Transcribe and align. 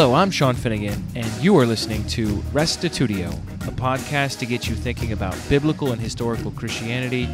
Hello, 0.00 0.14
I'm 0.14 0.30
Sean 0.30 0.54
Finnegan, 0.54 1.02
and 1.16 1.26
you 1.42 1.58
are 1.58 1.66
listening 1.66 2.06
to 2.06 2.36
Restitutio, 2.52 3.32
a 3.66 3.72
podcast 3.72 4.38
to 4.38 4.46
get 4.46 4.68
you 4.68 4.76
thinking 4.76 5.10
about 5.10 5.36
biblical 5.48 5.90
and 5.90 6.00
historical 6.00 6.52
Christianity, 6.52 7.28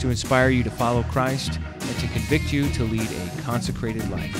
to 0.00 0.10
inspire 0.10 0.48
you 0.48 0.64
to 0.64 0.70
follow 0.70 1.04
Christ, 1.04 1.60
and 1.74 1.98
to 2.00 2.08
convict 2.08 2.52
you 2.52 2.68
to 2.70 2.82
lead 2.82 3.08
a 3.08 3.42
consecrated 3.42 4.10
life. 4.10 4.34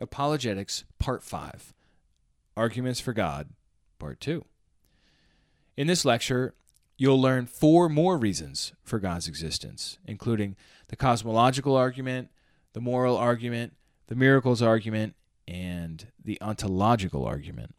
Apologetics, 0.00 0.82
Part 0.98 1.22
5 1.22 1.72
Arguments 2.56 2.98
for 2.98 3.12
God, 3.12 3.50
Part 4.00 4.18
2. 4.18 4.44
In 5.76 5.86
this 5.86 6.04
lecture, 6.04 6.54
you'll 7.00 7.20
learn 7.20 7.46
four 7.46 7.88
more 7.88 8.18
reasons 8.18 8.74
for 8.82 8.98
God's 8.98 9.26
existence, 9.26 9.96
including 10.04 10.54
the 10.88 10.96
cosmological 10.96 11.74
argument, 11.74 12.28
the 12.74 12.80
moral 12.80 13.16
argument, 13.16 13.72
the 14.08 14.14
miracles 14.14 14.60
argument, 14.60 15.14
and 15.48 16.08
the 16.22 16.36
ontological 16.42 17.24
argument. 17.24 17.74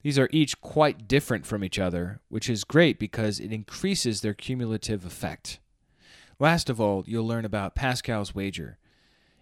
These 0.00 0.18
are 0.18 0.30
each 0.32 0.58
quite 0.62 1.06
different 1.06 1.44
from 1.44 1.62
each 1.62 1.78
other, 1.78 2.22
which 2.30 2.48
is 2.48 2.64
great 2.64 2.98
because 2.98 3.40
it 3.40 3.52
increases 3.52 4.22
their 4.22 4.32
cumulative 4.32 5.04
effect. 5.04 5.60
Last 6.38 6.70
of 6.70 6.80
all, 6.80 7.04
you'll 7.06 7.26
learn 7.26 7.44
about 7.44 7.74
Pascal's 7.74 8.34
wager, 8.34 8.78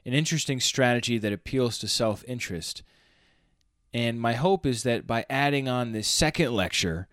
an 0.05 0.12
interesting 0.12 0.59
strategy 0.59 1.19
that 1.19 1.33
appeals 1.33 1.78
to 1.78 1.87
self 1.87 2.25
interest. 2.27 2.83
And 3.94 4.20
my 4.20 4.33
hope 4.33 4.67
is 4.67 4.83
that 4.83 5.06
by 5.06 5.25
adding 5.31 5.69
on 5.69 5.92
this 5.92 6.09
second 6.09 6.53
lecture, 6.53 7.06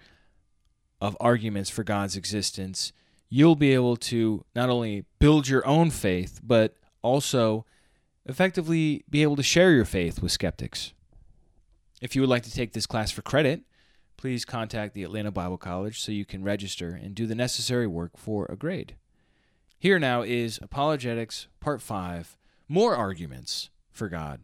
of 1.02 1.18
arguments 1.20 1.70
for 1.70 1.84
God's 1.84 2.16
existence, 2.16 2.94
you'll 3.30 3.56
be 3.56 3.74
able 3.74 3.98
to 3.98 4.46
not 4.56 4.70
only 4.70 5.06
build 5.20 5.48
your 5.48 5.66
own 5.68 5.90
faith, 5.90 6.40
but 6.44 6.76
also 7.02 7.66
effectively 8.26 9.04
be 9.10 9.22
able 9.22 9.36
to 9.36 9.44
share 9.44 9.72
your 9.72 9.86
faith 9.86 10.22
with 10.22 10.32
skeptics. 10.32 10.94
If 12.02 12.16
you 12.16 12.22
would 12.22 12.30
like 12.30 12.44
to 12.44 12.52
take 12.52 12.74
this 12.74 12.86
class 12.86 13.12
for 13.12 13.22
credit, 13.22 13.62
please 14.18 14.46
contact 14.46 14.94
the 14.94 15.04
Atlanta 15.04 15.32
Bible 15.32 15.58
College 15.58 16.02
so 16.02 16.12
you 16.12 16.26
can 16.26 16.44
register 16.44 16.90
and 16.92 17.16
do 17.16 17.26
the 17.26 17.36
necessary 17.36 17.88
work 17.88 18.18
for 18.18 18.46
a 18.50 18.56
grade. 18.56 18.96
Here 19.78 20.00
now 20.00 20.22
is 20.22 20.60
Apologetics 20.62 21.48
Part 21.60 21.82
5 21.82 22.38
More 22.68 22.96
Arguments 22.96 23.70
for 23.92 24.10
God. 24.10 24.42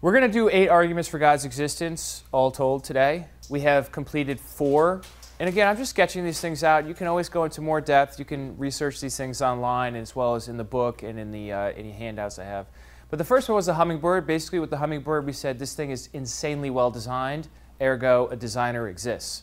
We're 0.00 0.12
going 0.12 0.28
to 0.28 0.32
do 0.32 0.48
eight 0.48 0.68
arguments 0.68 1.08
for 1.08 1.18
God's 1.18 1.44
existence, 1.44 2.24
all 2.32 2.50
told, 2.50 2.82
today. 2.82 3.26
We 3.48 3.60
have 3.60 3.92
completed 3.92 4.40
four 4.40 5.02
and 5.38 5.48
again, 5.48 5.66
I'm 5.66 5.76
just 5.76 5.90
sketching 5.90 6.24
these 6.24 6.40
things 6.40 6.62
out. 6.62 6.86
You 6.86 6.94
can 6.94 7.06
always 7.06 7.28
go 7.28 7.44
into 7.44 7.60
more 7.60 7.80
depth. 7.80 8.18
You 8.18 8.24
can 8.24 8.56
research 8.58 9.00
these 9.00 9.16
things 9.16 9.42
online 9.42 9.96
as 9.96 10.14
well 10.14 10.34
as 10.34 10.48
in 10.48 10.56
the 10.56 10.64
book 10.64 11.02
and 11.02 11.18
in 11.18 11.30
the 11.30 11.52
uh, 11.52 11.72
any 11.76 11.90
handouts 11.90 12.38
I 12.38 12.44
have. 12.44 12.66
But 13.10 13.18
the 13.18 13.24
first 13.24 13.48
one 13.48 13.56
was 13.56 13.66
the 13.66 13.74
hummingbird. 13.74 14.26
Basically, 14.26 14.58
with 14.58 14.70
the 14.70 14.78
hummingbird, 14.78 15.26
we 15.26 15.32
said 15.32 15.58
this 15.58 15.74
thing 15.74 15.90
is 15.90 16.08
insanely 16.12 16.70
well 16.70 16.90
designed, 16.90 17.48
ergo, 17.80 18.28
a 18.28 18.36
designer 18.36 18.88
exists. 18.88 19.42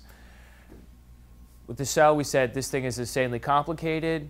With 1.68 1.78
the 1.78 1.86
cell, 1.86 2.16
we 2.16 2.24
said 2.24 2.53
this 2.53 2.72
thing 2.72 2.86
is 2.86 2.98
insanely 2.98 3.38
complicated. 3.38 4.30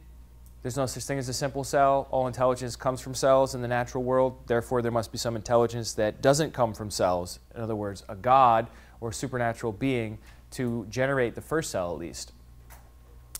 There's 0.61 0.75
no 0.75 0.87
such 0.87 1.03
thing 1.03 1.19
as 1.19 1.29
a 1.29 1.33
simple 1.33 1.63
cell. 1.63 2.09
All 2.11 2.27
intelligence 2.27 2.75
comes 2.75 2.99
from 2.99 3.13
cells 3.15 3.55
in 3.55 3.61
the 3.61 3.67
natural 3.67 4.03
world. 4.03 4.39
Therefore, 4.47 4.81
there 4.81 4.91
must 4.91 5.11
be 5.11 5.17
some 5.17 5.37
intelligence 5.37 5.93
that 5.93 6.21
doesn't 6.21 6.53
come 6.53 6.73
from 6.73 6.91
cells. 6.91 7.39
In 7.55 7.61
other 7.61 7.77
words, 7.77 8.03
a 8.09 8.15
God 8.15 8.67
or 8.99 9.09
a 9.11 9.13
supernatural 9.13 9.71
being 9.71 10.17
to 10.51 10.85
generate 10.89 11.35
the 11.35 11.41
first 11.41 11.71
cell 11.71 11.91
at 11.93 11.99
least. 11.99 12.33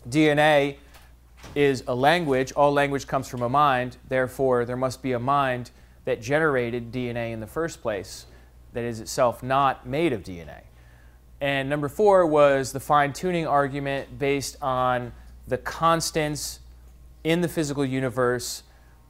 DNA 0.07 0.77
is 1.55 1.83
a 1.87 1.95
language. 1.95 2.51
All 2.53 2.71
language 2.71 3.07
comes 3.07 3.27
from 3.27 3.41
a 3.41 3.49
mind. 3.49 3.97
Therefore, 4.07 4.65
there 4.65 4.77
must 4.77 5.01
be 5.01 5.13
a 5.13 5.19
mind 5.19 5.71
that 6.05 6.21
generated 6.21 6.91
DNA 6.91 7.31
in 7.31 7.39
the 7.39 7.47
first 7.47 7.81
place 7.81 8.25
that 8.73 8.83
is 8.83 8.99
itself 8.99 9.41
not 9.43 9.87
made 9.87 10.13
of 10.13 10.23
DNA. 10.23 10.61
And 11.41 11.69
number 11.69 11.87
four 11.87 12.25
was 12.25 12.71
the 12.71 12.79
fine 12.79 13.13
tuning 13.13 13.47
argument 13.47 14.19
based 14.19 14.57
on 14.61 15.13
the 15.47 15.57
constants 15.57 16.59
in 17.23 17.41
the 17.41 17.47
physical 17.47 17.85
universe 17.85 18.63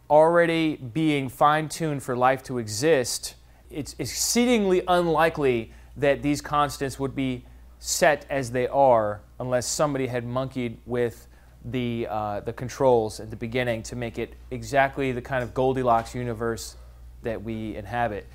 already 0.09 0.75
being 0.75 1.29
fine 1.29 1.69
tuned 1.69 2.01
for 2.01 2.15
life 2.15 2.43
to 2.43 2.57
exist. 2.57 3.35
It's 3.69 3.95
exceedingly 3.99 4.81
unlikely 4.88 5.71
that 5.97 6.23
these 6.23 6.41
constants 6.41 6.99
would 6.99 7.15
be 7.15 7.45
set 7.79 8.25
as 8.29 8.51
they 8.51 8.67
are 8.67 9.22
unless 9.40 9.66
somebody 9.66 10.07
had 10.07 10.25
monkeyed 10.25 10.78
with 10.85 11.28
the, 11.66 12.07
uh, 12.09 12.40
the 12.41 12.53
controls 12.53 13.19
at 13.19 13.29
the 13.29 13.35
beginning 13.35 13.81
to 13.84 13.95
make 13.95 14.19
it 14.19 14.34
exactly 14.51 15.12
the 15.12 15.22
kind 15.22 15.44
of 15.44 15.53
Goldilocks 15.53 16.13
universe 16.13 16.75
that 17.23 17.41
we 17.41 17.75
inhabit. 17.75 18.28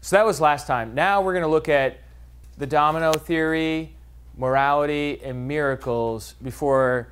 So 0.00 0.16
that 0.16 0.24
was 0.24 0.40
last 0.40 0.66
time. 0.66 0.94
Now 0.94 1.20
we're 1.22 1.32
going 1.32 1.44
to 1.44 1.50
look 1.50 1.68
at 1.68 1.98
the 2.56 2.66
domino 2.66 3.12
theory, 3.12 3.94
morality, 4.36 5.20
and 5.22 5.46
miracles 5.46 6.34
before 6.42 7.08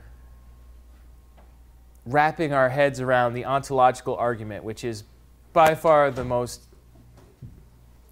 wrapping 2.05 2.53
our 2.53 2.69
heads 2.69 3.01
around 3.01 3.35
the 3.35 3.45
ontological 3.45 4.17
argument, 4.17 4.63
which 4.63 4.85
is 4.85 5.05
by 5.53 5.75
far 5.75 6.11
the 6.11 6.25
most 6.25 6.63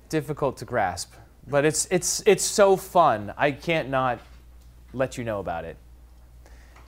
difficult 0.09 0.57
to 0.57 0.65
grasp. 0.65 1.13
But 1.47 1.65
it's, 1.65 1.87
it's, 1.91 2.23
it's 2.27 2.45
so 2.45 2.77
fun. 2.77 3.35
I 3.37 3.51
can't 3.51 3.91
not 3.91 4.19
let 4.93 5.19
you 5.19 5.25
know 5.25 5.41
about 5.41 5.65
it. 5.65 5.77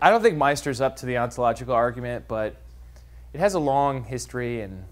I 0.00 0.10
don't 0.10 0.22
think 0.22 0.36
Meister's 0.36 0.80
up 0.80 0.96
to 0.96 1.06
the 1.06 1.18
ontological 1.18 1.74
argument, 1.74 2.26
but 2.28 2.56
it 3.32 3.40
has 3.40 3.54
a 3.54 3.58
long 3.58 4.04
history, 4.04 4.60
and 4.60 4.84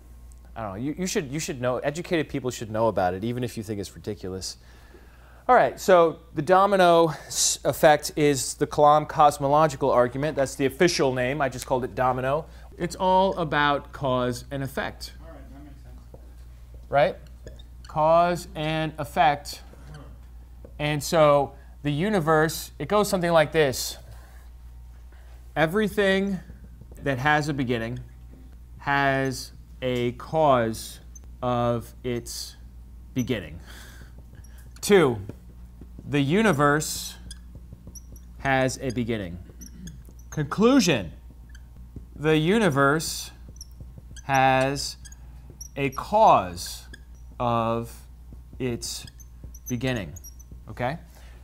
I 0.56 0.62
don't 0.62 0.70
know. 0.72 0.76
You, 0.76 0.94
you, 0.98 1.06
should, 1.06 1.30
you 1.30 1.38
should 1.38 1.60
know, 1.60 1.78
educated 1.78 2.28
people 2.28 2.50
should 2.50 2.70
know 2.70 2.88
about 2.88 3.14
it, 3.14 3.25
even 3.25 3.44
if 3.44 3.56
you 3.56 3.62
think 3.62 3.80
it's 3.80 3.94
ridiculous. 3.94 4.56
All 5.47 5.54
right, 5.54 5.78
so 5.78 6.20
the 6.34 6.41
domino 6.41 7.12
effect 7.64 8.12
is 8.16 8.54
the 8.54 8.66
Kalam 8.66 9.06
cosmological 9.06 9.91
argument. 9.91 10.36
That's 10.36 10.54
the 10.54 10.64
official 10.64 11.12
name. 11.12 11.42
I 11.42 11.50
just 11.50 11.66
called 11.66 11.84
it 11.84 11.94
domino. 11.94 12.46
It's 12.78 12.96
all 12.96 13.36
about 13.36 13.92
cause 13.92 14.46
and 14.50 14.62
effect. 14.62 15.12
All 15.20 15.28
right, 15.28 15.52
that 15.52 15.64
makes 15.64 15.82
sense. 15.82 16.22
Right? 16.88 17.16
Cause 17.94 18.49
and 18.56 18.93
effect. 18.99 19.62
And 20.81 21.00
so 21.00 21.53
the 21.84 21.93
universe, 21.93 22.72
it 22.77 22.88
goes 22.88 23.09
something 23.09 23.31
like 23.31 23.53
this 23.53 23.99
Everything 25.55 26.41
that 27.05 27.19
has 27.19 27.49
a 27.49 27.55
beginning 27.55 28.00
has 28.78 29.53
a 29.81 30.10
cause 30.12 30.99
of 31.41 31.94
its 32.03 32.56
beginning. 33.15 33.60
Two, 34.81 35.19
the 36.05 36.21
universe 36.21 37.15
has 38.38 38.76
a 38.82 38.91
beginning. 38.91 39.38
Conclusion 40.31 41.12
the 42.16 42.37
universe 42.37 43.31
has 44.25 44.97
a 45.76 45.91
cause 45.91 46.84
of 47.39 47.95
its 48.59 49.06
beginning. 49.69 50.12
Okay? 50.71 50.99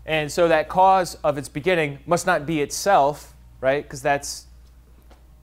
And 0.07 0.31
so 0.31 0.49
that 0.49 0.69
cause 0.69 1.17
of 1.17 1.39
its 1.39 1.49
beginning 1.49 1.99
must 2.07 2.27
not 2.27 2.47
be 2.47 2.61
itself, 2.61 3.35
right? 3.61 3.83
Because 3.83 4.03
that's 4.03 4.47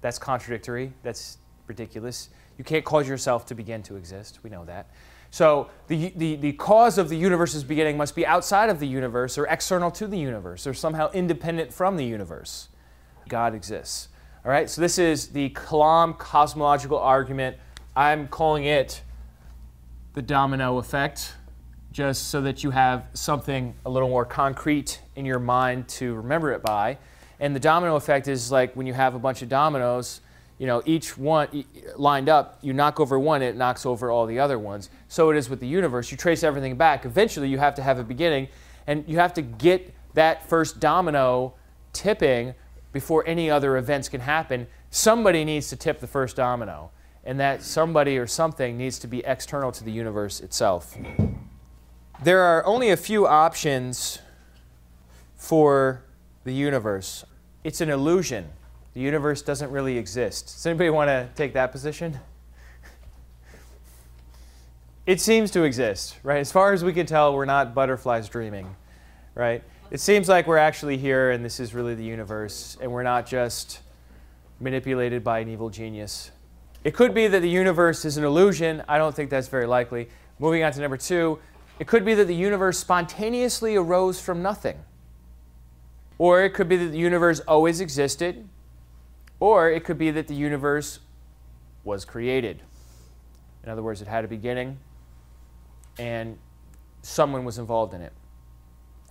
that's 0.02 0.20
contradictory. 0.20 0.94
That's 1.04 1.38
ridiculous. 1.68 2.30
You 2.58 2.64
can't 2.64 2.86
cause 2.86 3.08
yourself 3.08 3.46
to 3.48 3.56
begin 3.56 3.84
to 3.84 3.96
exist. 3.96 4.40
We 4.44 4.50
know 4.50 4.66
that. 4.66 4.90
So 5.30 5.70
the, 5.88 6.14
the, 6.16 6.36
the 6.36 6.54
cause 6.54 6.98
of 6.98 7.10
the 7.10 7.18
universe's 7.18 7.64
beginning 7.64 7.98
must 7.98 8.16
be 8.16 8.26
outside 8.26 8.70
of 8.70 8.80
the 8.80 8.88
universe 8.88 9.38
or 9.38 9.46
external 9.48 9.92
to 9.92 10.08
the 10.08 10.18
universe 10.18 10.66
or 10.66 10.74
somehow 10.74 11.12
independent 11.12 11.74
from 11.74 11.98
the 11.98 12.06
universe. 12.06 12.70
God 13.28 13.54
exists. 13.54 14.08
All 14.46 14.52
right, 14.52 14.70
so 14.70 14.80
this 14.80 14.98
is 14.98 15.28
the 15.28 15.50
Kalam 15.50 16.18
cosmological 16.18 16.98
argument. 16.98 17.58
I'm 17.96 18.28
calling 18.30 18.64
it 18.64 19.02
the 20.18 20.22
domino 20.24 20.80
effect, 20.80 21.36
just 21.92 22.30
so 22.30 22.42
that 22.42 22.64
you 22.64 22.72
have 22.72 23.06
something 23.14 23.76
a 23.86 23.90
little 23.92 24.10
more 24.10 24.26
concrete 24.26 25.00
in 25.16 25.26
your 25.26 25.38
mind 25.38 25.88
to 25.88 26.16
remember 26.16 26.52
it 26.54 26.64
by. 26.64 26.98
And 27.40 27.56
the 27.56 27.60
domino 27.60 27.96
effect 27.98 28.28
is 28.28 28.52
like 28.52 28.76
when 28.76 28.88
you 28.88 28.96
have 28.96 29.14
a 29.14 29.20
bunch 29.20 29.44
of 29.44 29.50
dominoes, 29.50 30.22
you 30.58 30.66
know, 30.66 30.82
each 30.88 31.20
one 31.20 31.66
lined 31.98 32.30
up, 32.30 32.58
you 32.64 32.74
knock 32.74 33.00
over 33.00 33.20
one, 33.20 33.44
it 33.44 33.56
knocks 33.56 33.86
over 33.86 34.10
all 34.10 34.26
the 34.26 34.40
other 34.40 34.58
ones. 34.58 34.90
So 35.08 35.30
it 35.30 35.38
is 35.38 35.52
with 35.52 35.60
the 35.60 35.68
universe. 35.68 36.10
You 36.10 36.18
trace 36.18 36.44
everything 36.44 36.76
back. 36.78 37.06
Eventually, 37.06 37.48
you 37.48 37.60
have 37.60 37.76
to 37.76 37.84
have 37.84 38.00
a 38.00 38.04
beginning, 38.04 38.48
and 38.88 39.08
you 39.08 39.20
have 39.20 39.36
to 39.36 39.44
get 39.44 39.94
that 40.16 40.50
first 40.50 40.80
domino 40.80 41.54
tipping 41.94 42.56
before 42.92 43.24
any 43.28 43.52
other 43.52 43.78
events 43.78 44.10
can 44.10 44.22
happen. 44.22 44.66
Somebody 44.90 45.46
needs 45.46 45.70
to 45.70 45.76
tip 45.76 46.00
the 46.00 46.08
first 46.08 46.36
domino 46.36 46.90
and 47.28 47.42
that 47.42 47.62
somebody 47.62 48.18
or 48.18 48.26
something 48.26 48.78
needs 48.78 48.98
to 49.00 49.06
be 49.06 49.20
external 49.26 49.70
to 49.74 49.84
the 49.84 49.92
universe 49.92 50.40
itself. 50.40 50.98
There 52.24 52.42
are 52.42 52.66
only 52.66 52.90
a 52.90 52.96
few 52.96 53.28
options 53.28 54.20
for 55.36 56.04
the 56.46 56.54
universe. 56.54 57.26
it's 57.66 57.82
an 57.82 57.90
illusion. 57.90 58.48
The 58.94 59.02
universe 59.02 59.42
doesn't 59.42 59.70
really 59.70 59.98
exist. 59.98 60.46
Does 60.46 60.66
anybody 60.66 60.90
want 60.90 61.10
to 61.10 61.30
take 61.36 61.54
that 61.54 61.72
position? 61.72 62.18
It 65.06 65.22
seems 65.22 65.52
to 65.52 65.64
exist, 65.64 66.18
right? 66.22 66.40
As 66.40 66.52
far 66.52 66.74
as 66.74 66.84
we 66.84 66.92
can 66.92 67.06
tell, 67.06 67.34
we're 67.34 67.46
not 67.46 67.74
butterflies 67.74 68.28
dreaming, 68.28 68.76
right? 69.36 69.64
It 69.90 70.02
seems 70.02 70.28
like 70.28 70.48
we're 70.48 70.58
actually 70.58 70.98
here 70.98 71.32
and 71.32 71.46
this 71.46 71.62
is 71.62 71.74
really 71.74 71.96
the 71.96 72.04
universe 72.04 72.78
and 72.82 72.92
we're 72.92 73.04
not 73.04 73.26
just 73.26 73.80
manipulated 74.60 75.24
by 75.24 75.40
an 75.40 75.48
evil 75.48 75.70
genius. 75.70 76.32
It 76.88 76.94
could 76.94 77.14
be 77.14 77.28
that 77.28 77.42
the 77.42 77.50
universe 77.50 78.06
is 78.06 78.16
an 78.16 78.24
illusion. 78.24 78.82
I 78.88 78.98
don't 78.98 79.14
think 79.14 79.30
that's 79.30 79.50
very 79.50 79.68
likely. 79.68 80.08
Moving 80.40 80.64
on 80.64 80.72
to 80.72 80.80
number 80.80 80.96
two, 80.96 81.38
it 81.80 81.86
could 81.86 82.06
be 82.06 82.14
that 82.14 82.28
the 82.28 82.34
universe 82.34 82.78
spontaneously 82.78 83.76
arose 83.76 84.22
from 84.22 84.42
nothing. 84.42 84.78
Or 86.18 86.42
it 86.42 86.54
could 86.54 86.70
be 86.70 86.78
that 86.78 86.92
the 86.92 86.98
universe 86.98 87.42
always 87.42 87.82
existed. 87.82 88.48
Or 89.42 89.70
it 89.70 89.84
could 89.84 89.98
be 89.98 90.12
that 90.12 90.30
the 90.30 90.34
universe 90.34 91.00
was 91.84 92.06
created. 92.06 92.62
In 93.66 93.70
other 93.70 93.84
words, 93.84 94.02
it 94.02 94.08
had 94.08 94.24
a 94.24 94.30
beginning 94.30 94.78
and 96.00 96.38
someone 97.02 97.44
was 97.44 97.58
involved 97.58 97.96
in 97.96 98.00
it. 98.00 98.14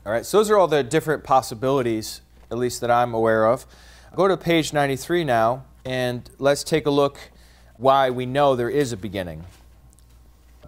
All 0.07 0.13
right, 0.13 0.25
so 0.25 0.39
those 0.39 0.51
are 0.51 0.57
all 0.57 0.67
the 0.67 0.83
different 0.83 1.25
possibilities, 1.25 2.23
at 2.51 2.57
least 2.57 2.81
that 2.81 2.91
I'm 2.91 3.13
aware 3.13 3.45
of. 3.45 3.67
Go 4.15 4.29
to 4.29 4.37
page 4.39 4.73
93 4.73 5.25
now, 5.25 5.67
and 5.85 6.31
let's 6.39 6.65
take 6.65 6.87
a 6.87 6.91
look 6.91 7.33
why 7.79 8.11
we 8.11 8.27
know 8.27 8.57
there 8.57 8.71
is 8.71 8.93
a 8.93 8.97
beginning. 8.97 9.45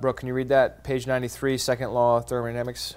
Brooke, 0.00 0.18
can 0.18 0.28
you 0.28 0.34
read 0.34 0.48
that? 0.50 0.84
Page 0.84 1.06
93, 1.06 1.58
second 1.58 1.92
law 1.92 2.18
of 2.18 2.28
thermodynamics. 2.28 2.94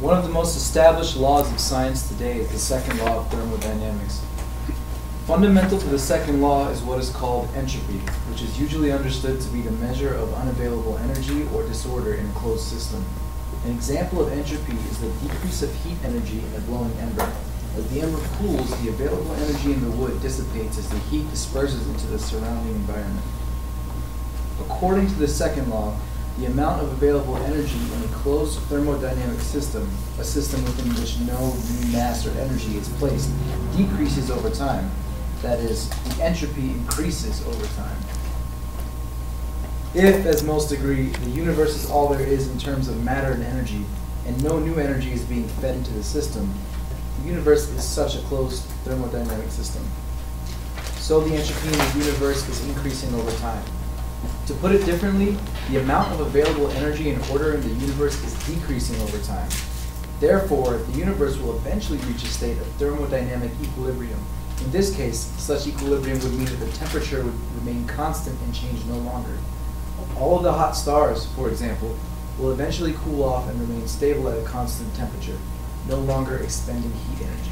One 0.00 0.16
of 0.16 0.24
the 0.24 0.30
most 0.30 0.56
established 0.56 1.16
laws 1.16 1.50
of 1.50 1.60
science 1.60 2.08
today 2.08 2.38
is 2.38 2.50
the 2.50 2.58
second 2.58 2.98
law 2.98 3.20
of 3.20 3.30
thermodynamics. 3.30 4.20
Fundamental 5.26 5.78
to 5.78 5.86
the 5.86 5.98
second 5.98 6.42
law 6.42 6.68
is 6.68 6.82
what 6.82 6.98
is 6.98 7.08
called 7.08 7.48
entropy, 7.54 7.98
which 8.28 8.42
is 8.42 8.60
usually 8.60 8.92
understood 8.92 9.40
to 9.40 9.48
be 9.48 9.62
the 9.62 9.70
measure 9.70 10.12
of 10.12 10.34
unavailable 10.34 10.98
energy 10.98 11.46
or 11.54 11.62
disorder 11.62 12.14
in 12.14 12.26
a 12.26 12.32
closed 12.32 12.64
system. 12.64 13.02
An 13.64 13.70
example 13.70 14.20
of 14.20 14.30
entropy 14.32 14.76
is 14.90 14.98
the 14.98 15.08
decrease 15.26 15.62
of 15.62 15.74
heat 15.76 15.96
energy 16.04 16.40
in 16.40 16.54
a 16.56 16.60
glowing 16.66 16.92
ember. 16.98 17.32
As 17.76 17.88
the 17.88 18.02
ember 18.02 18.20
cools, 18.38 18.70
the 18.82 18.88
available 18.88 19.32
energy 19.34 19.72
in 19.72 19.82
the 19.82 19.90
wood 19.96 20.20
dissipates 20.22 20.78
as 20.78 20.88
the 20.88 20.98
heat 21.10 21.28
disperses 21.30 21.86
into 21.88 22.06
the 22.06 22.18
surrounding 22.18 22.74
environment. 22.74 23.24
According 24.60 25.08
to 25.08 25.14
the 25.14 25.26
second 25.26 25.68
law, 25.68 25.96
the 26.38 26.46
amount 26.46 26.82
of 26.82 26.92
available 26.92 27.36
energy 27.36 27.78
in 27.94 28.02
a 28.04 28.12
closed 28.14 28.58
thermodynamic 28.68 29.40
system, 29.40 29.88
a 30.18 30.24
system 30.24 30.62
within 30.64 30.92
which 31.00 31.18
no 31.20 31.52
new 31.52 31.92
mass 31.92 32.26
or 32.26 32.30
energy 32.38 32.76
is 32.76 32.88
placed, 32.90 33.30
decreases 33.76 34.30
over 34.30 34.50
time. 34.50 34.90
That 35.42 35.58
is, 35.58 35.88
the 35.88 36.24
entropy 36.24 36.70
increases 36.70 37.44
over 37.46 37.66
time. 37.74 37.96
If, 39.94 40.26
as 40.26 40.42
most 40.42 40.72
agree, 40.72 41.06
the 41.06 41.30
universe 41.30 41.76
is 41.76 41.90
all 41.90 42.08
there 42.08 42.26
is 42.26 42.48
in 42.48 42.58
terms 42.58 42.88
of 42.88 43.02
matter 43.04 43.32
and 43.32 43.44
energy, 43.44 43.84
and 44.26 44.42
no 44.42 44.58
new 44.58 44.76
energy 44.76 45.12
is 45.12 45.22
being 45.22 45.46
fed 45.46 45.76
into 45.76 45.92
the 45.92 46.02
system, 46.02 46.52
universe 47.24 47.68
is 47.68 47.82
such 47.82 48.16
a 48.16 48.20
closed 48.22 48.64
thermodynamic 48.84 49.50
system. 49.50 49.82
So 50.96 51.20
the 51.20 51.34
entropy 51.34 51.68
in 51.68 51.78
the 51.78 52.04
universe 52.06 52.48
is 52.48 52.66
increasing 52.68 53.14
over 53.14 53.30
time. 53.38 53.64
To 54.46 54.54
put 54.54 54.72
it 54.72 54.84
differently, 54.86 55.36
the 55.70 55.80
amount 55.80 56.12
of 56.12 56.20
available 56.20 56.70
energy 56.70 57.10
and 57.10 57.22
order 57.30 57.54
in 57.54 57.60
the 57.60 57.74
universe 57.84 58.22
is 58.24 58.34
decreasing 58.46 59.00
over 59.02 59.18
time. 59.18 59.48
Therefore, 60.20 60.78
the 60.78 60.98
universe 60.98 61.36
will 61.38 61.56
eventually 61.56 61.98
reach 61.98 62.22
a 62.22 62.28
state 62.28 62.56
of 62.58 62.66
thermodynamic 62.78 63.50
equilibrium. 63.62 64.18
In 64.60 64.70
this 64.70 64.94
case, 64.94 65.30
such 65.36 65.66
equilibrium 65.66 66.20
would 66.20 66.32
mean 66.32 66.46
that 66.46 66.60
the 66.60 66.72
temperature 66.72 67.22
would 67.22 67.34
remain 67.58 67.86
constant 67.86 68.40
and 68.40 68.54
change 68.54 68.84
no 68.86 68.96
longer. 68.98 69.36
All 70.16 70.36
of 70.36 70.44
the 70.44 70.52
hot 70.52 70.72
stars, 70.72 71.26
for 71.34 71.48
example, 71.48 71.94
will 72.38 72.52
eventually 72.52 72.94
cool 73.04 73.24
off 73.24 73.48
and 73.48 73.60
remain 73.60 73.86
stable 73.88 74.28
at 74.28 74.38
a 74.38 74.44
constant 74.44 74.94
temperature, 74.94 75.36
no 75.88 75.98
longer 76.00 76.38
expending 76.38 76.90
heat 76.92 77.26
energy. 77.26 77.50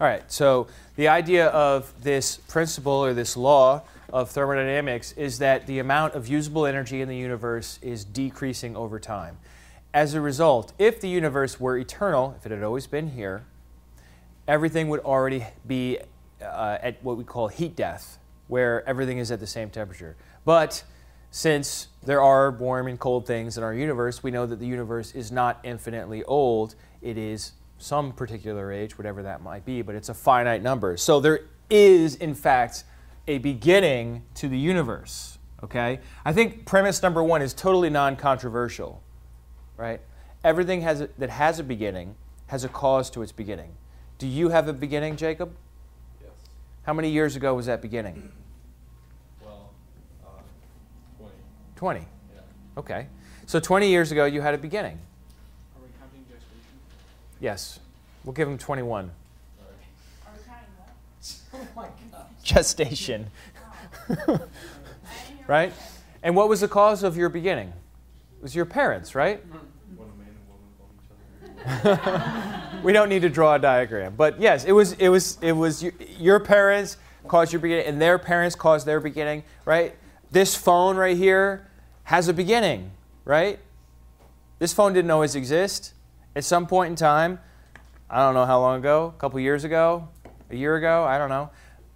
All 0.00 0.06
right, 0.06 0.30
so 0.30 0.66
the 0.96 1.08
idea 1.08 1.48
of 1.48 1.92
this 2.02 2.36
principle 2.36 2.92
or 2.92 3.14
this 3.14 3.36
law 3.36 3.82
of 4.12 4.30
thermodynamics 4.30 5.12
is 5.12 5.38
that 5.38 5.66
the 5.66 5.78
amount 5.78 6.14
of 6.14 6.28
usable 6.28 6.66
energy 6.66 7.00
in 7.00 7.08
the 7.08 7.16
universe 7.16 7.78
is 7.82 8.04
decreasing 8.04 8.76
over 8.76 8.98
time. 8.98 9.38
As 9.92 10.14
a 10.14 10.20
result, 10.20 10.72
if 10.78 11.00
the 11.00 11.08
universe 11.08 11.60
were 11.60 11.76
eternal, 11.78 12.34
if 12.38 12.46
it 12.46 12.52
had 12.52 12.62
always 12.62 12.86
been 12.86 13.10
here, 13.10 13.44
everything 14.48 14.88
would 14.88 15.00
already 15.00 15.46
be 15.66 15.98
uh, 16.42 16.78
at 16.82 17.02
what 17.02 17.16
we 17.16 17.24
call 17.24 17.48
heat 17.48 17.76
death, 17.76 18.18
where 18.48 18.86
everything 18.88 19.18
is 19.18 19.30
at 19.30 19.40
the 19.40 19.46
same 19.46 19.70
temperature. 19.70 20.16
But 20.44 20.84
since 21.30 21.88
there 22.02 22.22
are 22.22 22.50
warm 22.50 22.86
and 22.86 22.98
cold 22.98 23.26
things 23.26 23.56
in 23.56 23.64
our 23.64 23.74
universe, 23.74 24.22
we 24.22 24.30
know 24.30 24.46
that 24.46 24.60
the 24.60 24.66
universe 24.66 25.14
is 25.14 25.32
not 25.32 25.58
infinitely 25.64 26.22
old. 26.24 26.74
It 27.02 27.16
is 27.16 27.52
some 27.78 28.12
particular 28.12 28.72
age, 28.72 28.96
whatever 28.96 29.22
that 29.22 29.42
might 29.42 29.64
be, 29.64 29.82
but 29.82 29.94
it's 29.94 30.08
a 30.08 30.14
finite 30.14 30.62
number. 30.62 30.96
So 30.96 31.20
there 31.20 31.40
is, 31.68 32.14
in 32.16 32.34
fact, 32.34 32.84
a 33.26 33.38
beginning 33.38 34.22
to 34.36 34.48
the 34.48 34.58
universe. 34.58 35.38
Okay? 35.62 36.00
I 36.24 36.32
think 36.32 36.66
premise 36.66 37.02
number 37.02 37.22
one 37.22 37.42
is 37.42 37.54
totally 37.54 37.90
non 37.90 38.16
controversial, 38.16 39.02
right? 39.76 40.00
Everything 40.42 40.82
has 40.82 41.00
a, 41.00 41.08
that 41.18 41.30
has 41.30 41.58
a 41.58 41.64
beginning 41.64 42.16
has 42.46 42.64
a 42.64 42.68
cause 42.68 43.10
to 43.10 43.22
its 43.22 43.32
beginning. 43.32 43.74
Do 44.18 44.26
you 44.26 44.50
have 44.50 44.68
a 44.68 44.72
beginning, 44.72 45.16
Jacob? 45.16 45.54
Yes. 46.22 46.30
How 46.82 46.92
many 46.92 47.10
years 47.10 47.36
ago 47.36 47.54
was 47.54 47.66
that 47.66 47.82
beginning? 47.82 48.30
Well, 49.42 49.70
uh, 50.24 50.28
20. 51.18 52.00
20. 52.00 52.00
Yeah. 52.00 52.40
Okay. 52.78 53.06
So 53.46 53.60
20 53.60 53.88
years 53.88 54.12
ago, 54.12 54.24
you 54.24 54.40
had 54.40 54.54
a 54.54 54.58
beginning. 54.58 54.98
Are 55.76 55.82
we 55.82 55.88
counting 55.98 56.24
gestation? 56.30 56.78
Yes. 57.40 57.80
We'll 58.24 58.32
give 58.32 58.48
him 58.48 58.58
21. 58.58 59.10
Oh 61.54 61.58
my 61.76 61.86
God. 62.12 62.26
Gestation. 62.42 63.26
right? 65.46 65.72
And 66.22 66.34
what 66.34 66.48
was 66.48 66.60
the 66.60 66.68
cause 66.68 67.02
of 67.02 67.16
your 67.16 67.28
beginning? 67.28 67.68
It 67.68 68.42
was 68.42 68.54
your 68.54 68.64
parents, 68.64 69.14
right? 69.14 69.42
When 69.96 70.08
a 70.08 70.12
man 70.18 70.28
and 70.28 70.48
woman 70.48 70.68
love 71.82 71.96
each 71.96 72.70
other. 72.76 72.82
we 72.82 72.92
don't 72.92 73.08
need 73.08 73.22
to 73.22 73.28
draw 73.28 73.54
a 73.54 73.58
diagram, 73.58 74.14
but 74.16 74.40
yes, 74.40 74.64
it 74.64 74.72
was 74.72 74.92
it 74.94 75.08
was 75.08 75.38
it 75.40 75.52
was 75.52 75.82
your, 75.82 75.92
your 76.18 76.40
parents 76.40 76.98
caused 77.26 77.52
your 77.52 77.60
beginning, 77.60 77.86
and 77.86 78.00
their 78.00 78.18
parents 78.18 78.54
caused 78.54 78.86
their 78.86 79.00
beginning, 79.00 79.44
right? 79.64 79.94
This 80.30 80.54
phone 80.54 80.96
right 80.96 81.16
here 81.16 81.66
has 82.04 82.28
a 82.28 82.34
beginning, 82.34 82.90
right? 83.24 83.58
This 84.58 84.72
phone 84.72 84.92
didn't 84.92 85.10
always 85.10 85.34
exist. 85.34 85.93
At 86.36 86.44
some 86.44 86.66
point 86.66 86.90
in 86.90 86.96
time, 86.96 87.38
I 88.10 88.18
don't 88.18 88.34
know 88.34 88.44
how 88.44 88.60
long 88.60 88.78
ago, 88.78 89.12
a 89.16 89.20
couple 89.20 89.38
years 89.38 89.64
ago, 89.64 90.08
a 90.50 90.56
year 90.56 90.76
ago, 90.76 91.04
I 91.04 91.18
don't 91.18 91.28
know. 91.28 91.50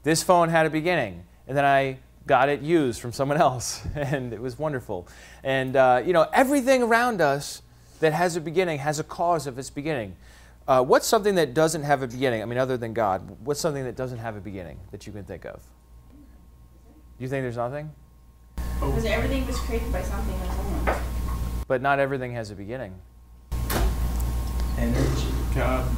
This 0.04 0.22
phone 0.22 0.48
had 0.48 0.64
a 0.64 0.70
beginning, 0.70 1.24
and 1.46 1.56
then 1.56 1.64
I 1.64 1.98
got 2.26 2.48
it 2.48 2.60
used 2.60 3.00
from 3.00 3.12
someone 3.12 3.38
else, 3.40 3.82
and 3.94 4.32
it 4.32 4.40
was 4.40 4.58
wonderful. 4.58 5.08
And 5.42 5.74
uh, 5.74 6.02
you 6.04 6.12
know, 6.12 6.26
everything 6.32 6.84
around 6.84 7.20
us 7.20 7.62
that 8.00 8.12
has 8.12 8.36
a 8.36 8.40
beginning 8.40 8.78
has 8.78 9.00
a 9.00 9.04
cause 9.04 9.46
of 9.48 9.58
its 9.58 9.70
beginning. 9.70 10.16
Uh, 10.68 10.84
what's 10.84 11.06
something 11.06 11.34
that 11.34 11.54
doesn't 11.54 11.82
have 11.82 12.02
a 12.02 12.06
beginning? 12.06 12.42
I 12.42 12.44
mean, 12.44 12.58
other 12.58 12.76
than 12.76 12.92
God, 12.92 13.38
what's 13.44 13.58
something 13.58 13.84
that 13.84 13.96
doesn't 13.96 14.18
have 14.18 14.36
a 14.36 14.40
beginning 14.40 14.78
that 14.92 15.06
you 15.06 15.12
can 15.12 15.24
think 15.24 15.46
of? 15.46 15.62
You 17.18 17.26
think 17.26 17.42
there's 17.42 17.56
nothing? 17.56 17.90
Because 18.78 19.04
everything 19.06 19.46
was 19.46 19.58
created 19.58 19.90
by 19.92 20.02
something. 20.02 20.38
But 21.66 21.82
not 21.82 21.98
everything 21.98 22.32
has 22.34 22.50
a 22.50 22.54
beginning, 22.54 22.94
Energy. 24.78 25.26
God. 25.54 25.88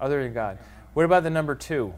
other 0.00 0.22
than 0.22 0.32
God. 0.32 0.58
What 0.94 1.04
about 1.04 1.22
the 1.22 1.30
number 1.30 1.54
two? 1.54 1.94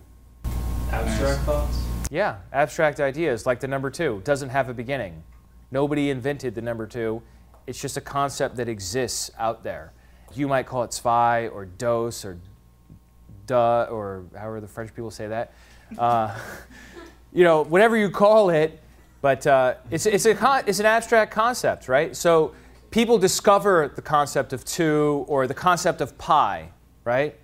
Abstract 0.92 1.40
thoughts. 1.42 1.82
Yeah, 2.10 2.36
abstract 2.52 3.00
ideas 3.00 3.46
like 3.46 3.60
the 3.60 3.68
number 3.68 3.90
two 3.90 4.20
doesn't 4.24 4.50
have 4.50 4.68
a 4.68 4.74
beginning. 4.74 5.22
Nobody 5.70 6.10
invented 6.10 6.54
the 6.54 6.60
number 6.62 6.86
two. 6.86 7.22
It's 7.66 7.80
just 7.80 7.96
a 7.96 8.00
concept 8.00 8.56
that 8.56 8.68
exists 8.68 9.30
out 9.38 9.62
there. 9.62 9.92
You 10.34 10.48
might 10.48 10.66
call 10.66 10.82
it 10.84 10.92
zwei 10.92 11.48
or 11.48 11.64
dos 11.64 12.24
or 12.24 12.38
duh 13.46 13.86
or 13.90 14.24
however 14.36 14.60
the 14.60 14.68
French 14.68 14.94
people 14.94 15.10
say 15.10 15.28
that. 15.28 15.52
Uh, 15.96 16.38
you 17.32 17.44
know, 17.44 17.62
whatever 17.64 17.96
you 17.96 18.10
call 18.10 18.50
it, 18.50 18.80
but 19.20 19.46
uh, 19.46 19.74
it's, 19.90 20.06
it's, 20.06 20.26
a 20.26 20.34
con- 20.34 20.64
it's 20.66 20.78
an 20.78 20.86
abstract 20.86 21.32
concept, 21.32 21.88
right? 21.88 22.14
So 22.14 22.52
people 22.90 23.18
discover 23.18 23.92
the 23.94 24.02
concept 24.02 24.52
of 24.52 24.64
two 24.64 25.24
or 25.28 25.46
the 25.46 25.54
concept 25.54 26.00
of 26.00 26.16
pi, 26.18 26.70
right? 27.04 27.38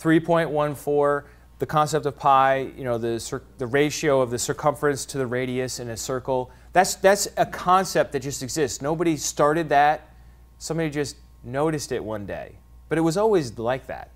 3.14, 0.00 1.24
the 1.58 1.66
concept 1.66 2.06
of 2.06 2.18
pi, 2.18 2.72
you 2.76 2.84
know, 2.84 2.98
the, 2.98 3.40
the 3.58 3.66
ratio 3.66 4.20
of 4.20 4.30
the 4.30 4.38
circumference 4.38 5.06
to 5.06 5.18
the 5.18 5.26
radius 5.26 5.80
in 5.80 5.88
a 5.90 5.96
circle. 5.96 6.50
That's, 6.72 6.96
that's 6.96 7.28
a 7.36 7.46
concept 7.46 8.12
that 8.12 8.20
just 8.20 8.42
exists. 8.42 8.82
Nobody 8.82 9.16
started 9.16 9.68
that. 9.68 10.10
Somebody 10.58 10.90
just 10.90 11.16
noticed 11.42 11.92
it 11.92 12.02
one 12.02 12.26
day. 12.26 12.56
But 12.88 12.98
it 12.98 13.02
was 13.02 13.16
always 13.16 13.56
like 13.58 13.86
that, 13.86 14.10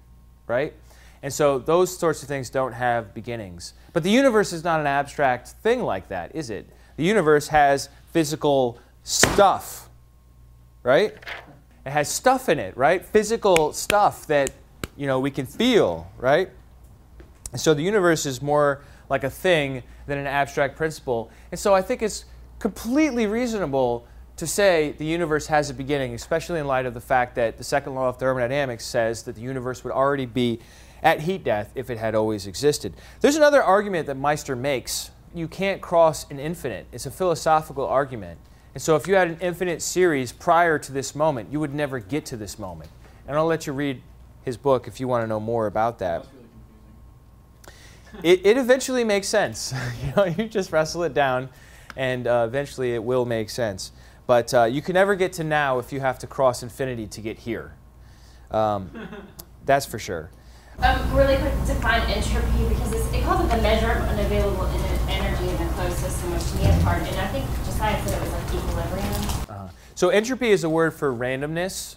right? 0.47 0.75
And 1.23 1.33
so 1.33 1.59
those 1.59 1.97
sorts 1.97 2.23
of 2.23 2.29
things 2.29 2.51
don't 2.51 2.73
have 2.73 3.15
beginnings. 3.15 3.75
But 3.93 4.03
the 4.03 4.11
universe 4.11 4.53
is 4.53 4.65
not 4.65 4.81
an 4.81 4.87
abstract 4.87 5.49
thing 5.49 5.83
like 5.83 6.09
that, 6.09 6.35
is 6.35 6.51
it? 6.51 6.69
The 6.97 7.05
universe 7.05 7.49
has 7.49 7.89
physical 8.13 8.79
stuff, 9.05 9.88
right? 10.83 11.15
It 11.87 11.91
has 11.91 12.09
stuff 12.09 12.49
in 12.49 12.59
it, 12.59 12.77
right? 12.77 13.05
Physical 13.05 13.73
stuff 13.73 14.27
that, 14.27 14.51
you 14.97 15.07
know, 15.07 15.21
we 15.21 15.31
can 15.31 15.47
feel, 15.47 16.11
right? 16.19 16.51
And 17.53 17.61
so 17.61 17.75
the 17.75 17.83
universe 17.83 18.27
is 18.27 18.43
more 18.43 18.83
like 19.09 19.25
a 19.25 19.31
thing 19.31 19.83
than 20.07 20.19
an 20.19 20.27
abstract 20.27 20.77
principle. 20.77 21.31
And 21.51 21.59
so 21.59 21.75
I 21.75 21.83
think 21.83 22.03
it's 22.03 22.25
completely 22.59 23.27
reasonable 23.27 24.07
to 24.37 24.47
say 24.47 24.95
the 24.99 25.05
universe 25.05 25.47
has 25.49 25.71
a 25.71 25.75
beginning, 25.75 26.15
especially 26.15 26.61
in 26.61 26.67
light 26.67 26.87
of 26.87 26.95
the 26.95 27.01
fact 27.01 27.35
that 27.35 27.59
the 27.59 27.65
second 27.65 27.95
law 27.95 28.09
of 28.09 28.19
thermodynamics 28.19 28.85
says 28.85 29.25
that 29.25 29.35
the 29.35 29.41
universe 29.41 29.83
would 29.83 29.93
already 29.93 30.27
be 30.27 30.61
at 31.03 31.21
heat 31.21 31.45
death 31.45 31.73
if 31.75 31.91
it 31.91 31.99
had 31.99 32.15
always 32.15 32.47
existed. 32.47 32.95
There's 33.21 33.37
another 33.37 33.63
argument 33.63 34.07
that 34.07 34.17
Meister 34.17 34.55
makes. 34.55 35.11
You 35.35 35.49
can't 35.49 35.81
cross 35.81 36.29
an 36.31 36.39
infinite. 36.39 36.87
It's 36.93 37.07
a 37.07 37.11
philosophical 37.11 37.87
argument. 37.87 38.39
And 38.75 38.83
so 38.83 38.97
if 38.97 39.07
you 39.07 39.15
had 39.15 39.29
an 39.29 39.39
infinite 39.41 39.83
series 39.83 40.33
prior 40.33 40.79
to 40.79 40.93
this 40.93 41.15
moment, 41.15 41.51
you 41.51 41.61
would 41.61 41.75
never 41.75 41.99
get 41.99 42.27
to 42.27 42.37
this 42.37 42.59
moment. 42.59 42.91
And 43.27 43.37
I'll 43.37 43.47
let 43.47 43.67
you 43.67 43.73
read 43.73 44.03
his 44.45 44.57
book 44.57 44.87
if 44.87 45.01
you 45.01 45.09
want 45.09 45.25
to 45.25 45.27
know 45.27 45.41
more 45.41 45.67
about 45.67 45.99
that. 45.99 46.27
It, 48.23 48.45
it 48.45 48.57
eventually 48.57 49.05
makes 49.05 49.29
sense. 49.29 49.75
you 50.05 50.13
know, 50.17 50.25
you 50.25 50.49
just 50.49 50.73
wrestle 50.73 51.03
it 51.03 51.15
down, 51.15 51.49
and 51.97 52.27
uh, 52.27 52.45
eventually 52.47 52.95
it 52.95 53.03
will 53.03 53.25
make 53.25 53.51
sense. 53.51 53.93
But 54.27 54.53
uh, 54.53 54.65
you 54.65 54.83
can 54.83 54.95
never 54.95 55.15
get 55.15 55.33
to 55.35 55.45
now 55.45 55.79
if 55.79 55.93
you 55.93 56.01
have 56.01 56.19
to 56.21 56.27
cross 56.27 56.63
infinity 56.63 57.07
to 57.07 57.21
get 57.21 57.39
here. 57.39 57.75
Um, 58.51 58.91
that's 59.65 59.87
for 59.87 59.99
sure. 59.99 60.31
Um, 60.81 61.15
really 61.15 61.37
quick, 61.37 61.53
to 61.53 61.67
define 61.67 62.03
entropy 62.03 62.69
because 62.69 62.93
it 63.13 63.25
calls 63.25 63.45
it 63.45 63.57
the 63.57 63.63
measure 63.63 63.91
of 63.91 64.05
unavailable 64.05 64.67
energy 65.09 65.49
in 65.49 65.67
a 65.67 65.73
closed 65.73 65.97
system, 65.97 66.31
which 66.33 66.49
to 66.51 66.57
me 66.57 66.67
is 66.67 66.83
hard. 66.83 67.03
And 67.03 67.17
I 67.17 67.27
think 67.29 67.47
Said 67.79 68.01
it 68.09 68.21
was 68.21 68.33
like 68.33 68.55
equilibrium. 68.55 69.15
Uh, 69.49 69.69
so 69.95 70.09
entropy 70.09 70.51
is 70.51 70.65
a 70.65 70.69
word 70.69 70.93
for 70.95 71.15
randomness. 71.15 71.95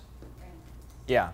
Yeah, 1.08 1.30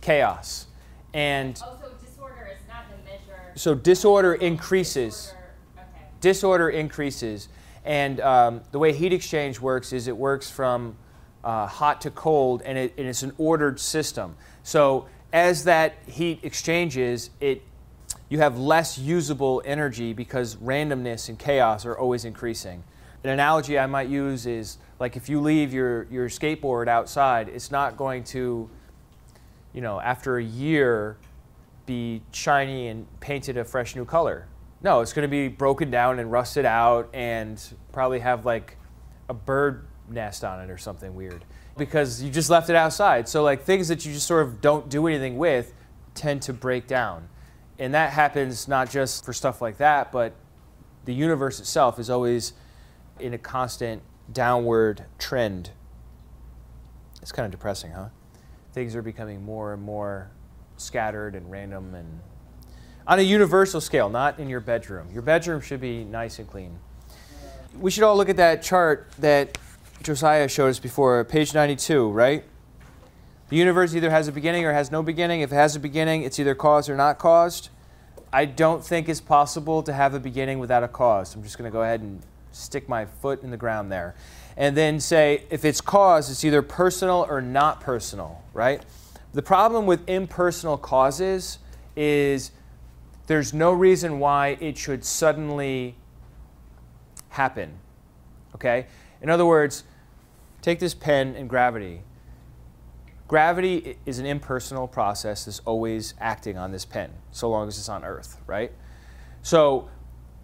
chaos, 0.00 0.66
and 1.12 1.60
Also, 1.62 1.92
disorder 2.02 2.48
is 2.50 2.66
not 2.66 2.84
the 2.88 2.96
measure. 3.04 3.52
so 3.54 3.74
disorder 3.74 4.32
increases. 4.32 5.14
Disorder, 5.14 5.44
okay. 5.76 6.04
disorder 6.22 6.70
increases. 6.70 7.48
And 7.84 8.20
um, 8.20 8.62
the 8.70 8.78
way 8.78 8.94
heat 8.94 9.12
exchange 9.12 9.60
works 9.60 9.92
is 9.92 10.08
it 10.08 10.16
works 10.16 10.50
from 10.50 10.96
uh, 11.44 11.66
hot 11.66 12.00
to 12.00 12.10
cold, 12.10 12.62
and, 12.64 12.78
it, 12.78 12.94
and 12.96 13.06
it's 13.06 13.22
an 13.22 13.32
ordered 13.36 13.78
system. 13.78 14.36
So 14.62 15.06
as 15.34 15.64
that 15.64 15.96
heat 16.06 16.40
exchanges, 16.42 17.28
it 17.40 17.60
you 18.30 18.38
have 18.38 18.56
less 18.56 18.96
usable 18.96 19.60
energy 19.66 20.14
because 20.14 20.56
randomness 20.56 21.28
and 21.28 21.38
chaos 21.38 21.84
are 21.84 21.98
always 21.98 22.24
increasing. 22.24 22.84
An 23.24 23.30
analogy 23.30 23.78
I 23.78 23.86
might 23.86 24.08
use 24.08 24.46
is 24.46 24.78
like 24.98 25.16
if 25.16 25.28
you 25.28 25.40
leave 25.40 25.72
your, 25.72 26.04
your 26.10 26.28
skateboard 26.28 26.88
outside, 26.88 27.48
it's 27.48 27.70
not 27.70 27.96
going 27.96 28.24
to, 28.24 28.68
you 29.72 29.80
know, 29.80 30.00
after 30.00 30.38
a 30.38 30.44
year 30.44 31.16
be 31.86 32.22
shiny 32.32 32.88
and 32.88 33.06
painted 33.20 33.56
a 33.56 33.64
fresh 33.64 33.94
new 33.94 34.04
color. 34.04 34.46
No, 34.82 35.00
it's 35.00 35.12
going 35.12 35.22
to 35.22 35.30
be 35.30 35.48
broken 35.48 35.90
down 35.90 36.18
and 36.18 36.32
rusted 36.32 36.64
out 36.64 37.08
and 37.12 37.62
probably 37.92 38.18
have 38.18 38.44
like 38.44 38.76
a 39.28 39.34
bird 39.34 39.86
nest 40.08 40.44
on 40.44 40.60
it 40.60 40.70
or 40.70 40.78
something 40.78 41.14
weird 41.14 41.44
because 41.76 42.22
you 42.22 42.30
just 42.30 42.50
left 42.50 42.68
it 42.68 42.76
outside. 42.76 43.28
So 43.28 43.42
like 43.42 43.62
things 43.62 43.88
that 43.88 44.04
you 44.04 44.12
just 44.12 44.26
sort 44.26 44.42
of 44.42 44.60
don't 44.60 44.88
do 44.88 45.06
anything 45.06 45.38
with 45.38 45.72
tend 46.14 46.42
to 46.42 46.52
break 46.52 46.86
down. 46.86 47.28
And 47.78 47.94
that 47.94 48.12
happens 48.12 48.68
not 48.68 48.90
just 48.90 49.24
for 49.24 49.32
stuff 49.32 49.62
like 49.62 49.78
that, 49.78 50.12
but 50.12 50.34
the 51.04 51.14
universe 51.14 51.60
itself 51.60 51.98
is 51.98 52.10
always 52.10 52.52
in 53.22 53.34
a 53.34 53.38
constant 53.38 54.02
downward 54.32 55.04
trend. 55.18 55.70
It's 57.20 57.32
kind 57.32 57.46
of 57.46 57.52
depressing, 57.52 57.92
huh? 57.92 58.08
Things 58.72 58.96
are 58.96 59.02
becoming 59.02 59.44
more 59.44 59.72
and 59.72 59.82
more 59.82 60.30
scattered 60.76 61.34
and 61.34 61.50
random 61.50 61.94
and 61.94 62.20
on 63.06 63.18
a 63.18 63.22
universal 63.22 63.80
scale, 63.80 64.08
not 64.08 64.38
in 64.38 64.48
your 64.48 64.60
bedroom. 64.60 65.08
Your 65.12 65.22
bedroom 65.22 65.60
should 65.60 65.80
be 65.80 66.04
nice 66.04 66.38
and 66.38 66.48
clean. 66.48 66.78
We 67.78 67.90
should 67.90 68.04
all 68.04 68.16
look 68.16 68.28
at 68.28 68.36
that 68.36 68.62
chart 68.62 69.10
that 69.18 69.58
Josiah 70.02 70.48
showed 70.48 70.68
us 70.68 70.78
before, 70.78 71.24
page 71.24 71.52
92, 71.52 72.10
right? 72.10 72.44
The 73.48 73.56
universe 73.56 73.94
either 73.94 74.10
has 74.10 74.28
a 74.28 74.32
beginning 74.32 74.64
or 74.64 74.72
has 74.72 74.90
no 74.90 75.02
beginning. 75.02 75.40
If 75.40 75.52
it 75.52 75.56
has 75.56 75.74
a 75.74 75.80
beginning, 75.80 76.22
it's 76.22 76.38
either 76.38 76.54
caused 76.54 76.88
or 76.88 76.96
not 76.96 77.18
caused. 77.18 77.70
I 78.32 78.44
don't 78.44 78.84
think 78.84 79.08
it's 79.08 79.20
possible 79.20 79.82
to 79.82 79.92
have 79.92 80.14
a 80.14 80.20
beginning 80.20 80.58
without 80.58 80.82
a 80.82 80.88
cause. 80.88 81.34
I'm 81.34 81.42
just 81.42 81.58
going 81.58 81.70
to 81.70 81.72
go 81.72 81.82
ahead 81.82 82.00
and 82.00 82.22
stick 82.52 82.88
my 82.88 83.06
foot 83.06 83.42
in 83.42 83.50
the 83.50 83.56
ground 83.56 83.90
there. 83.90 84.14
And 84.56 84.76
then 84.76 85.00
say 85.00 85.44
if 85.50 85.64
it's 85.64 85.80
caused, 85.80 86.30
it's 86.30 86.44
either 86.44 86.62
personal 86.62 87.26
or 87.28 87.40
not 87.40 87.80
personal, 87.80 88.42
right? 88.52 88.82
The 89.32 89.42
problem 89.42 89.86
with 89.86 90.08
impersonal 90.08 90.76
causes 90.76 91.58
is 91.96 92.50
there's 93.26 93.54
no 93.54 93.72
reason 93.72 94.18
why 94.18 94.58
it 94.60 94.76
should 94.76 95.04
suddenly 95.04 95.96
happen. 97.30 97.78
Okay? 98.54 98.86
In 99.22 99.30
other 99.30 99.46
words, 99.46 99.84
take 100.60 100.78
this 100.78 100.94
pen 100.94 101.34
and 101.34 101.48
gravity. 101.48 102.02
Gravity 103.26 103.96
is 104.04 104.18
an 104.18 104.26
impersonal 104.26 104.86
process 104.86 105.46
that's 105.46 105.60
always 105.60 106.12
acting 106.20 106.58
on 106.58 106.70
this 106.70 106.84
pen, 106.84 107.10
so 107.30 107.48
long 107.48 107.68
as 107.68 107.78
it's 107.78 107.88
on 107.88 108.04
Earth, 108.04 108.38
right? 108.46 108.72
So 109.40 109.88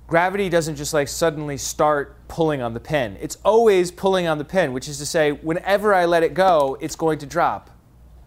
gravity 0.08 0.48
doesn't 0.48 0.74
just 0.74 0.92
like 0.92 1.06
suddenly 1.06 1.56
start 1.56 2.16
pulling 2.26 2.60
on 2.60 2.74
the 2.74 2.80
pen. 2.80 3.16
It's 3.20 3.36
always 3.44 3.92
pulling 3.92 4.26
on 4.26 4.38
the 4.38 4.44
pen, 4.44 4.72
which 4.72 4.88
is 4.88 4.98
to 4.98 5.06
say, 5.06 5.30
whenever 5.30 5.94
I 5.94 6.06
let 6.06 6.24
it 6.24 6.34
go, 6.34 6.76
it's 6.80 6.96
going 6.96 7.18
to 7.18 7.26
drop, 7.26 7.70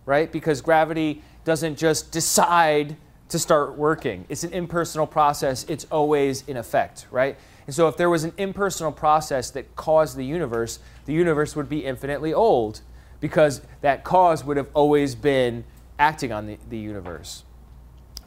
right? 0.05 0.31
Because 0.31 0.61
gravity 0.61 1.23
doesn't 1.43 1.77
just 1.77 2.11
decide 2.11 2.95
to 3.29 3.39
start 3.39 3.77
working. 3.77 4.25
It's 4.29 4.43
an 4.43 4.53
impersonal 4.53 5.07
process. 5.07 5.65
It's 5.65 5.85
always 5.85 6.47
in 6.47 6.55
effect, 6.55 7.07
right? 7.09 7.37
And 7.65 7.75
so 7.75 7.87
if 7.87 7.97
there 7.97 8.09
was 8.09 8.23
an 8.23 8.33
impersonal 8.37 8.91
process 8.91 9.49
that 9.51 9.75
caused 9.75 10.17
the 10.17 10.25
universe, 10.25 10.79
the 11.05 11.13
universe 11.13 11.55
would 11.55 11.69
be 11.69 11.85
infinitely 11.85 12.33
old 12.33 12.81
because 13.19 13.61
that 13.81 14.03
cause 14.03 14.43
would 14.43 14.57
have 14.57 14.69
always 14.73 15.15
been 15.15 15.63
acting 15.97 16.31
on 16.31 16.45
the, 16.45 16.57
the 16.69 16.77
universe. 16.77 17.43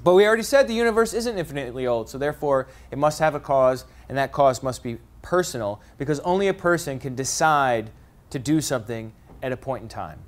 But 0.05 0.15
we 0.15 0.27
already 0.27 0.43
said 0.43 0.69
the 0.69 0.75
universe 0.75 1.15
isn't 1.15 1.39
infinitely 1.39 1.87
old, 1.87 2.11
so 2.11 2.19
therefore 2.19 2.69
it 2.91 2.99
must 2.99 3.19
have 3.21 3.35
a 3.35 3.41
cause, 3.41 3.87
and 4.09 4.19
that 4.19 4.33
cause 4.33 4.63
must 4.63 4.83
be 4.83 4.99
personal 5.23 5.81
because 5.97 6.21
only 6.21 6.47
a 6.47 6.55
person 6.55 6.99
can 6.99 7.15
decide 7.15 7.91
to 8.29 8.39
do 8.39 8.61
something 8.61 9.13
at 9.43 9.51
a 9.51 9.57
point 9.57 9.83
in 9.83 9.89
time. 9.89 10.21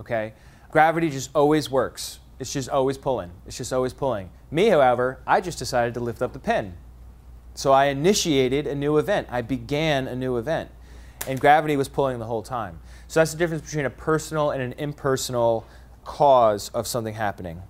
Okay? 0.00 0.32
Gravity 0.70 1.10
just 1.10 1.30
always 1.34 1.70
works. 1.70 2.20
It's 2.38 2.54
just 2.54 2.70
always 2.70 2.96
pulling. 2.96 3.30
It's 3.46 3.58
just 3.58 3.74
always 3.74 3.92
pulling. 3.92 4.30
Me, 4.50 4.68
however, 4.68 5.20
I 5.26 5.42
just 5.42 5.58
decided 5.58 5.92
to 5.94 6.00
lift 6.00 6.22
up 6.22 6.32
the 6.32 6.38
pen. 6.38 6.74
So 7.54 7.72
I 7.72 7.86
initiated 7.86 8.66
a 8.66 8.74
new 8.74 8.96
event. 8.96 9.26
I 9.30 9.42
began 9.42 10.08
a 10.08 10.16
new 10.16 10.38
event. 10.38 10.70
And 11.28 11.38
gravity 11.38 11.76
was 11.76 11.88
pulling 11.88 12.18
the 12.18 12.24
whole 12.24 12.42
time. 12.42 12.80
So 13.08 13.20
that's 13.20 13.32
the 13.32 13.38
difference 13.38 13.64
between 13.66 13.84
a 13.84 13.90
personal 13.90 14.52
and 14.52 14.62
an 14.62 14.72
impersonal 14.78 15.66
cause 16.04 16.70
of 16.70 16.86
something 16.86 17.12
happening. 17.12 17.60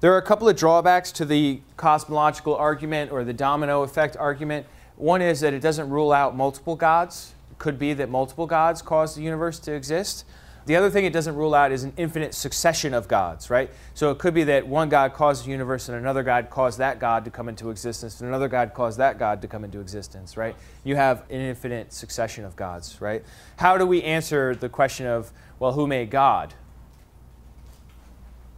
There 0.00 0.14
are 0.14 0.16
a 0.16 0.22
couple 0.22 0.48
of 0.48 0.56
drawbacks 0.56 1.12
to 1.12 1.26
the 1.26 1.60
cosmological 1.76 2.56
argument 2.56 3.12
or 3.12 3.22
the 3.22 3.34
domino 3.34 3.82
effect 3.82 4.16
argument. 4.16 4.64
One 4.96 5.20
is 5.20 5.40
that 5.40 5.52
it 5.52 5.60
doesn't 5.60 5.90
rule 5.90 6.10
out 6.10 6.34
multiple 6.34 6.74
gods. 6.74 7.34
It 7.50 7.58
could 7.58 7.78
be 7.78 7.92
that 7.92 8.08
multiple 8.08 8.46
gods 8.46 8.80
caused 8.80 9.18
the 9.18 9.22
universe 9.22 9.58
to 9.60 9.74
exist. 9.74 10.24
The 10.64 10.74
other 10.76 10.88
thing 10.88 11.04
it 11.04 11.12
doesn't 11.12 11.36
rule 11.36 11.54
out 11.54 11.70
is 11.70 11.84
an 11.84 11.92
infinite 11.98 12.32
succession 12.32 12.94
of 12.94 13.08
gods, 13.08 13.50
right? 13.50 13.70
So 13.92 14.10
it 14.10 14.16
could 14.18 14.32
be 14.32 14.44
that 14.44 14.66
one 14.66 14.88
God 14.88 15.12
caused 15.12 15.44
the 15.44 15.50
universe 15.50 15.90
and 15.90 15.98
another 15.98 16.22
God 16.22 16.48
caused 16.48 16.78
that 16.78 16.98
God 16.98 17.26
to 17.26 17.30
come 17.30 17.50
into 17.50 17.68
existence 17.68 18.20
and 18.20 18.28
another 18.28 18.48
God 18.48 18.72
caused 18.72 18.96
that 18.98 19.18
God 19.18 19.42
to 19.42 19.48
come 19.48 19.64
into 19.64 19.80
existence, 19.80 20.34
right? 20.34 20.56
You 20.82 20.96
have 20.96 21.24
an 21.28 21.42
infinite 21.42 21.92
succession 21.92 22.46
of 22.46 22.56
gods, 22.56 23.02
right? 23.02 23.22
How 23.56 23.76
do 23.76 23.84
we 23.84 24.02
answer 24.02 24.54
the 24.54 24.70
question 24.70 25.06
of, 25.06 25.30
well, 25.58 25.72
who 25.72 25.86
made 25.86 26.08
God? 26.08 26.54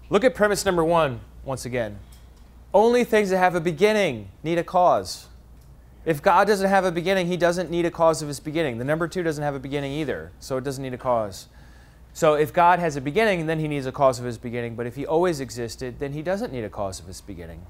Look 0.08 0.22
at 0.22 0.36
premise 0.36 0.64
number 0.64 0.84
one 0.84 1.20
once 1.44 1.64
again. 1.64 1.98
Only 2.74 3.04
things 3.04 3.30
that 3.30 3.38
have 3.38 3.54
a 3.54 3.60
beginning 3.60 4.28
need 4.42 4.58
a 4.58 4.64
cause. 4.64 5.28
If 6.04 6.22
God 6.22 6.46
doesn't 6.48 6.68
have 6.68 6.84
a 6.84 6.90
beginning, 6.90 7.28
he 7.28 7.36
doesn't 7.36 7.70
need 7.70 7.84
a 7.84 7.90
cause 7.90 8.22
of 8.22 8.28
his 8.28 8.40
beginning. 8.40 8.78
The 8.78 8.84
number 8.84 9.06
two 9.06 9.22
doesn't 9.22 9.42
have 9.44 9.54
a 9.54 9.60
beginning 9.60 9.92
either, 9.92 10.32
so 10.40 10.56
it 10.56 10.64
doesn't 10.64 10.82
need 10.82 10.94
a 10.94 10.98
cause. 10.98 11.48
So 12.12 12.34
if 12.34 12.52
God 12.52 12.78
has 12.78 12.96
a 12.96 13.00
beginning, 13.00 13.46
then 13.46 13.60
he 13.60 13.68
needs 13.68 13.86
a 13.86 13.92
cause 13.92 14.18
of 14.18 14.24
his 14.24 14.36
beginning. 14.36 14.74
But 14.74 14.86
if 14.86 14.96
he 14.96 15.06
always 15.06 15.40
existed, 15.40 15.98
then 15.98 16.12
he 16.12 16.22
doesn't 16.22 16.52
need 16.52 16.64
a 16.64 16.68
cause 16.68 16.98
of 16.98 17.06
his 17.06 17.20
beginning. 17.20 17.64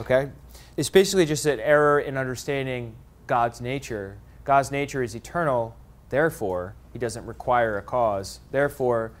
Okay? 0.00 0.30
It's 0.76 0.90
basically 0.90 1.26
just 1.26 1.46
an 1.46 1.60
error 1.60 2.00
in 2.00 2.16
understanding 2.16 2.94
God's 3.26 3.60
nature. 3.60 4.18
God's 4.44 4.70
nature 4.70 5.02
is 5.02 5.14
eternal, 5.14 5.76
therefore, 6.08 6.74
he 6.92 6.98
doesn't 6.98 7.26
require 7.26 7.78
a 7.78 7.82
cause. 7.82 8.40
Therefore, 8.50 9.12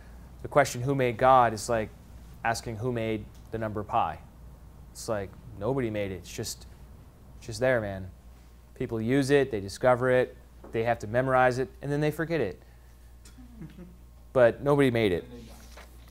the 0.42 0.48
question, 0.48 0.82
who 0.82 0.94
made 0.94 1.16
God, 1.16 1.52
is 1.52 1.68
like 1.68 1.90
asking 2.44 2.76
who 2.76 2.92
made 2.92 3.24
the 3.50 3.58
number 3.58 3.82
pi. 3.82 4.18
It's 4.92 5.08
like 5.08 5.30
nobody 5.58 5.90
made 5.90 6.12
it. 6.12 6.16
It's 6.16 6.32
just, 6.32 6.66
just 7.40 7.60
there, 7.60 7.80
man. 7.80 8.10
People 8.74 9.00
use 9.00 9.30
it, 9.30 9.50
they 9.50 9.60
discover 9.60 10.10
it, 10.10 10.36
they 10.72 10.84
have 10.84 10.98
to 11.00 11.06
memorize 11.06 11.58
it, 11.58 11.68
and 11.82 11.90
then 11.90 12.00
they 12.00 12.10
forget 12.10 12.40
it. 12.40 12.62
But 14.34 14.62
nobody 14.62 14.90
made 14.90 15.10
it. 15.10 15.24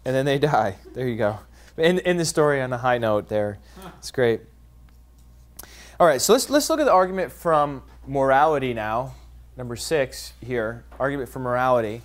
And 0.03 0.13
then 0.13 0.25
they 0.25 0.39
die. 0.39 0.75
There 0.94 1.08
you 1.08 1.15
go. 1.15 1.39
In, 1.77 2.00
in 2.00 2.17
the 2.17 2.25
story 2.25 2.62
on 2.62 2.74
a 2.74 2.77
high 2.77 2.98
note 2.98 3.29
there. 3.29 3.60
It's 4.00 4.12
great. 4.12 4.41
All 6.00 6.08
right, 6.08 6.22
so 6.22 6.34
let's, 6.34 6.50
let's 6.50 6.70
look 6.70 6.79
at 6.79 6.86
the 6.86 6.91
argument 6.91 7.32
from 7.32 7.84
morality 8.06 8.74
now. 8.74 9.13
Number 9.56 9.75
six 9.75 10.34
here 10.41 10.84
argument 11.00 11.29
for 11.29 11.39
morality. 11.39 12.01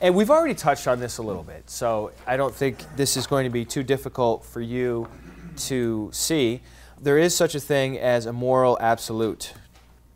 And 0.00 0.14
we've 0.14 0.30
already 0.30 0.54
touched 0.54 0.86
on 0.86 1.00
this 1.00 1.18
a 1.18 1.22
little 1.22 1.42
bit, 1.42 1.68
so 1.68 2.12
I 2.24 2.36
don't 2.36 2.54
think 2.54 2.84
this 2.94 3.16
is 3.16 3.26
going 3.26 3.44
to 3.44 3.50
be 3.50 3.64
too 3.64 3.82
difficult 3.82 4.44
for 4.44 4.60
you 4.60 5.08
to 5.56 6.10
see. 6.12 6.60
There 7.00 7.18
is 7.18 7.34
such 7.34 7.56
a 7.56 7.60
thing 7.60 7.98
as 7.98 8.24
a 8.24 8.32
moral 8.32 8.78
absolute. 8.80 9.54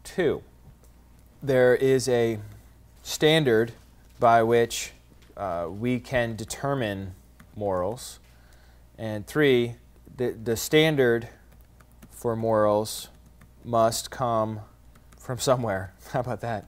Two, 0.05 0.45
there 1.43 1.75
is 1.75 2.09
a 2.09 2.39
standard 3.03 3.73
by 4.21 4.45
which 4.45 4.93
uh, 5.37 5.67
we 5.69 5.99
can 5.99 6.37
determine 6.37 7.17
morals. 7.57 8.21
And 8.97 9.27
three, 9.27 9.75
the, 10.17 10.31
the 10.31 10.57
standard 10.57 11.29
for 12.13 12.37
morals 12.37 13.09
must 13.65 14.13
come 14.13 14.61
from 15.19 15.41
somewhere. 15.41 15.93
How 16.13 16.21
about 16.21 16.41
that? 16.43 16.67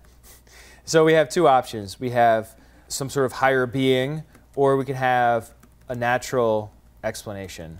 So 0.84 1.04
we 1.04 1.12
have 1.12 1.28
two 1.28 1.46
options. 1.46 2.00
We 2.00 2.10
have 2.10 2.56
some 2.94 3.10
sort 3.10 3.26
of 3.26 3.32
higher 3.32 3.66
being, 3.66 4.22
or 4.54 4.76
we 4.76 4.84
can 4.84 4.94
have 4.94 5.52
a 5.88 5.94
natural 5.96 6.72
explanation. 7.02 7.78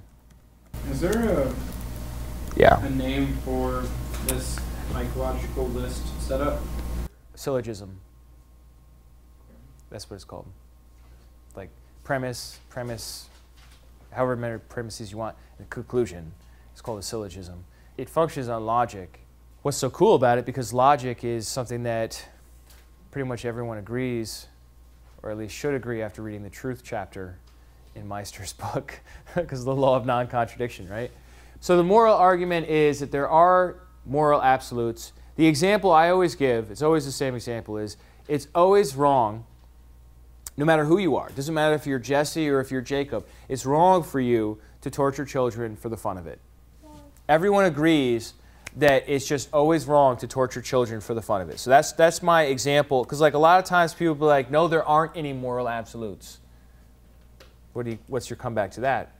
Is 0.91 1.01
there 1.01 1.13
a, 1.31 1.55
Yeah. 2.57 2.85
a 2.85 2.91
name 2.91 3.37
for 3.45 3.85
this 4.27 4.59
mycological 4.93 5.73
list 5.73 6.03
setup? 6.21 6.61
Syllogism. 7.37 8.01
That's 9.91 10.11
what 10.11 10.17
it's 10.17 10.25
called. 10.25 10.47
Like 11.55 11.71
premise, 12.03 12.59
premise, 12.69 13.29
however 14.11 14.35
many 14.35 14.59
premises 14.59 15.13
you 15.13 15.19
want, 15.19 15.37
and 15.59 15.71
conclusion. 15.71 16.33
It's 16.73 16.81
called 16.81 16.99
a 16.99 17.03
syllogism. 17.03 17.65
It 17.97 18.09
functions 18.09 18.49
on 18.49 18.67
logic. 18.67 19.21
What's 19.63 19.77
so 19.77 19.91
cool 19.91 20.17
about 20.17 20.39
it, 20.39 20.45
because 20.45 20.73
logic 20.73 21.23
is 21.23 21.47
something 21.47 21.85
that 21.85 22.29
pretty 23.13 23.29
much 23.29 23.45
everyone 23.45 23.79
agrees, 23.79 24.49
or 25.25 25.31
at 25.31 25.39
least 25.39 25.55
should 25.55 25.75
agree 25.75 26.03
after 26.03 26.23
reading 26.23 26.43
the 26.43 26.51
truth 26.51 26.83
chapter 26.85 27.39
in 27.95 28.07
Meister's 28.07 28.53
book, 28.75 29.01
because 29.35 29.65
the 29.65 29.75
law 29.75 29.97
of 29.97 30.05
non 30.05 30.27
contradiction, 30.27 30.89
right? 30.89 31.11
So 31.61 31.77
the 31.79 31.83
moral 31.83 32.15
argument 32.15 32.69
is 32.69 33.01
that 33.01 33.11
there 33.11 33.29
are 33.29 33.77
moral 34.05 34.43
absolutes. 34.43 35.13
The 35.37 35.47
example 35.47 35.91
I 35.91 36.11
always 36.11 36.35
give, 36.35 36.71
it's 36.71 36.83
always 36.83 37.07
the 37.07 37.13
same 37.13 37.35
example, 37.35 37.79
is 37.79 37.97
it's 38.29 38.49
always 38.55 38.95
wrong, 38.95 39.47
no 40.57 40.65
matter 40.65 40.85
who 40.85 40.99
you 40.99 41.17
are. 41.17 41.31
It 41.31 41.37
doesn't 41.37 41.55
matter 41.55 41.75
if 41.75 41.87
you're 41.87 41.99
Jesse 41.99 42.49
or 42.51 42.61
if 42.61 42.71
you're 42.71 42.83
Jacob. 42.83 43.27
It's 43.49 43.65
wrong 43.65 44.03
for 44.03 44.21
you 44.21 44.59
to 44.83 44.91
torture 44.91 45.25
children 45.25 45.75
for 45.75 45.89
the 45.89 45.97
fun 45.97 46.19
of 46.19 46.27
it. 46.27 46.39
Everyone 47.29 47.65
agrees 47.65 48.35
that 48.77 49.05
it's 49.09 49.27
just 49.27 49.49
always 49.53 49.87
wrong 49.87 50.17
to 50.17 50.27
torture 50.27 50.61
children 50.61 51.01
for 51.01 51.15
the 51.15 51.23
fun 51.23 51.41
of 51.41 51.49
it. 51.49 51.59
So 51.59 51.71
that's 51.71 51.93
that's 51.93 52.23
my 52.23 52.45
example. 52.45 53.05
Because 53.05 53.21
like 53.21 53.35
a 53.35 53.39
lot 53.39 53.59
of 53.59 53.65
times 53.65 53.95
people 53.95 54.15
be 54.15 54.25
like, 54.25 54.51
no, 54.51 54.69
there 54.69 54.85
aren't 54.85 55.17
any 55.17 55.33
moral 55.33 55.69
absolutes. 55.69 56.39
What 57.73 57.85
do 57.85 57.93
you, 57.93 57.99
what's 58.09 58.31
your 58.31 58.37
comeback 58.37 58.73
to 58.73 58.81
that? 58.81 59.13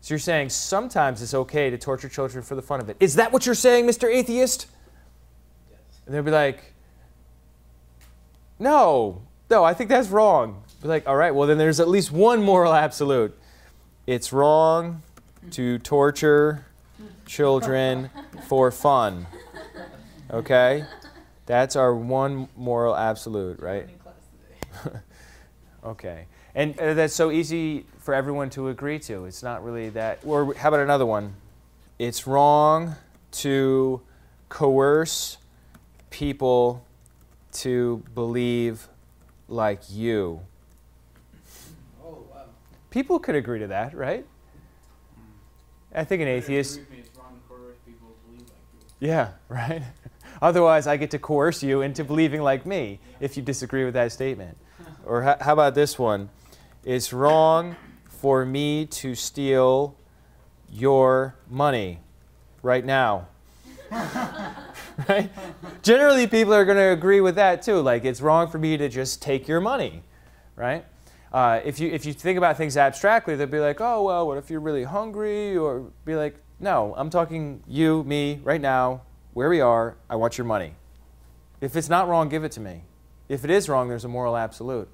So 0.00 0.12
you're 0.12 0.18
saying 0.18 0.50
sometimes 0.50 1.22
it's 1.22 1.32
okay 1.32 1.70
to 1.70 1.78
torture 1.78 2.10
children 2.10 2.44
for 2.44 2.54
the 2.54 2.62
fun 2.62 2.80
of 2.80 2.90
it. 2.90 2.96
Is 3.00 3.14
that 3.14 3.32
what 3.32 3.46
you're 3.46 3.54
saying, 3.54 3.86
Mr. 3.86 4.12
Atheist? 4.12 4.66
Yes. 5.70 5.78
And 6.04 6.14
they'll 6.14 6.22
be 6.22 6.30
like, 6.30 6.74
no, 8.58 9.22
no, 9.48 9.64
I 9.64 9.72
think 9.72 9.88
that's 9.88 10.08
wrong. 10.08 10.62
Be 10.82 10.88
like, 10.88 11.08
all 11.08 11.16
right, 11.16 11.34
well 11.34 11.48
then 11.48 11.56
there's 11.56 11.80
at 11.80 11.88
least 11.88 12.12
one 12.12 12.42
moral 12.42 12.74
absolute. 12.74 13.38
It's 14.06 14.32
wrong 14.32 15.02
to 15.52 15.78
torture 15.78 16.66
children 17.26 18.10
for 18.48 18.70
fun. 18.70 19.26
Okay? 20.30 20.84
That's 21.46 21.76
our 21.76 21.94
one 21.94 22.48
moral 22.56 22.96
absolute, 22.96 23.60
right? 23.60 23.88
okay. 25.84 26.26
And 26.54 26.78
uh, 26.78 26.94
that's 26.94 27.14
so 27.14 27.30
easy 27.30 27.84
for 27.98 28.14
everyone 28.14 28.50
to 28.50 28.68
agree 28.68 28.98
to. 29.00 29.24
It's 29.26 29.42
not 29.42 29.64
really 29.64 29.90
that. 29.90 30.20
Or 30.24 30.54
how 30.54 30.68
about 30.68 30.80
another 30.80 31.06
one? 31.06 31.34
It's 31.98 32.26
wrong 32.26 32.96
to 33.32 34.00
coerce 34.48 35.38
people 36.10 36.84
to 37.52 38.02
believe 38.14 38.88
like 39.48 39.80
you. 39.90 40.40
Oh, 42.02 42.24
wow. 42.30 42.44
People 42.90 43.18
could 43.18 43.34
agree 43.34 43.58
to 43.58 43.66
that, 43.68 43.94
right? 43.94 44.26
I 45.94 46.04
think 46.04 46.22
an 46.22 46.28
atheist. 46.28 46.78
Agree 46.78 46.84
with 46.84 46.90
me, 46.90 46.98
it's 47.06 47.18
wrong 47.18 47.40
to 47.40 47.48
coerce 47.48 47.76
people 47.86 48.08
to 48.08 48.28
believe 48.28 48.48
like 48.48 49.00
you. 49.00 49.08
Yeah, 49.08 49.28
right. 49.48 49.82
Otherwise, 50.42 50.86
I 50.86 50.96
get 50.96 51.10
to 51.12 51.18
coerce 51.18 51.62
you 51.62 51.82
into 51.82 52.04
believing 52.04 52.42
like 52.42 52.66
me 52.66 52.98
if 53.20 53.36
you 53.36 53.42
disagree 53.42 53.84
with 53.84 53.94
that 53.94 54.12
statement. 54.12 54.56
Or 55.06 55.20
how, 55.20 55.36
how 55.38 55.52
about 55.52 55.74
this 55.74 55.98
one? 55.98 56.30
It's 56.82 57.12
wrong 57.12 57.76
for 58.08 58.46
me 58.46 58.86
to 58.86 59.14
steal 59.14 59.96
your 60.72 61.36
money 61.50 62.00
right 62.62 62.82
now. 62.82 63.28
right? 63.90 65.30
Generally, 65.82 66.28
people 66.28 66.54
are 66.54 66.64
going 66.64 66.78
to 66.78 66.90
agree 66.90 67.20
with 67.20 67.34
that 67.34 67.60
too. 67.60 67.80
Like, 67.80 68.06
it's 68.06 68.22
wrong 68.22 68.48
for 68.48 68.56
me 68.56 68.78
to 68.78 68.88
just 68.88 69.20
take 69.20 69.46
your 69.46 69.60
money, 69.60 70.02
right? 70.56 70.86
Uh, 71.34 71.60
if, 71.64 71.80
you, 71.80 71.90
if 71.90 72.06
you 72.06 72.12
think 72.12 72.38
about 72.38 72.56
things 72.56 72.76
abstractly, 72.76 73.34
they'll 73.34 73.48
be 73.48 73.58
like, 73.58 73.80
oh, 73.80 74.04
well, 74.04 74.24
what 74.28 74.38
if 74.38 74.50
you're 74.50 74.60
really 74.60 74.84
hungry? 74.84 75.56
Or 75.56 75.90
be 76.04 76.14
like, 76.14 76.36
no, 76.60 76.94
I'm 76.96 77.10
talking 77.10 77.60
you, 77.66 78.04
me, 78.04 78.40
right 78.44 78.60
now, 78.60 79.02
where 79.32 79.50
we 79.50 79.60
are, 79.60 79.96
I 80.08 80.14
want 80.14 80.38
your 80.38 80.44
money. 80.44 80.74
If 81.60 81.74
it's 81.74 81.88
not 81.88 82.06
wrong, 82.06 82.28
give 82.28 82.44
it 82.44 82.52
to 82.52 82.60
me. 82.60 82.84
If 83.28 83.42
it 83.42 83.50
is 83.50 83.68
wrong, 83.68 83.88
there's 83.88 84.04
a 84.04 84.08
moral 84.08 84.36
absolute. 84.36 84.88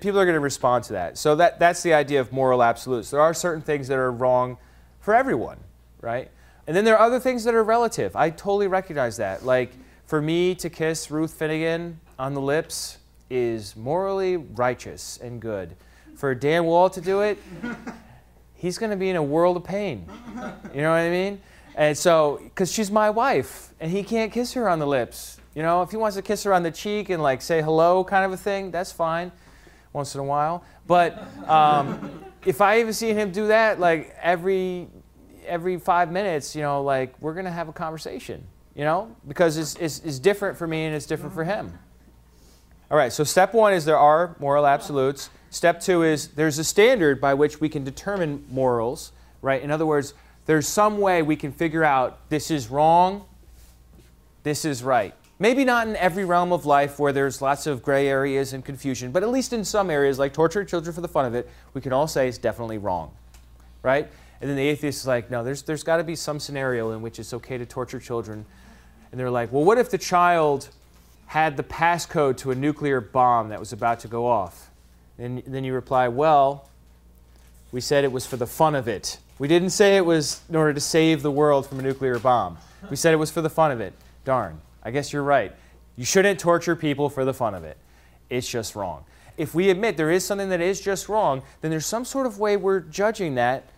People 0.00 0.18
are 0.18 0.24
going 0.24 0.34
to 0.34 0.40
respond 0.40 0.82
to 0.84 0.94
that. 0.94 1.18
So 1.18 1.36
that, 1.36 1.60
that's 1.60 1.84
the 1.84 1.94
idea 1.94 2.20
of 2.20 2.32
moral 2.32 2.64
absolutes. 2.64 3.10
There 3.10 3.20
are 3.20 3.32
certain 3.32 3.62
things 3.62 3.86
that 3.86 3.96
are 3.96 4.10
wrong 4.10 4.58
for 4.98 5.14
everyone, 5.14 5.58
right? 6.00 6.32
And 6.66 6.76
then 6.76 6.84
there 6.84 6.98
are 6.98 7.06
other 7.06 7.20
things 7.20 7.44
that 7.44 7.54
are 7.54 7.62
relative. 7.62 8.16
I 8.16 8.30
totally 8.30 8.66
recognize 8.66 9.18
that. 9.18 9.44
Like 9.44 9.70
for 10.04 10.20
me 10.20 10.56
to 10.56 10.68
kiss 10.68 11.12
Ruth 11.12 11.34
Finnegan 11.34 12.00
on 12.18 12.34
the 12.34 12.40
lips 12.40 12.98
is 13.30 13.76
morally 13.76 14.36
righteous 14.36 15.18
and 15.22 15.40
good. 15.40 15.76
For 16.14 16.34
Dan 16.34 16.64
Wall 16.64 16.88
to 16.90 17.00
do 17.00 17.20
it, 17.20 17.38
he's 18.54 18.78
going 18.78 18.90
to 18.90 18.96
be 18.96 19.10
in 19.10 19.16
a 19.16 19.22
world 19.22 19.56
of 19.56 19.64
pain. 19.64 20.06
You 20.74 20.82
know 20.82 20.90
what 20.90 20.98
I 20.98 21.10
mean? 21.10 21.40
And 21.74 21.96
so, 21.96 22.40
because 22.42 22.72
she's 22.72 22.90
my 22.90 23.10
wife, 23.10 23.74
and 23.80 23.90
he 23.90 24.02
can't 24.02 24.32
kiss 24.32 24.54
her 24.54 24.68
on 24.68 24.78
the 24.78 24.86
lips. 24.86 25.38
You 25.54 25.62
know, 25.62 25.82
if 25.82 25.90
he 25.90 25.96
wants 25.96 26.16
to 26.16 26.22
kiss 26.22 26.42
her 26.44 26.54
on 26.54 26.62
the 26.62 26.70
cheek 26.70 27.10
and 27.10 27.22
like 27.22 27.42
say 27.42 27.60
hello, 27.60 28.02
kind 28.02 28.24
of 28.24 28.32
a 28.32 28.36
thing, 28.36 28.70
that's 28.70 28.92
fine, 28.92 29.30
once 29.92 30.14
in 30.14 30.20
a 30.20 30.24
while. 30.24 30.64
But 30.86 31.22
um, 31.48 32.22
if 32.46 32.60
I 32.60 32.80
even 32.80 32.92
see 32.92 33.12
him 33.12 33.30
do 33.30 33.48
that, 33.48 33.78
like 33.78 34.16
every 34.22 34.88
every 35.46 35.78
five 35.78 36.10
minutes, 36.10 36.56
you 36.56 36.62
know, 36.62 36.82
like 36.82 37.14
we're 37.20 37.34
gonna 37.34 37.50
have 37.50 37.68
a 37.68 37.72
conversation. 37.72 38.46
You 38.74 38.84
know, 38.84 39.16
because 39.26 39.56
it's, 39.56 39.74
it's, 39.76 40.00
it's 40.00 40.18
different 40.18 40.58
for 40.58 40.66
me 40.66 40.84
and 40.84 40.94
it's 40.94 41.06
different 41.06 41.34
for 41.34 41.44
him. 41.44 41.78
All 42.88 42.96
right, 42.96 43.12
so 43.12 43.24
step 43.24 43.52
one 43.52 43.72
is 43.72 43.84
there 43.84 43.98
are 43.98 44.36
moral 44.38 44.64
absolutes. 44.64 45.28
Step 45.50 45.80
two 45.80 46.04
is 46.04 46.28
there's 46.28 46.58
a 46.58 46.64
standard 46.64 47.20
by 47.20 47.34
which 47.34 47.60
we 47.60 47.68
can 47.68 47.82
determine 47.82 48.44
morals, 48.48 49.10
right? 49.42 49.60
In 49.60 49.72
other 49.72 49.86
words, 49.86 50.14
there's 50.46 50.68
some 50.68 50.98
way 50.98 51.22
we 51.22 51.34
can 51.34 51.50
figure 51.50 51.82
out 51.82 52.28
this 52.30 52.48
is 52.50 52.68
wrong, 52.68 53.24
this 54.44 54.64
is 54.64 54.84
right. 54.84 55.14
Maybe 55.40 55.64
not 55.64 55.88
in 55.88 55.96
every 55.96 56.24
realm 56.24 56.52
of 56.52 56.64
life 56.64 57.00
where 57.00 57.12
there's 57.12 57.42
lots 57.42 57.66
of 57.66 57.82
gray 57.82 58.06
areas 58.06 58.52
and 58.52 58.64
confusion, 58.64 59.10
but 59.10 59.24
at 59.24 59.30
least 59.30 59.52
in 59.52 59.64
some 59.64 59.90
areas, 59.90 60.18
like 60.20 60.32
torturing 60.32 60.68
children 60.68 60.94
for 60.94 61.00
the 61.00 61.08
fun 61.08 61.26
of 61.26 61.34
it, 61.34 61.50
we 61.74 61.80
can 61.80 61.92
all 61.92 62.06
say 62.06 62.28
it's 62.28 62.38
definitely 62.38 62.78
wrong, 62.78 63.10
right? 63.82 64.08
And 64.40 64.48
then 64.48 64.56
the 64.56 64.66
atheist 64.68 65.00
is 65.00 65.06
like, 65.08 65.28
no, 65.28 65.42
there's, 65.42 65.62
there's 65.62 65.82
got 65.82 65.96
to 65.96 66.04
be 66.04 66.14
some 66.14 66.38
scenario 66.38 66.92
in 66.92 67.02
which 67.02 67.18
it's 67.18 67.34
okay 67.34 67.58
to 67.58 67.66
torture 67.66 67.98
children. 67.98 68.46
And 69.10 69.18
they're 69.18 69.30
like, 69.30 69.52
well, 69.52 69.64
what 69.64 69.76
if 69.76 69.90
the 69.90 69.98
child 69.98 70.68
had 71.26 71.56
the 71.56 71.62
passcode 71.62 72.36
to 72.38 72.50
a 72.50 72.54
nuclear 72.54 73.00
bomb 73.00 73.50
that 73.50 73.60
was 73.60 73.72
about 73.72 74.00
to 74.00 74.08
go 74.08 74.26
off? 74.26 74.70
And 75.18 75.42
then 75.46 75.64
you 75.64 75.74
reply, 75.74 76.08
well, 76.08 76.68
we 77.72 77.80
said 77.80 78.04
it 78.04 78.12
was 78.12 78.26
for 78.26 78.36
the 78.36 78.46
fun 78.46 78.74
of 78.74 78.88
it. 78.88 79.18
We 79.38 79.48
didn't 79.48 79.70
say 79.70 79.96
it 79.96 80.04
was 80.06 80.40
in 80.48 80.56
order 80.56 80.72
to 80.72 80.80
save 80.80 81.22
the 81.22 81.30
world 81.30 81.66
from 81.66 81.78
a 81.78 81.82
nuclear 81.82 82.18
bomb. 82.18 82.58
We 82.88 82.96
said 82.96 83.12
it 83.12 83.18
was 83.18 83.30
for 83.30 83.42
the 83.42 83.50
fun 83.50 83.70
of 83.70 83.80
it. 83.80 83.92
Darn, 84.24 84.60
I 84.82 84.90
guess 84.90 85.12
you're 85.12 85.22
right. 85.22 85.52
You 85.96 86.04
shouldn't 86.04 86.38
torture 86.38 86.76
people 86.76 87.08
for 87.08 87.24
the 87.24 87.34
fun 87.34 87.54
of 87.54 87.64
it. 87.64 87.76
It's 88.30 88.48
just 88.48 88.76
wrong. 88.76 89.04
If 89.36 89.54
we 89.54 89.68
admit 89.70 89.96
there 89.96 90.10
is 90.10 90.24
something 90.24 90.48
that 90.48 90.60
is 90.60 90.80
just 90.80 91.08
wrong, 91.08 91.42
then 91.60 91.70
there's 91.70 91.86
some 91.86 92.04
sort 92.04 92.26
of 92.26 92.38
way 92.38 92.56
we're 92.56 92.80
judging 92.80 93.34
that 93.34 93.68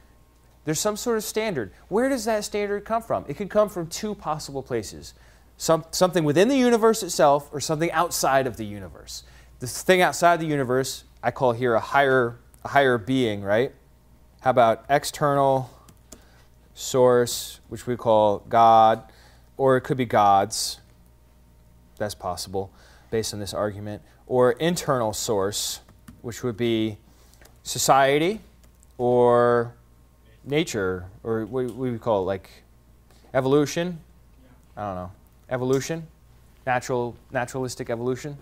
There's 0.68 0.78
some 0.78 0.98
sort 0.98 1.16
of 1.16 1.24
standard. 1.24 1.72
Where 1.88 2.10
does 2.10 2.26
that 2.26 2.44
standard 2.44 2.84
come 2.84 3.00
from? 3.00 3.24
It 3.26 3.38
could 3.38 3.48
come 3.48 3.70
from 3.70 3.86
two 3.86 4.14
possible 4.14 4.62
places 4.62 5.14
some, 5.58 5.84
something 5.90 6.24
within 6.24 6.48
the 6.48 6.56
universe 6.56 7.02
itself 7.02 7.50
or 7.52 7.60
something 7.60 7.90
outside 7.90 8.46
of 8.46 8.56
the 8.56 8.64
universe. 8.64 9.24
This 9.58 9.82
thing 9.82 10.00
outside 10.00 10.38
the 10.40 10.46
universe, 10.46 11.02
I 11.20 11.32
call 11.32 11.52
here 11.52 11.74
a 11.74 11.80
higher, 11.80 12.38
a 12.64 12.68
higher 12.68 12.96
being, 12.96 13.42
right? 13.42 13.72
How 14.40 14.50
about 14.50 14.84
external 14.88 15.68
source, 16.74 17.58
which 17.68 17.88
we 17.88 17.96
call 17.96 18.38
God, 18.48 19.02
or 19.56 19.76
it 19.76 19.80
could 19.80 19.96
be 19.96 20.04
gods. 20.04 20.78
That's 21.98 22.14
possible 22.14 22.70
based 23.10 23.34
on 23.34 23.40
this 23.40 23.52
argument. 23.52 24.02
Or 24.28 24.52
internal 24.52 25.12
source, 25.12 25.80
which 26.22 26.44
would 26.44 26.56
be 26.56 26.98
society 27.64 28.40
or 28.96 29.74
nature, 30.44 31.06
or 31.24 31.44
what 31.46 31.74
we 31.74 31.98
call 31.98 32.22
it, 32.22 32.26
like 32.26 32.48
evolution? 33.34 33.98
I 34.76 34.82
don't 34.82 34.94
know 34.94 35.10
evolution, 35.50 36.06
natural, 36.66 37.16
naturalistic 37.30 37.90
evolution. 37.90 38.36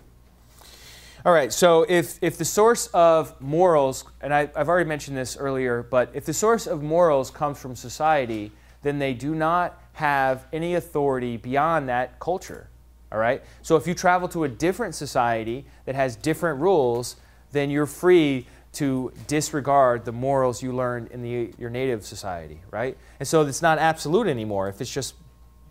All 1.25 1.33
right, 1.33 1.51
so 1.51 1.85
if, 1.89 2.19
if 2.21 2.37
the 2.37 2.45
source 2.45 2.87
of 2.87 3.39
morals, 3.41 4.05
and 4.21 4.33
I, 4.33 4.49
I've 4.55 4.69
already 4.69 4.87
mentioned 4.87 5.17
this 5.17 5.35
earlier, 5.35 5.83
but 5.83 6.11
if 6.13 6.25
the 6.25 6.33
source 6.33 6.67
of 6.67 6.83
morals 6.83 7.31
comes 7.31 7.59
from 7.59 7.75
society, 7.75 8.51
then 8.83 8.99
they 8.99 9.13
do 9.13 9.33
not 9.33 9.81
have 9.93 10.45
any 10.53 10.75
authority 10.75 11.35
beyond 11.37 11.89
that 11.89 12.19
culture. 12.19 12.69
All 13.11 13.17
right? 13.17 13.43
So 13.61 13.75
if 13.75 13.87
you 13.87 13.93
travel 13.93 14.27
to 14.29 14.43
a 14.43 14.47
different 14.47 14.95
society 14.95 15.65
that 15.85 15.95
has 15.95 16.15
different 16.15 16.59
rules, 16.59 17.15
then 17.51 17.69
you're 17.69 17.85
free 17.85 18.45
to 18.73 19.11
disregard 19.25 20.05
the 20.05 20.11
morals 20.11 20.61
you 20.61 20.71
learned 20.71 21.09
in 21.11 21.23
the, 21.23 21.51
your 21.57 21.69
native 21.69 22.05
society, 22.05 22.61
right? 22.69 22.95
And 23.19 23.27
so 23.27 23.41
it's 23.41 23.61
not 23.61 23.79
absolute 23.79 24.27
anymore 24.27 24.69
if 24.69 24.81
it's 24.81 24.93
just 24.93 25.15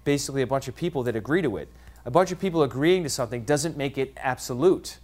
basically 0.07 0.41
a 0.41 0.47
bunch 0.47 0.69
of 0.69 0.75
people 0.75 1.03
that 1.03 1.17
agree 1.17 1.43
to 1.43 1.59
it. 1.59 1.69
A 2.07 2.11
bunch 2.11 2.33
of 2.33 2.39
people 2.39 2.63
agreeing 2.63 3.03
to 3.03 3.11
something 3.11 3.43
doesn't 3.43 3.77
make 3.77 3.99
it 3.99 4.15
absolute. 4.17 4.99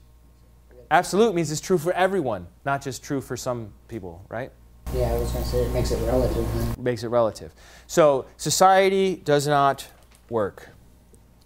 Absolute 0.91 1.35
means 1.35 1.51
it's 1.51 1.61
true 1.61 1.77
for 1.77 1.93
everyone, 1.93 2.47
not 2.65 2.81
just 2.81 3.03
true 3.03 3.21
for 3.21 3.37
some 3.37 3.73
people, 3.89 4.25
right? 4.29 4.53
Yeah, 4.95 5.13
I 5.13 5.19
was 5.19 5.33
going 5.33 5.45
to 5.45 5.51
say 5.51 5.63
it 5.65 5.73
makes 5.73 5.91
it 5.91 5.97
relative. 6.07 6.47
Huh? 6.47 6.75
Makes 6.79 7.03
it 7.03 7.09
relative. 7.09 7.53
So 7.87 8.27
society 8.37 9.17
does 9.17 9.47
not 9.47 9.89
work. 10.31 10.69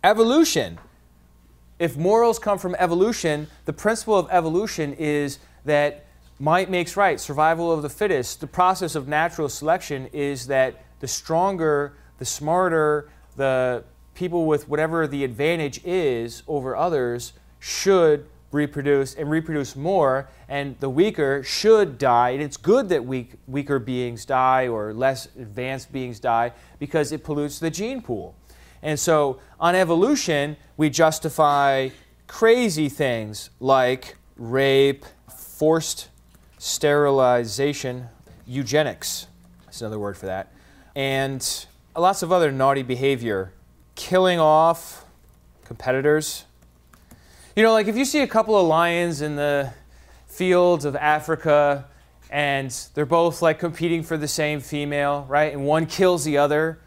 Evolution. 0.05 0.79
If 1.79 1.97
morals 1.97 2.39
come 2.39 2.59
from 2.59 2.77
evolution, 2.79 3.47
the 3.65 3.73
principle 3.73 4.17
of 4.19 4.29
evolution 4.31 4.93
is 4.95 5.39
that 5.65 6.05
might 6.39 6.69
makes 6.69 6.97
right, 6.97 7.19
survival 7.19 7.73
of 7.73 7.81
the 7.81 7.89
fittest. 7.89 8.41
The 8.41 8.47
process 8.47 8.95
of 8.95 9.09
natural 9.09 9.49
selection 9.49 10.09
is 10.13 10.47
that 10.49 10.85
the 11.01 11.09
stronger, 11.09 11.95
the 12.19 12.27
smarter, 12.27 13.09
the 13.37 13.85
people 14.15 14.47
with 14.47 14.69
whatever 14.69 15.07
the 15.07 15.25
advantage 15.25 15.81
is 15.85 16.43
over 16.49 16.75
others 16.75 17.35
should 17.61 18.27
reproduce 18.53 19.15
and 19.15 19.31
reproduce 19.31 19.77
more, 19.77 20.29
and 20.49 20.79
the 20.81 20.89
weaker 20.89 21.43
should 21.43 21.99
die. 21.99 22.31
And 22.31 22.43
it's 22.43 22.57
good 22.57 22.89
that 22.89 23.05
weak, 23.05 23.35
weaker 23.47 23.79
beings 23.79 24.25
die 24.25 24.69
or 24.69 24.93
less 24.93 25.27
advanced 25.39 25.93
beings 25.93 26.19
die 26.21 26.53
because 26.79 27.13
it 27.13 27.23
pollutes 27.23 27.59
the 27.59 27.71
gene 27.71 28.03
pool. 28.03 28.35
And 28.83 28.99
so 28.99 29.41
on 29.61 29.75
evolution, 29.75 30.57
we 30.77 30.91
justify 30.91 31.91
crazy 32.27 32.89
things 32.89 33.51
like 33.61 34.17
rape, 34.37 35.05
forced 35.29 36.09
sterilization, 36.59 38.09
eugenics. 38.47 39.27
That's 39.65 39.81
another 39.81 39.99
word 39.99 40.17
for 40.17 40.27
that. 40.27 40.53
And 40.95 41.67
lots 41.97 42.23
of 42.23 42.33
other 42.33 42.53
naughty 42.53 42.83
behavior, 42.83 43.53
killing 43.95 44.39
off 44.39 45.05
competitors. 45.65 46.45
You 47.55 47.63
know, 47.63 47.73
like 47.73 47.89
if 47.89 47.97
you 47.97 48.05
see 48.05 48.21
a 48.21 48.27
couple 48.27 48.57
of 48.57 48.67
lions 48.67 49.23
in 49.23 49.37
the 49.37 49.73
fields 50.27 50.85
of 50.85 50.95
Africa 50.95 51.87
and 52.31 52.71
they're 52.95 53.07
both 53.07 53.41
like 53.41 53.59
competing 53.59 54.03
for 54.03 54.17
the 54.17 54.29
same 54.29 54.61
female, 54.61 55.25
right? 55.29 55.53
And 55.53 55.65
one 55.65 55.87
kills 55.87 56.25
the 56.25 56.39
other, 56.39 56.81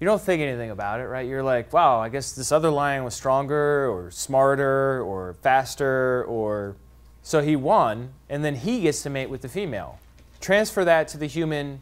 you 0.00 0.04
don't 0.04 0.20
think 0.20 0.42
anything 0.42 0.70
about 0.70 1.00
it, 1.00 1.04
right? 1.04 1.26
You're 1.26 1.42
like, 1.42 1.72
wow, 1.72 2.00
I 2.00 2.08
guess 2.08 2.32
this 2.32 2.52
other 2.52 2.70
lion 2.70 3.04
was 3.04 3.14
stronger 3.14 3.88
or 3.88 4.10
smarter 4.10 5.02
or 5.02 5.34
faster 5.42 6.24
or 6.24 6.76
so 7.22 7.42
he 7.42 7.56
won, 7.56 8.12
and 8.28 8.44
then 8.44 8.54
he 8.54 8.82
gets 8.82 9.02
to 9.02 9.10
mate 9.10 9.28
with 9.28 9.42
the 9.42 9.48
female. 9.48 9.98
Transfer 10.40 10.84
that 10.84 11.08
to 11.08 11.18
the 11.18 11.26
human 11.26 11.80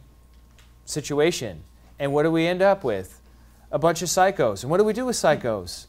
situation. 0.87 1.65
And 1.99 2.13
what 2.13 2.25
do 2.25 2.31
we 2.31 2.47
end 2.47 2.63
up 2.63 2.85
with? 2.85 3.21
A 3.71 3.79
bunch 3.79 4.03
of 4.03 4.09
psychos. 4.09 4.63
And 4.63 4.71
what 4.71 4.79
do 4.79 4.85
we 4.85 4.93
do 4.93 5.07
with 5.07 5.17
psychos? 5.17 5.87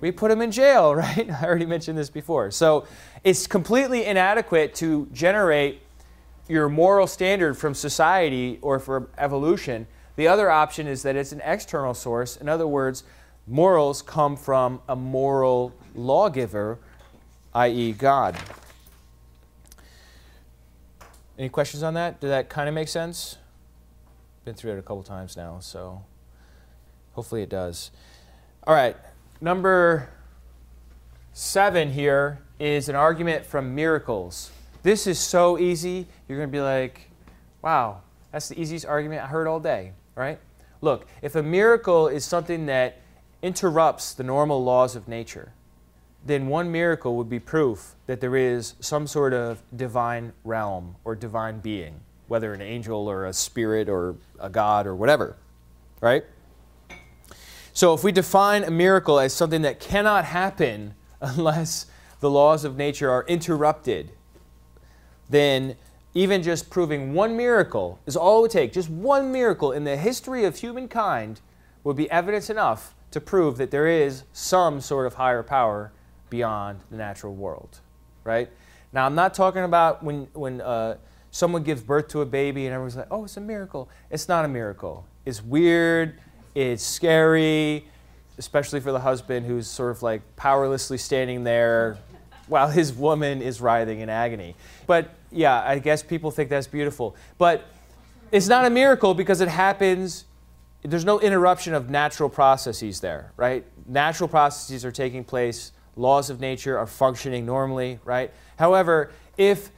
We 0.00 0.12
put 0.12 0.28
them 0.28 0.42
in 0.42 0.50
jail, 0.50 0.94
right? 0.94 1.30
I 1.30 1.44
already 1.44 1.66
mentioned 1.66 1.98
this 1.98 2.10
before. 2.10 2.50
So 2.50 2.86
it's 3.24 3.46
completely 3.46 4.04
inadequate 4.04 4.74
to 4.76 5.08
generate 5.12 5.80
your 6.48 6.68
moral 6.68 7.06
standard 7.06 7.54
from 7.54 7.74
society 7.74 8.58
or 8.62 8.78
from 8.78 9.08
evolution. 9.18 9.86
The 10.16 10.28
other 10.28 10.50
option 10.50 10.86
is 10.86 11.02
that 11.02 11.16
it's 11.16 11.32
an 11.32 11.42
external 11.44 11.94
source. 11.94 12.36
In 12.36 12.48
other 12.48 12.66
words, 12.66 13.04
morals 13.46 14.02
come 14.02 14.36
from 14.36 14.80
a 14.88 14.96
moral 14.96 15.72
lawgiver, 15.94 16.78
i.e., 17.54 17.92
God. 17.92 18.36
Any 21.38 21.48
questions 21.48 21.82
on 21.82 21.94
that? 21.94 22.20
Did 22.20 22.28
that 22.28 22.48
kind 22.48 22.68
of 22.68 22.74
make 22.74 22.88
sense? 22.88 23.36
Been 24.46 24.54
through 24.54 24.74
it 24.74 24.78
a 24.78 24.82
couple 24.82 25.02
times 25.02 25.36
now, 25.36 25.58
so 25.58 26.04
hopefully 27.14 27.42
it 27.42 27.48
does. 27.48 27.90
All 28.64 28.72
right, 28.72 28.96
number 29.40 30.08
seven 31.32 31.90
here 31.90 32.38
is 32.60 32.88
an 32.88 32.94
argument 32.94 33.44
from 33.44 33.74
miracles. 33.74 34.52
This 34.84 35.08
is 35.08 35.18
so 35.18 35.58
easy, 35.58 36.06
you're 36.28 36.38
going 36.38 36.48
to 36.48 36.52
be 36.52 36.60
like, 36.60 37.10
wow, 37.60 38.02
that's 38.30 38.48
the 38.48 38.60
easiest 38.60 38.86
argument 38.86 39.24
I 39.24 39.26
heard 39.26 39.48
all 39.48 39.58
day, 39.58 39.94
right? 40.14 40.38
Look, 40.80 41.08
if 41.22 41.34
a 41.34 41.42
miracle 41.42 42.06
is 42.06 42.24
something 42.24 42.66
that 42.66 43.00
interrupts 43.42 44.14
the 44.14 44.22
normal 44.22 44.62
laws 44.62 44.94
of 44.94 45.08
nature, 45.08 45.54
then 46.24 46.46
one 46.46 46.70
miracle 46.70 47.16
would 47.16 47.28
be 47.28 47.40
proof 47.40 47.96
that 48.06 48.20
there 48.20 48.36
is 48.36 48.74
some 48.78 49.08
sort 49.08 49.32
of 49.34 49.60
divine 49.74 50.34
realm 50.44 50.94
or 51.02 51.16
divine 51.16 51.58
being 51.58 52.00
whether 52.28 52.52
an 52.52 52.62
angel 52.62 53.08
or 53.08 53.26
a 53.26 53.32
spirit 53.32 53.88
or 53.88 54.16
a 54.38 54.48
god 54.48 54.86
or 54.86 54.94
whatever, 54.94 55.36
right? 56.00 56.24
So 57.72 57.92
if 57.92 58.02
we 58.02 58.10
define 58.12 58.64
a 58.64 58.70
miracle 58.70 59.18
as 59.18 59.32
something 59.32 59.62
that 59.62 59.80
cannot 59.80 60.24
happen 60.24 60.94
unless 61.20 61.86
the 62.20 62.30
laws 62.30 62.64
of 62.64 62.76
nature 62.76 63.10
are 63.10 63.24
interrupted, 63.28 64.12
then 65.28 65.76
even 66.14 66.42
just 66.42 66.70
proving 66.70 67.12
one 67.12 67.36
miracle 67.36 68.00
is 68.06 68.16
all 68.16 68.38
it 68.38 68.42
would 68.42 68.50
take. 68.50 68.72
Just 68.72 68.88
one 68.88 69.30
miracle 69.30 69.72
in 69.72 69.84
the 69.84 69.96
history 69.96 70.44
of 70.44 70.56
humankind 70.56 71.42
would 71.84 71.96
be 71.96 72.10
evidence 72.10 72.48
enough 72.48 72.94
to 73.10 73.20
prove 73.20 73.58
that 73.58 73.70
there 73.70 73.86
is 73.86 74.24
some 74.32 74.80
sort 74.80 75.06
of 75.06 75.14
higher 75.14 75.42
power 75.42 75.92
beyond 76.30 76.80
the 76.90 76.96
natural 76.96 77.34
world, 77.34 77.80
right? 78.24 78.48
Now, 78.92 79.04
I'm 79.04 79.14
not 79.14 79.34
talking 79.34 79.62
about 79.62 80.02
when, 80.02 80.28
when 80.32 80.60
uh, 80.62 80.96
someone 81.36 81.62
gives 81.62 81.82
birth 81.82 82.08
to 82.08 82.22
a 82.22 82.26
baby 82.26 82.64
and 82.64 82.72
everyone's 82.72 82.96
like, 82.96 83.08
oh, 83.10 83.24
it's 83.24 83.36
a 83.36 83.40
miracle. 83.40 83.90
It's 84.10 84.26
not 84.26 84.46
a 84.46 84.48
miracle. 84.48 85.06
It's 85.26 85.44
weird, 85.44 86.18
it's 86.54 86.82
scary, 86.82 87.86
especially 88.38 88.80
for 88.80 88.90
the 88.90 89.00
husband 89.00 89.44
who's 89.44 89.66
sort 89.66 89.90
of 89.90 90.02
like 90.02 90.22
powerlessly 90.36 90.96
standing 90.96 91.44
there 91.44 91.98
while 92.48 92.68
his 92.68 92.90
woman 92.90 93.42
is 93.42 93.60
writhing 93.60 94.00
in 94.00 94.08
agony. 94.08 94.54
But 94.86 95.10
yeah, 95.30 95.60
I 95.60 95.78
guess 95.78 96.02
people 96.02 96.30
think 96.30 96.48
that's 96.48 96.66
beautiful. 96.66 97.14
But 97.36 97.66
it's 98.32 98.48
not 98.48 98.64
a 98.64 98.70
miracle 98.70 99.12
because 99.12 99.42
it 99.42 99.48
happens, 99.48 100.24
there's 100.82 101.04
no 101.04 101.20
interruption 101.20 101.74
of 101.74 101.90
natural 101.90 102.30
processes 102.30 103.00
there, 103.00 103.32
right? 103.36 103.62
Natural 103.86 104.26
processes 104.28 104.86
are 104.86 104.92
taking 104.92 105.22
place, 105.22 105.72
laws 105.96 106.30
of 106.30 106.40
nature 106.40 106.78
are 106.78 106.86
functioning 106.86 107.44
normally, 107.44 107.98
right? 108.06 108.32
However, 108.58 109.10
if 109.36 109.70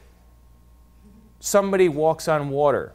somebody 1.40 1.88
walks 1.88 2.28
on 2.28 2.50
water. 2.50 2.92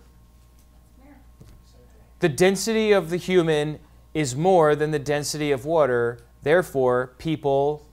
The 2.20 2.30
density 2.30 2.92
of 2.92 3.10
the 3.10 3.18
human 3.18 3.80
is 4.14 4.36
more 4.36 4.76
than 4.76 4.92
the 4.92 5.00
density 5.00 5.52
of 5.52 5.66
water, 5.66 6.20
therefore, 6.44 7.14
people 7.18 7.86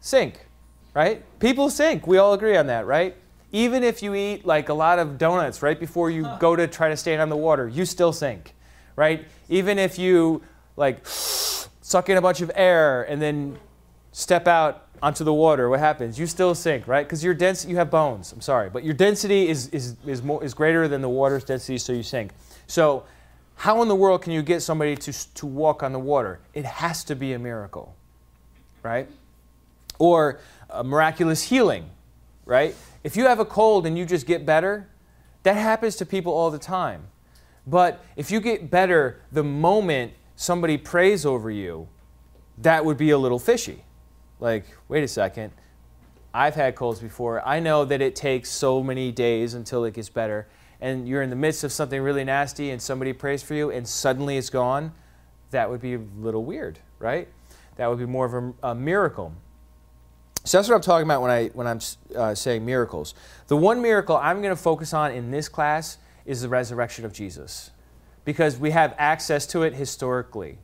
sink, 0.00 0.46
right? 0.94 1.22
People 1.40 1.68
sink. 1.68 2.06
We 2.06 2.18
all 2.18 2.32
agree 2.32 2.56
on 2.56 2.68
that, 2.68 2.86
right? 2.86 3.16
Even 3.52 3.82
if 3.84 4.02
you 4.02 4.14
eat 4.14 4.46
like 4.46 4.68
a 4.68 4.74
lot 4.74 4.98
of 4.98 5.18
donuts 5.18 5.62
right 5.62 5.78
before 5.78 6.10
you 6.10 6.26
go 6.40 6.56
to 6.56 6.66
try 6.66 6.88
to 6.88 6.96
stand 6.96 7.20
on 7.20 7.28
the 7.28 7.36
water, 7.36 7.68
you 7.68 7.84
still 7.84 8.12
sink, 8.12 8.54
right? 8.94 9.26
Even 9.48 9.78
if 9.78 9.98
you 9.98 10.42
like 10.76 11.00
suck 11.04 12.08
in 12.08 12.16
a 12.16 12.22
bunch 12.22 12.40
of 12.40 12.50
air 12.54 13.02
and 13.02 13.20
then 13.20 13.58
step 14.12 14.48
out 14.48 14.85
onto 15.02 15.24
the 15.24 15.32
water, 15.34 15.68
what 15.68 15.80
happens? 15.80 16.18
You 16.18 16.26
still 16.26 16.54
sink, 16.54 16.86
right? 16.86 17.06
Because 17.06 17.22
your 17.22 17.34
density, 17.34 17.70
you 17.70 17.76
have 17.78 17.90
bones. 17.90 18.32
I'm 18.32 18.40
sorry, 18.40 18.70
but 18.70 18.84
your 18.84 18.94
density 18.94 19.48
is 19.48 19.68
is 19.68 19.96
is 20.06 20.22
more 20.22 20.42
is 20.44 20.54
greater 20.54 20.88
than 20.88 21.02
the 21.02 21.08
water's 21.08 21.44
density, 21.44 21.78
so 21.78 21.92
you 21.92 22.02
sink. 22.02 22.32
So 22.66 23.04
How 23.56 23.82
in 23.82 23.88
the 23.88 23.94
world 23.94 24.22
can 24.22 24.32
you 24.32 24.42
get 24.42 24.60
somebody 24.60 24.96
to, 24.96 25.34
to 25.34 25.46
walk 25.46 25.82
on 25.82 25.92
the 25.92 25.98
water? 25.98 26.40
It 26.54 26.64
has 26.64 27.02
to 27.04 27.16
be 27.16 27.32
a 27.32 27.38
miracle, 27.38 27.96
right? 28.82 29.08
Or 29.98 30.40
a 30.68 30.84
miraculous 30.84 31.42
healing, 31.42 31.90
right? 32.44 32.74
If 33.02 33.16
you 33.16 33.24
have 33.24 33.40
a 33.40 33.44
cold 33.44 33.86
and 33.86 33.96
you 33.96 34.04
just 34.04 34.26
get 34.26 34.44
better, 34.44 34.88
that 35.42 35.54
happens 35.56 35.96
to 35.96 36.06
people 36.06 36.32
all 36.32 36.50
the 36.50 36.58
time. 36.58 37.04
But 37.66 38.04
if 38.14 38.30
you 38.30 38.40
get 38.40 38.70
better 38.70 39.22
the 39.32 39.42
moment 39.42 40.12
somebody 40.36 40.76
prays 40.76 41.24
over 41.24 41.50
you, 41.50 41.88
that 42.58 42.84
would 42.84 42.98
be 42.98 43.10
a 43.10 43.18
little 43.18 43.38
fishy. 43.38 43.84
Like, 44.40 44.64
wait 44.88 45.02
a 45.02 45.08
second. 45.08 45.52
I've 46.34 46.54
had 46.54 46.74
colds 46.74 47.00
before. 47.00 47.46
I 47.46 47.60
know 47.60 47.84
that 47.86 48.02
it 48.02 48.14
takes 48.14 48.50
so 48.50 48.82
many 48.82 49.10
days 49.10 49.54
until 49.54 49.84
it 49.84 49.94
gets 49.94 50.08
better. 50.10 50.46
And 50.80 51.08
you're 51.08 51.22
in 51.22 51.30
the 51.30 51.36
midst 51.36 51.64
of 51.64 51.72
something 51.72 52.00
really 52.00 52.24
nasty 52.24 52.70
and 52.70 52.82
somebody 52.82 53.14
prays 53.14 53.42
for 53.42 53.54
you 53.54 53.70
and 53.70 53.88
suddenly 53.88 54.36
it's 54.36 54.50
gone. 54.50 54.92
That 55.50 55.70
would 55.70 55.80
be 55.80 55.94
a 55.94 56.00
little 56.18 56.44
weird, 56.44 56.78
right? 56.98 57.28
That 57.76 57.88
would 57.88 57.98
be 57.98 58.06
more 58.06 58.26
of 58.26 58.34
a, 58.34 58.70
a 58.70 58.74
miracle. 58.74 59.32
So 60.44 60.58
that's 60.58 60.68
what 60.68 60.76
I'm 60.76 60.82
talking 60.82 61.06
about 61.06 61.22
when, 61.22 61.30
I, 61.30 61.48
when 61.48 61.66
I'm 61.66 61.80
uh, 62.14 62.34
saying 62.34 62.64
miracles. 62.64 63.14
The 63.46 63.56
one 63.56 63.80
miracle 63.80 64.16
I'm 64.16 64.42
going 64.42 64.54
to 64.54 64.60
focus 64.62 64.92
on 64.92 65.12
in 65.12 65.30
this 65.30 65.48
class 65.48 65.98
is 66.26 66.42
the 66.42 66.48
resurrection 66.48 67.04
of 67.04 67.12
Jesus 67.12 67.70
because 68.24 68.58
we 68.58 68.72
have 68.72 68.94
access 68.98 69.46
to 69.48 69.62
it 69.62 69.72
historically. 69.72 70.58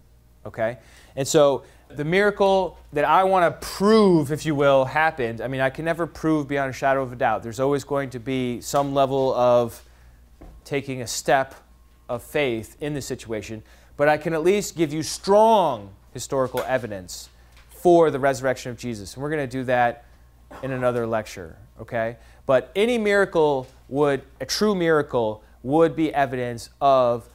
Okay? 0.44 0.78
And 1.16 1.26
so 1.26 1.64
the 1.96 2.04
miracle 2.04 2.78
that 2.92 3.04
I 3.04 3.24
want 3.24 3.60
to 3.60 3.66
prove, 3.66 4.32
if 4.32 4.44
you 4.46 4.54
will, 4.54 4.84
happened. 4.84 5.40
I 5.40 5.48
mean, 5.48 5.60
I 5.60 5.70
can 5.70 5.84
never 5.84 6.06
prove 6.06 6.48
beyond 6.48 6.70
a 6.70 6.72
shadow 6.72 7.02
of 7.02 7.12
a 7.12 7.16
doubt. 7.16 7.42
There's 7.42 7.60
always 7.60 7.84
going 7.84 8.10
to 8.10 8.18
be 8.18 8.60
some 8.60 8.94
level 8.94 9.34
of 9.34 9.82
taking 10.64 11.02
a 11.02 11.06
step 11.06 11.54
of 12.08 12.22
faith 12.22 12.76
in 12.80 12.94
the 12.94 13.02
situation, 13.02 13.62
but 13.96 14.08
I 14.08 14.16
can 14.16 14.34
at 14.34 14.42
least 14.42 14.76
give 14.76 14.92
you 14.92 15.02
strong 15.02 15.90
historical 16.12 16.60
evidence 16.60 17.28
for 17.70 18.10
the 18.10 18.18
resurrection 18.18 18.70
of 18.70 18.78
Jesus. 18.78 19.14
And 19.14 19.22
we're 19.22 19.30
going 19.30 19.48
to 19.48 19.58
do 19.58 19.64
that 19.64 20.04
in 20.62 20.70
another 20.70 21.06
lecture, 21.06 21.56
okay? 21.80 22.16
But 22.46 22.70
any 22.76 22.98
miracle 22.98 23.66
would, 23.88 24.22
a 24.40 24.46
true 24.46 24.74
miracle, 24.74 25.42
would 25.62 25.96
be 25.96 26.12
evidence 26.12 26.70
of 26.80 27.28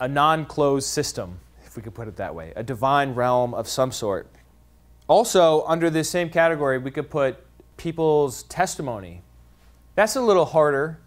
a 0.00 0.08
non 0.08 0.44
closed 0.46 0.88
system, 0.88 1.38
if 1.72 1.76
we 1.76 1.82
could 1.82 1.94
put 1.94 2.06
it 2.06 2.16
that 2.16 2.34
way, 2.34 2.52
a 2.54 2.62
divine 2.62 3.14
realm 3.14 3.54
of 3.54 3.66
some 3.66 3.90
sort. 3.90 4.30
Also, 5.08 5.64
under 5.64 5.88
this 5.88 6.10
same 6.10 6.28
category, 6.28 6.76
we 6.76 6.90
could 6.90 7.08
put 7.08 7.38
people's 7.78 8.42
testimony. 8.42 9.22
That's 9.94 10.14
a 10.14 10.20
little 10.20 10.44
harder 10.44 10.98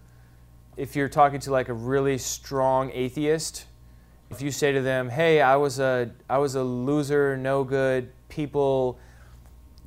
if 0.75 0.95
you're 0.95 1.07
talking 1.07 1.39
to 1.41 1.51
like 1.51 1.69
a 1.69 1.73
really 1.73 2.17
strong 2.17 2.89
atheist. 2.95 3.65
If 4.31 4.41
you 4.41 4.49
say 4.49 4.71
to 4.71 4.81
them, 4.81 5.09
"Hey, 5.09 5.39
I 5.39 5.55
was 5.55 5.79
a 5.79 6.09
I 6.27 6.39
was 6.39 6.55
a 6.55 6.63
loser, 6.63 7.37
no 7.37 7.63
good, 7.63 8.11
people 8.27 8.97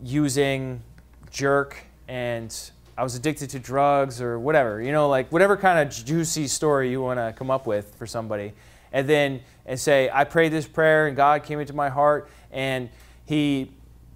using 0.01 0.81
jerk 1.29 1.77
and 2.07 2.55
I 2.97 3.03
was 3.03 3.17
addicted 3.17 3.51
to 3.51 3.59
drugs 3.59 4.23
or 4.23 4.39
whatever, 4.39 4.81
you 4.81 4.93
know, 4.93 5.09
like 5.09 5.33
whatever 5.33 5.57
kind 5.57 5.81
of 5.81 5.93
juicy 5.93 6.47
story 6.47 6.89
you 6.89 7.03
want 7.03 7.19
to 7.19 7.35
come 7.37 7.51
up 7.51 7.67
with 7.67 7.97
for 7.97 8.07
somebody. 8.07 8.53
And 8.93 9.09
then 9.09 9.41
and 9.67 9.79
say, 9.79 10.11
I 10.13 10.25
prayed 10.25 10.53
this 10.53 10.67
prayer 10.67 11.07
and 11.07 11.17
God 11.17 11.43
came 11.43 11.61
into 11.61 11.75
my 11.75 11.89
heart 11.89 12.31
and 12.51 12.89
he 13.25 13.73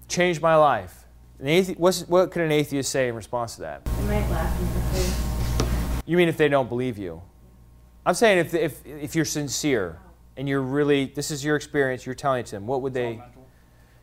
changed 0.07 0.41
my 0.41 0.55
life. 0.55 1.05
An 1.39 1.45
athe- 1.45 1.77
what's, 1.77 2.07
what 2.07 2.31
could 2.31 2.41
an 2.41 2.51
atheist 2.51 2.91
say 2.91 3.07
in 3.07 3.15
response 3.15 3.55
to 3.55 3.61
that? 3.61 3.85
They 3.85 3.91
might 4.03 4.29
laugh 4.29 4.59
in 4.59 4.65
your 4.67 4.83
face. 4.93 6.03
You 6.05 6.17
mean 6.17 6.27
if 6.27 6.37
they 6.37 6.47
don't 6.49 6.69
believe 6.69 6.97
you? 6.97 7.21
I'm 8.05 8.15
saying 8.15 8.39
if, 8.39 8.53
if, 8.53 8.85
if 8.85 9.15
you're 9.15 9.25
sincere 9.25 9.99
and 10.35 10.49
you're 10.49 10.61
really, 10.61 11.05
this 11.05 11.31
is 11.31 11.45
your 11.45 11.55
experience, 11.55 12.05
you're 12.05 12.15
telling 12.15 12.41
it 12.41 12.47
to 12.47 12.55
them, 12.55 12.67
what 12.67 12.81
would 12.81 12.93
they? 12.93 13.21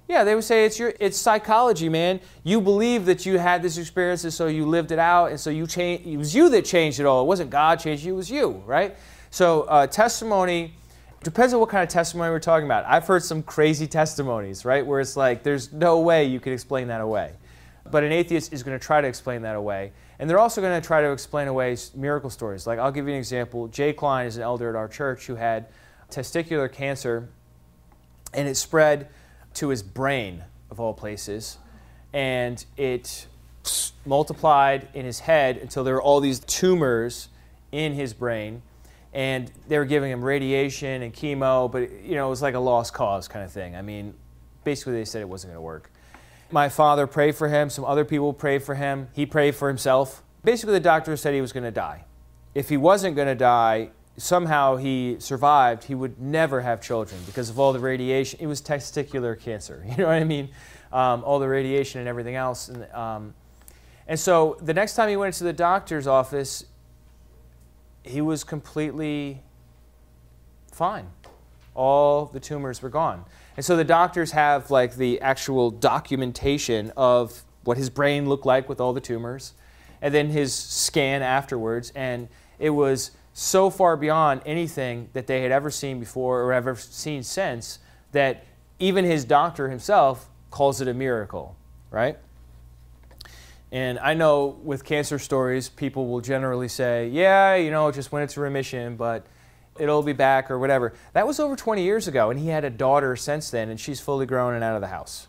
Yeah, 0.09 0.25
they 0.25 0.35
would 0.35 0.43
say 0.43 0.65
it's 0.65 0.77
your 0.77 0.93
it's 0.99 1.17
psychology, 1.17 1.89
man. 1.89 2.19
You 2.43 2.61
believe 2.61 3.07
that 3.07 3.27
you 3.27 3.39
had 3.39 3.63
this 3.63 3.79
experience, 3.79 4.25
and 4.25 4.33
so 4.33 4.49
you 4.49 4.67
lived 4.67 4.91
it 4.91 4.99
out, 4.99 5.27
and 5.27 5.39
so 5.39 5.51
you 5.51 5.69
changed. 5.69 6.05
It 6.05 6.17
was 6.17 6.35
you 6.35 6.49
that 6.49 6.65
changed 6.65 6.99
it 6.99 7.07
all. 7.07 7.23
It 7.23 7.27
wasn't 7.27 7.51
God 7.51 7.79
changed 7.79 8.03
you. 8.03 8.15
It 8.15 8.17
was 8.17 8.29
you, 8.29 8.61
right? 8.67 8.97
So 9.31 9.63
uh, 9.63 9.87
testimony 9.87 10.75
depends 11.23 11.55
on 11.55 11.61
what 11.61 11.69
kind 11.69 11.83
of 11.83 11.89
testimony 11.89 12.31
we're 12.31 12.41
talking 12.41 12.67
about. 12.67 12.85
I've 12.87 13.07
heard 13.07 13.23
some 13.23 13.43
crazy 13.43 13.87
testimonies, 13.87 14.65
right, 14.65 14.85
where 14.85 15.01
it's 15.01 15.17
like 15.17 15.43
there's 15.43 15.73
no 15.73 16.01
way 16.01 16.25
you 16.25 16.41
could 16.41 16.53
explain 16.53 16.89
that 16.89 17.01
away. 17.01 17.33
But 17.91 18.05
an 18.05 18.13
atheist 18.13 18.53
is 18.53 18.63
going 18.63 18.79
to 18.79 18.85
try 18.85 19.01
to 19.01 19.09
explain 19.09 19.43
that 19.43 19.57
away, 19.57 19.93
and 20.19 20.29
they're 20.29 20.39
also 20.39 20.61
going 20.61 20.81
to 20.81 20.87
try 20.87 21.01
to 21.01 21.11
explain 21.13 21.49
away 21.49 21.77
miracle 21.95 22.31
stories. 22.31 22.67
Like 22.67 22.79
I'll 22.79 22.93
give 22.93 23.07
you 23.07 23.15
an 23.15 23.19
example. 23.19 23.69
Jay 23.69 23.93
Klein 23.93 24.27
is 24.27 24.37
an 24.37 24.43
elder 24.43 24.69
at 24.69 24.77
our 24.77 24.89
church 24.89 25.27
who 25.27 25.37
had 25.37 25.67
testicular 26.11 26.71
cancer, 26.71 27.29
and 28.35 28.49
it 28.49 28.57
spread 28.57 29.09
to 29.55 29.69
his 29.69 29.83
brain 29.83 30.45
of 30.71 30.79
all 30.79 30.95
places 30.95 31.59
and 32.13 32.65
it 32.77 33.27
multiplied 34.05 34.89
in 34.95 35.05
his 35.05 35.21
head 35.21 35.57
until 35.59 35.85
there 35.85 35.95
were 35.95 36.03
all 36.03 36.21
these 36.21 36.41
tumors 36.41 37.29
in 37.71 37.93
his 37.93 38.13
brain 38.13 38.63
and 39.13 39.51
they 39.69 39.79
were 39.79 39.85
giving 39.85 40.11
him 40.11 40.25
radiation 40.25 41.03
and 41.03 41.13
chemo 41.13 41.71
but 41.71 41.91
you 42.03 42.15
know 42.15 42.27
it 42.27 42.31
was 42.31 42.43
like 42.43 42.55
a 42.55 42.59
lost 42.59 42.95
cause 42.95 43.29
kind 43.29 43.45
of 43.45 43.53
thing 43.53 43.75
i 43.75 43.83
mean 43.83 44.15
basically 44.65 44.93
they 44.93 45.05
said 45.05 45.21
it 45.21 45.29
wasn't 45.29 45.51
going 45.51 45.57
to 45.57 45.63
work 45.63 45.91
my 46.51 46.69
father 46.69 47.07
prayed 47.07 47.35
for 47.35 47.49
him 47.49 47.69
some 47.71 47.85
other 47.85 48.05
people 48.05 48.33
prayed 48.33 48.63
for 48.63 48.75
him 48.75 49.09
he 49.13 49.27
prayed 49.27 49.55
for 49.55 49.69
himself 49.69 50.23
basically 50.45 50.73
the 50.73 50.81
doctor 50.81 51.17
said 51.17 51.35
he 51.35 51.41
was 51.41 51.53
going 51.53 51.65
to 51.65 51.71
die 51.71 52.05
if 52.55 52.69
he 52.69 52.77
wasn't 52.77 53.15
going 53.17 53.29
to 53.29 53.35
die 53.35 53.91
somehow 54.21 54.77
he 54.77 55.17
survived, 55.19 55.85
he 55.85 55.95
would 55.95 56.21
never 56.21 56.61
have 56.61 56.81
children 56.81 57.21
because 57.27 57.49
of 57.49 57.59
all 57.59 57.73
the 57.73 57.81
radiation. 57.81 58.39
It 58.41 58.47
was 58.47 58.61
testicular 58.61 59.39
cancer, 59.39 59.85
you 59.89 59.97
know 59.97 60.07
what 60.07 60.15
I 60.15 60.25
mean? 60.25 60.51
Um, 60.93 61.25
all 61.25 61.39
the 61.39 61.49
radiation 61.49 62.01
and 62.01 62.09
everything 62.09 62.35
else. 62.35 62.69
And, 62.69 62.91
um, 62.93 63.35
and 64.07 64.19
so 64.19 64.59
the 64.61 64.75
next 64.75 64.95
time 64.95 65.09
he 65.09 65.17
went 65.17 65.35
to 65.37 65.45
the 65.45 65.53
doctor's 65.53 66.07
office, 66.07 66.65
he 68.03 68.21
was 68.21 68.45
completely 68.45 69.43
fine. 70.73 71.09
All 71.75 72.27
the 72.27 72.41
tumors 72.41 72.83
were 72.83 72.89
gone. 72.89 73.25
And 73.57 73.65
so 73.65 73.77
the 73.77 73.85
doctors 73.85 74.33
have 74.33 74.71
like 74.71 74.97
the 74.97 75.21
actual 75.21 75.71
documentation 75.71 76.93
of 76.97 77.45
what 77.65 77.77
his 77.77 77.91
brain 77.91 78.29
looked 78.29 78.47
like 78.47 78.69
with 78.69 78.81
all 78.81 78.93
the 78.93 79.01
tumors, 79.01 79.53
and 80.01 80.15
then 80.15 80.29
his 80.29 80.55
scan 80.55 81.23
afterwards. 81.23 81.93
And 81.95 82.29
it 82.59 82.71
was 82.71 83.11
so 83.33 83.71
far 83.71 83.97
beyond 83.97 84.41
anything 84.47 85.09
that 85.13 85.27
they 85.27 85.43
had 85.43 85.53
ever 85.53 85.71
seen 85.71 86.01
before 86.01 86.43
or 86.43 86.53
ever 86.53 86.75
seen 86.75 87.23
since 87.23 87.79
that 88.13 88.45
even 88.79 89.05
his 89.05 89.25
doctor 89.25 89.69
himself 89.69 90.29
calls 90.51 90.81
it 90.81 90.89
a 90.89 90.95
miracle, 90.95 91.57
right? 91.91 92.19
And 93.73 93.99
I 94.01 94.15
know 94.15 94.59
with 94.63 94.85
cancer 94.85 95.19
stories, 95.19 95.69
people 95.69 96.09
will 96.09 96.21
generally 96.21 96.69
say, 96.69 97.09
yeah, 97.09 97.55
you 97.55 97.71
know, 97.71 97.89
it 97.89 97.95
just 97.95 98.11
went 98.11 98.23
into 98.23 98.41
remission, 98.41 98.97
but 98.97 99.27
it'll 99.79 100.03
be 100.03 100.13
back 100.13 100.51
or 100.51 100.59
whatever. 100.59 100.93
That 101.13 101.27
was 101.27 101.39
over 101.39 101.55
20 101.55 101.83
years 101.83 102.09
ago, 102.09 102.31
and 102.31 102.41
he 102.41 102.49
had 102.49 102.65
a 102.65 102.71
daughter 102.71 103.15
since 103.15 103.51
then, 103.51 103.69
and 103.69 103.79
she's 103.79 104.01
fully 104.01 104.27
grown 104.27 104.55
and 104.55 104.65
out 104.65 104.75
of 104.75 104.81
the 104.81 104.89
house. 104.89 105.29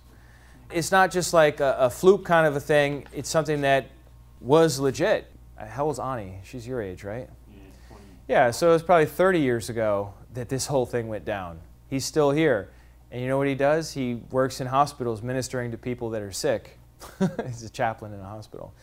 It's 0.72 0.92
not 0.92 1.12
just 1.12 1.34
like 1.34 1.60
a, 1.60 1.76
a 1.80 1.90
fluke 1.90 2.26
kind 2.26 2.48
of 2.48 2.56
a 2.56 2.60
thing, 2.60 3.06
it's 3.14 3.30
something 3.30 3.62
that 3.62 3.92
was 4.40 4.80
legit. 4.80 5.32
How 5.58 5.86
old's 5.86 6.00
Ani? 6.00 6.40
She's 6.44 6.68
your 6.68 6.82
age, 6.82 7.04
right? 7.04 7.30
Yeah, 8.28 8.52
so 8.52 8.70
it 8.70 8.74
was 8.74 8.84
probably 8.84 9.06
30 9.06 9.40
years 9.40 9.70
ago 9.70 10.14
that 10.34 10.50
this 10.50 10.66
whole 10.66 10.86
thing 10.86 11.08
went 11.08 11.26
down. 11.26 11.60
He's 11.90 12.06
still 12.06 12.32
here. 12.32 12.72
And 13.12 13.22
you 13.22 13.28
know 13.28 13.38
what 13.38 13.48
he 13.48 13.56
does? 13.56 13.92
He 13.92 14.16
works 14.32 14.62
in 14.62 14.68
hospitals 14.68 15.22
ministering 15.22 15.72
to 15.72 15.78
people 15.78 16.12
that 16.12 16.22
are 16.22 16.32
sick. 16.32 16.80
He's 17.48 17.64
a 17.64 17.70
chaplain 17.70 18.14
in 18.14 18.20
a 18.20 18.26
hospital. 18.26 18.74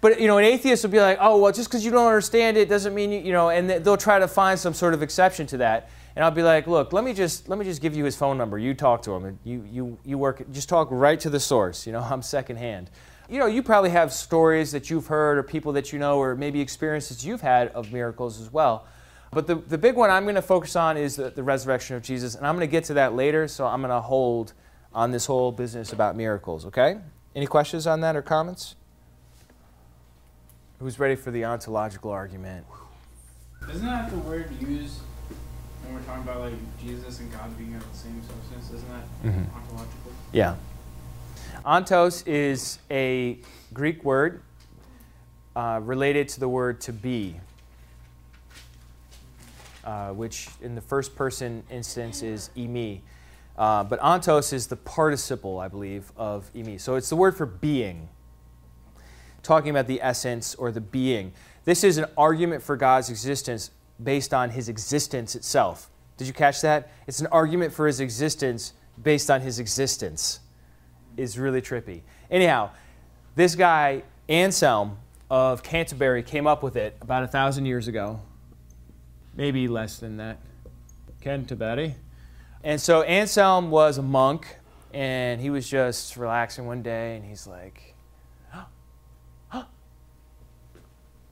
But 0.00 0.20
you 0.20 0.26
know, 0.26 0.38
an 0.38 0.44
atheist 0.44 0.84
would 0.84 0.92
be 0.92 1.00
like, 1.00 1.18
"Oh, 1.20 1.38
well, 1.38 1.52
just 1.52 1.68
because 1.68 1.84
you 1.84 1.90
don't 1.90 2.06
understand 2.06 2.56
it 2.56 2.68
doesn't 2.68 2.94
mean 2.94 3.10
you, 3.10 3.20
you 3.20 3.32
know," 3.32 3.50
and 3.50 3.68
they'll 3.68 3.96
try 3.96 4.18
to 4.18 4.28
find 4.28 4.58
some 4.58 4.74
sort 4.74 4.94
of 4.94 5.02
exception 5.02 5.46
to 5.48 5.56
that. 5.58 5.90
And 6.14 6.24
I'll 6.24 6.30
be 6.30 6.42
like, 6.42 6.66
"Look, 6.66 6.92
let 6.92 7.04
me 7.04 7.12
just 7.12 7.48
let 7.48 7.58
me 7.58 7.64
just 7.64 7.82
give 7.82 7.96
you 7.96 8.04
his 8.04 8.16
phone 8.16 8.38
number. 8.38 8.58
You 8.58 8.74
talk 8.74 9.02
to 9.02 9.12
him, 9.12 9.24
and 9.24 9.38
you 9.44 9.64
you 9.68 9.98
you 10.04 10.18
work. 10.18 10.48
Just 10.52 10.68
talk 10.68 10.88
right 10.90 11.18
to 11.20 11.30
the 11.30 11.40
source. 11.40 11.86
You 11.86 11.92
know, 11.92 12.00
I'm 12.10 12.22
secondhand. 12.22 12.90
You 13.28 13.38
know, 13.38 13.46
you 13.46 13.62
probably 13.62 13.90
have 13.90 14.12
stories 14.12 14.72
that 14.72 14.88
you've 14.88 15.08
heard, 15.08 15.36
or 15.36 15.42
people 15.42 15.72
that 15.72 15.92
you 15.92 15.98
know, 15.98 16.18
or 16.18 16.34
maybe 16.34 16.60
experiences 16.60 17.26
you've 17.26 17.42
had 17.42 17.68
of 17.68 17.92
miracles 17.92 18.40
as 18.40 18.52
well. 18.52 18.86
But 19.30 19.46
the, 19.46 19.56
the 19.56 19.76
big 19.76 19.94
one 19.94 20.10
I'm 20.10 20.22
going 20.22 20.36
to 20.36 20.42
focus 20.42 20.74
on 20.74 20.96
is 20.96 21.16
the, 21.16 21.28
the 21.28 21.42
resurrection 21.42 21.96
of 21.96 22.02
Jesus, 22.02 22.34
and 22.34 22.46
I'm 22.46 22.54
going 22.54 22.66
to 22.66 22.70
get 22.70 22.84
to 22.84 22.94
that 22.94 23.14
later. 23.14 23.46
So 23.46 23.66
I'm 23.66 23.82
going 23.82 23.90
to 23.90 24.00
hold 24.00 24.54
on 24.94 25.10
this 25.10 25.26
whole 25.26 25.52
business 25.52 25.92
about 25.92 26.16
miracles. 26.16 26.64
Okay? 26.66 26.98
Any 27.38 27.46
questions 27.46 27.86
on 27.86 28.00
that 28.00 28.16
or 28.16 28.22
comments? 28.22 28.74
Who's 30.80 30.98
ready 30.98 31.14
for 31.14 31.30
the 31.30 31.44
ontological 31.44 32.10
argument? 32.10 32.66
Isn't 33.70 33.86
that 33.86 34.10
the 34.10 34.18
word 34.18 34.50
used 34.60 35.02
when 35.84 35.94
we're 35.94 36.00
talking 36.00 36.24
about 36.24 36.40
like 36.40 36.54
Jesus 36.82 37.20
and 37.20 37.30
God 37.30 37.56
being 37.56 37.76
of 37.76 37.92
the 37.92 37.96
same 37.96 38.20
substance? 38.26 38.72
Isn't 38.72 38.88
that 38.88 39.04
Mhm. 39.22 39.54
ontological? 39.54 40.10
Yeah. 40.32 40.56
Ontos 41.64 42.26
is 42.26 42.80
a 42.90 43.38
Greek 43.72 44.02
word 44.02 44.42
uh, 45.54 45.78
related 45.84 46.28
to 46.30 46.40
the 46.40 46.48
word 46.48 46.80
to 46.80 46.92
be. 46.92 47.40
uh, 49.84 50.10
which 50.10 50.48
in 50.60 50.74
the 50.74 50.80
first 50.82 51.14
person 51.16 51.62
instance 51.70 52.22
is 52.22 52.50
eimi. 52.56 53.00
Uh, 53.58 53.82
but 53.82 53.98
ontos 54.00 54.52
is 54.52 54.68
the 54.68 54.76
participle, 54.76 55.58
I 55.58 55.66
believe, 55.66 56.12
of 56.16 56.48
eimi. 56.54 56.80
So 56.80 56.94
it's 56.94 57.08
the 57.08 57.16
word 57.16 57.36
for 57.36 57.44
being, 57.44 58.08
talking 59.42 59.70
about 59.70 59.88
the 59.88 60.00
essence 60.00 60.54
or 60.54 60.70
the 60.70 60.80
being. 60.80 61.32
This 61.64 61.82
is 61.82 61.98
an 61.98 62.06
argument 62.16 62.62
for 62.62 62.76
God's 62.76 63.10
existence 63.10 63.72
based 64.02 64.32
on 64.32 64.50
his 64.50 64.68
existence 64.68 65.34
itself. 65.34 65.90
Did 66.16 66.28
you 66.28 66.32
catch 66.32 66.62
that? 66.62 66.92
It's 67.08 67.20
an 67.20 67.26
argument 67.32 67.72
for 67.72 67.88
his 67.88 67.98
existence 67.98 68.74
based 69.02 69.28
on 69.28 69.40
his 69.40 69.58
existence. 69.58 70.38
Is 71.16 71.36
really 71.36 71.60
trippy. 71.60 72.02
Anyhow, 72.30 72.70
this 73.34 73.56
guy, 73.56 74.04
Anselm 74.28 74.98
of 75.28 75.64
Canterbury, 75.64 76.22
came 76.22 76.46
up 76.46 76.62
with 76.62 76.76
it 76.76 76.96
about 77.00 77.24
a 77.24 77.26
thousand 77.26 77.66
years 77.66 77.88
ago. 77.88 78.20
Maybe 79.34 79.66
less 79.66 79.98
than 79.98 80.16
that. 80.18 80.38
Canterbury. 81.20 81.96
And 82.68 82.78
so 82.78 83.00
Anselm 83.00 83.70
was 83.70 83.96
a 83.96 84.02
monk, 84.02 84.58
and 84.92 85.40
he 85.40 85.48
was 85.48 85.66
just 85.66 86.18
relaxing 86.18 86.66
one 86.66 86.82
day, 86.82 87.16
and 87.16 87.24
he's 87.24 87.46
like, 87.46 87.94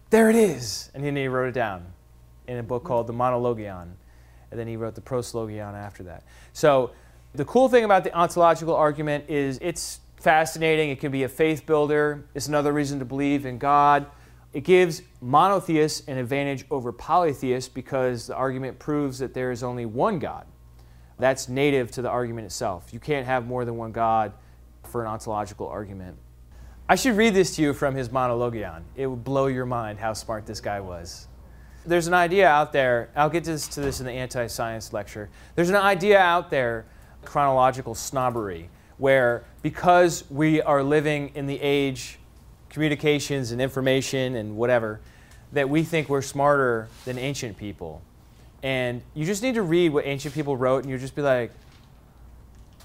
there 0.09 0.31
it 0.31 0.37
is. 0.37 0.91
And 0.95 1.05
then 1.05 1.15
he 1.15 1.29
wrote 1.29 1.49
it 1.49 1.53
down 1.53 1.93
in 2.49 2.57
a 2.57 2.63
book 2.63 2.85
hmm. 2.85 2.89
called 2.89 3.07
the 3.07 3.13
Monologion. 3.13 3.97
And 4.51 4.59
then 4.59 4.67
he 4.67 4.79
wrote 4.79 4.95
the 4.95 5.03
Proslogion 5.03 5.75
after 5.75 6.05
that. 6.05 6.25
So 6.55 6.93
the 7.35 7.45
cool 7.45 7.69
thing 7.69 7.85
about 7.85 8.03
the 8.03 8.15
ontological 8.15 8.75
argument 8.75 9.29
is 9.29 9.59
it's 9.61 10.01
fascinating. 10.17 10.89
It 10.89 11.01
can 11.01 11.13
be 11.13 11.25
a 11.25 11.29
faith 11.29 11.67
builder. 11.67 12.25
It's 12.35 12.49
another 12.49 12.73
reason 12.73 12.99
to 13.01 13.05
believe 13.05 13.45
in 13.45 13.59
God. 13.59 14.07
It 14.55 14.65
gives 14.65 15.03
monotheists 15.21 16.09
an 16.09 16.17
advantage 16.17 16.65
over 16.71 16.93
polytheists 16.93 17.69
because 17.69 18.29
the 18.29 18.35
argument 18.35 18.79
proves 18.79 19.19
that 19.19 19.35
there 19.35 19.51
is 19.51 19.63
only 19.63 19.85
one 19.85 20.19
God. 20.19 20.47
That's 21.19 21.49
native 21.49 21.91
to 21.93 22.03
the 22.03 22.11
argument 22.11 22.47
itself. 22.47 22.93
You 22.93 23.01
can't 23.01 23.27
have 23.27 23.47
more 23.47 23.65
than 23.65 23.77
one 23.77 23.93
God 23.93 24.33
for 24.85 25.03
an 25.03 25.09
ontological 25.09 25.67
argument. 25.69 26.17
I 26.89 26.95
should 26.95 27.17
read 27.17 27.35
this 27.35 27.57
to 27.57 27.63
you 27.63 27.75
from 27.75 27.95
his 27.95 28.11
monologion. 28.11 28.83
It 28.95 29.07
would 29.07 29.25
blow 29.25 29.47
your 29.47 29.67
mind 29.67 29.99
how 29.99 30.13
smart 30.13 30.47
this 30.47 30.61
guy 30.61 30.81
was. 30.81 31.27
There's 31.85 32.07
an 32.07 32.15
idea 32.15 32.49
out 32.49 32.73
there, 32.73 33.11
I'll 33.17 33.31
get 33.31 33.45
to 33.45 33.53
this, 33.53 33.69
to 33.69 33.81
this 33.81 34.01
in 34.01 34.07
the 34.07 34.13
anti 34.13 34.47
science 34.47 34.93
lecture. 34.93 35.29
There's 35.55 35.71
an 35.71 35.77
idea 35.77 36.19
out 36.19 36.51
there, 36.51 36.87
chronological 37.25 37.95
snobbery, 37.95 38.71
where 38.99 39.45
because 39.63 40.25
we 40.31 40.63
are 40.63 40.83
living 40.83 41.33
in 41.35 41.47
the 41.47 41.61
age, 41.61 42.19
communications 42.71 43.53
and 43.53 43.61
information 43.61 44.35
and 44.37 44.57
whatever, 44.57 45.01
that 45.53 45.69
we 45.69 45.83
think 45.83 46.09
we're 46.09 46.23
smarter 46.23 46.89
than 47.05 47.19
ancient 47.19 47.57
people. 47.57 48.03
And 48.67 49.01
you 49.15 49.25
just 49.25 49.45
need 49.45 49.55
to 49.55 49.63
read 49.63 49.91
what 49.91 50.07
ancient 50.07 50.35
people 50.35 50.57
wrote, 50.57 50.83
and 50.83 50.91
you'll 50.91 50.99
just 50.99 51.15
be 51.15 51.23
like, 51.23 51.53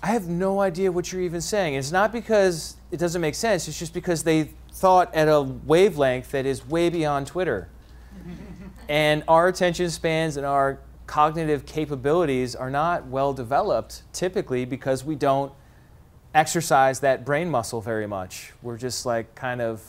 I 0.04 0.10
have 0.10 0.28
no 0.28 0.60
idea 0.60 0.92
what 0.92 1.12
you're 1.12 1.24
even 1.24 1.42
saying. 1.42 1.74
And 1.74 1.80
It's 1.80 1.92
not 1.92 2.12
because 2.12 2.76
it 2.92 2.98
doesn't 2.98 3.20
make 3.20 3.34
sense, 3.34 3.68
it's 3.68 3.80
just 3.80 3.92
because 3.92 4.22
they 4.22 4.52
thought 4.74 5.12
at 5.16 5.28
a 5.28 5.42
wavelength 5.42 6.30
that 6.34 6.46
is 6.46 6.64
way 6.68 6.90
beyond 6.90 7.26
Twitter. 7.26 7.68
and 8.90 9.24
our 9.28 9.48
attention 9.48 9.90
spans 9.90 10.38
and 10.38 10.46
our 10.46 10.78
cognitive 11.08 11.66
capabilities 11.66 12.56
are 12.56 12.70
not 12.70 13.08
well 13.08 13.34
developed 13.34 14.04
typically 14.14 14.66
because 14.66 15.04
we 15.04 15.16
don't 15.16 15.52
exercise 16.36 17.00
that 17.00 17.26
brain 17.26 17.50
muscle 17.50 17.82
very 17.82 18.06
much. 18.06 18.54
We're 18.62 18.78
just 18.78 19.04
like 19.04 19.34
kind 19.34 19.62
of, 19.62 19.82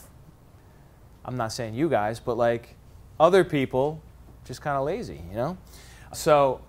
I'm 1.22 1.36
not 1.36 1.52
saying 1.52 1.74
you 1.74 1.90
guys, 1.90 2.18
but 2.18 2.38
like 2.38 2.76
other 3.20 3.44
people, 3.44 4.00
just 4.44 4.62
kind 4.62 4.76
of 4.76 4.84
lazy, 4.84 5.20
you 5.28 5.36
know? 5.36 5.58
So 6.12 6.60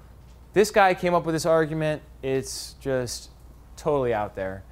this 0.54 0.72
guy 0.72 0.94
came 0.94 1.14
up 1.14 1.26
with 1.26 1.36
this 1.36 1.46
argument. 1.46 2.02
It's 2.22 2.76
just 2.80 3.30
totally 3.76 4.14
out 4.14 4.36
there. 4.36 4.64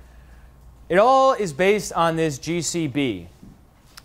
It 0.90 0.98
all 0.98 1.34
is 1.34 1.54
based 1.54 1.94
on 1.94 2.16
this 2.16 2.38
GCB. 2.38 3.28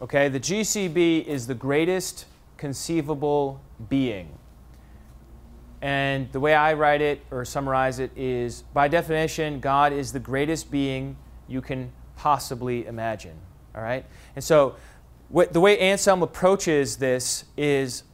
Okay, 0.03 0.29
the 0.29 0.41
GCB 0.41 1.25
is 1.25 1.47
the 1.47 1.55
greatest 1.55 2.27
conceivable 2.57 3.61
being. 3.89 4.29
And 5.83 6.31
the 6.33 6.41
way 6.41 6.55
I 6.55 6.75
write 6.75 7.01
it 7.01 7.21
or 7.31 7.45
summarize 7.45 7.99
it 7.99 8.11
is 8.17 8.63
by 8.73 8.89
definition, 8.89 9.61
God 9.61 9.93
is 9.93 10.13
the 10.13 10.21
greatest 10.21 10.71
being 10.71 11.17
you 11.49 11.61
can 11.61 11.93
possibly 12.17 12.87
imagine. 12.87 13.37
All 13.75 13.83
right? 13.83 14.05
And 14.35 14.43
so 14.43 14.77
the 15.31 15.61
way 15.61 15.79
Anselm 15.79 16.23
approaches 16.23 16.97
this 16.97 17.45
is 17.57 18.05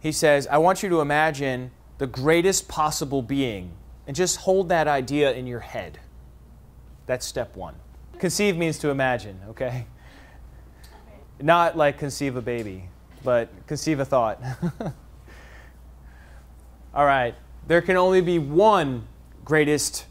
he 0.00 0.12
says, 0.12 0.46
I 0.46 0.58
want 0.58 0.82
you 0.82 0.88
to 0.90 1.00
imagine 1.00 1.70
the 2.04 2.08
greatest 2.08 2.68
possible 2.68 3.22
being 3.22 3.70
and 4.06 4.14
just 4.14 4.36
hold 4.36 4.68
that 4.68 4.86
idea 4.86 5.32
in 5.32 5.46
your 5.46 5.60
head. 5.60 5.98
That's 7.06 7.24
step 7.24 7.56
one. 7.56 7.74
Conceive 8.18 8.58
means 8.58 8.78
to 8.80 8.90
imagine, 8.90 9.40
okay? 9.48 9.86
Not 11.40 11.78
like 11.78 11.96
conceive 11.96 12.36
a 12.36 12.42
baby, 12.42 12.90
but 13.22 13.48
conceive 13.66 14.00
a 14.00 14.04
thought. 14.04 14.38
All 16.94 17.06
right, 17.06 17.34
there 17.68 17.80
can 17.80 17.96
only 17.96 18.20
be 18.20 18.38
one 18.38 19.06
greatest 19.42 20.04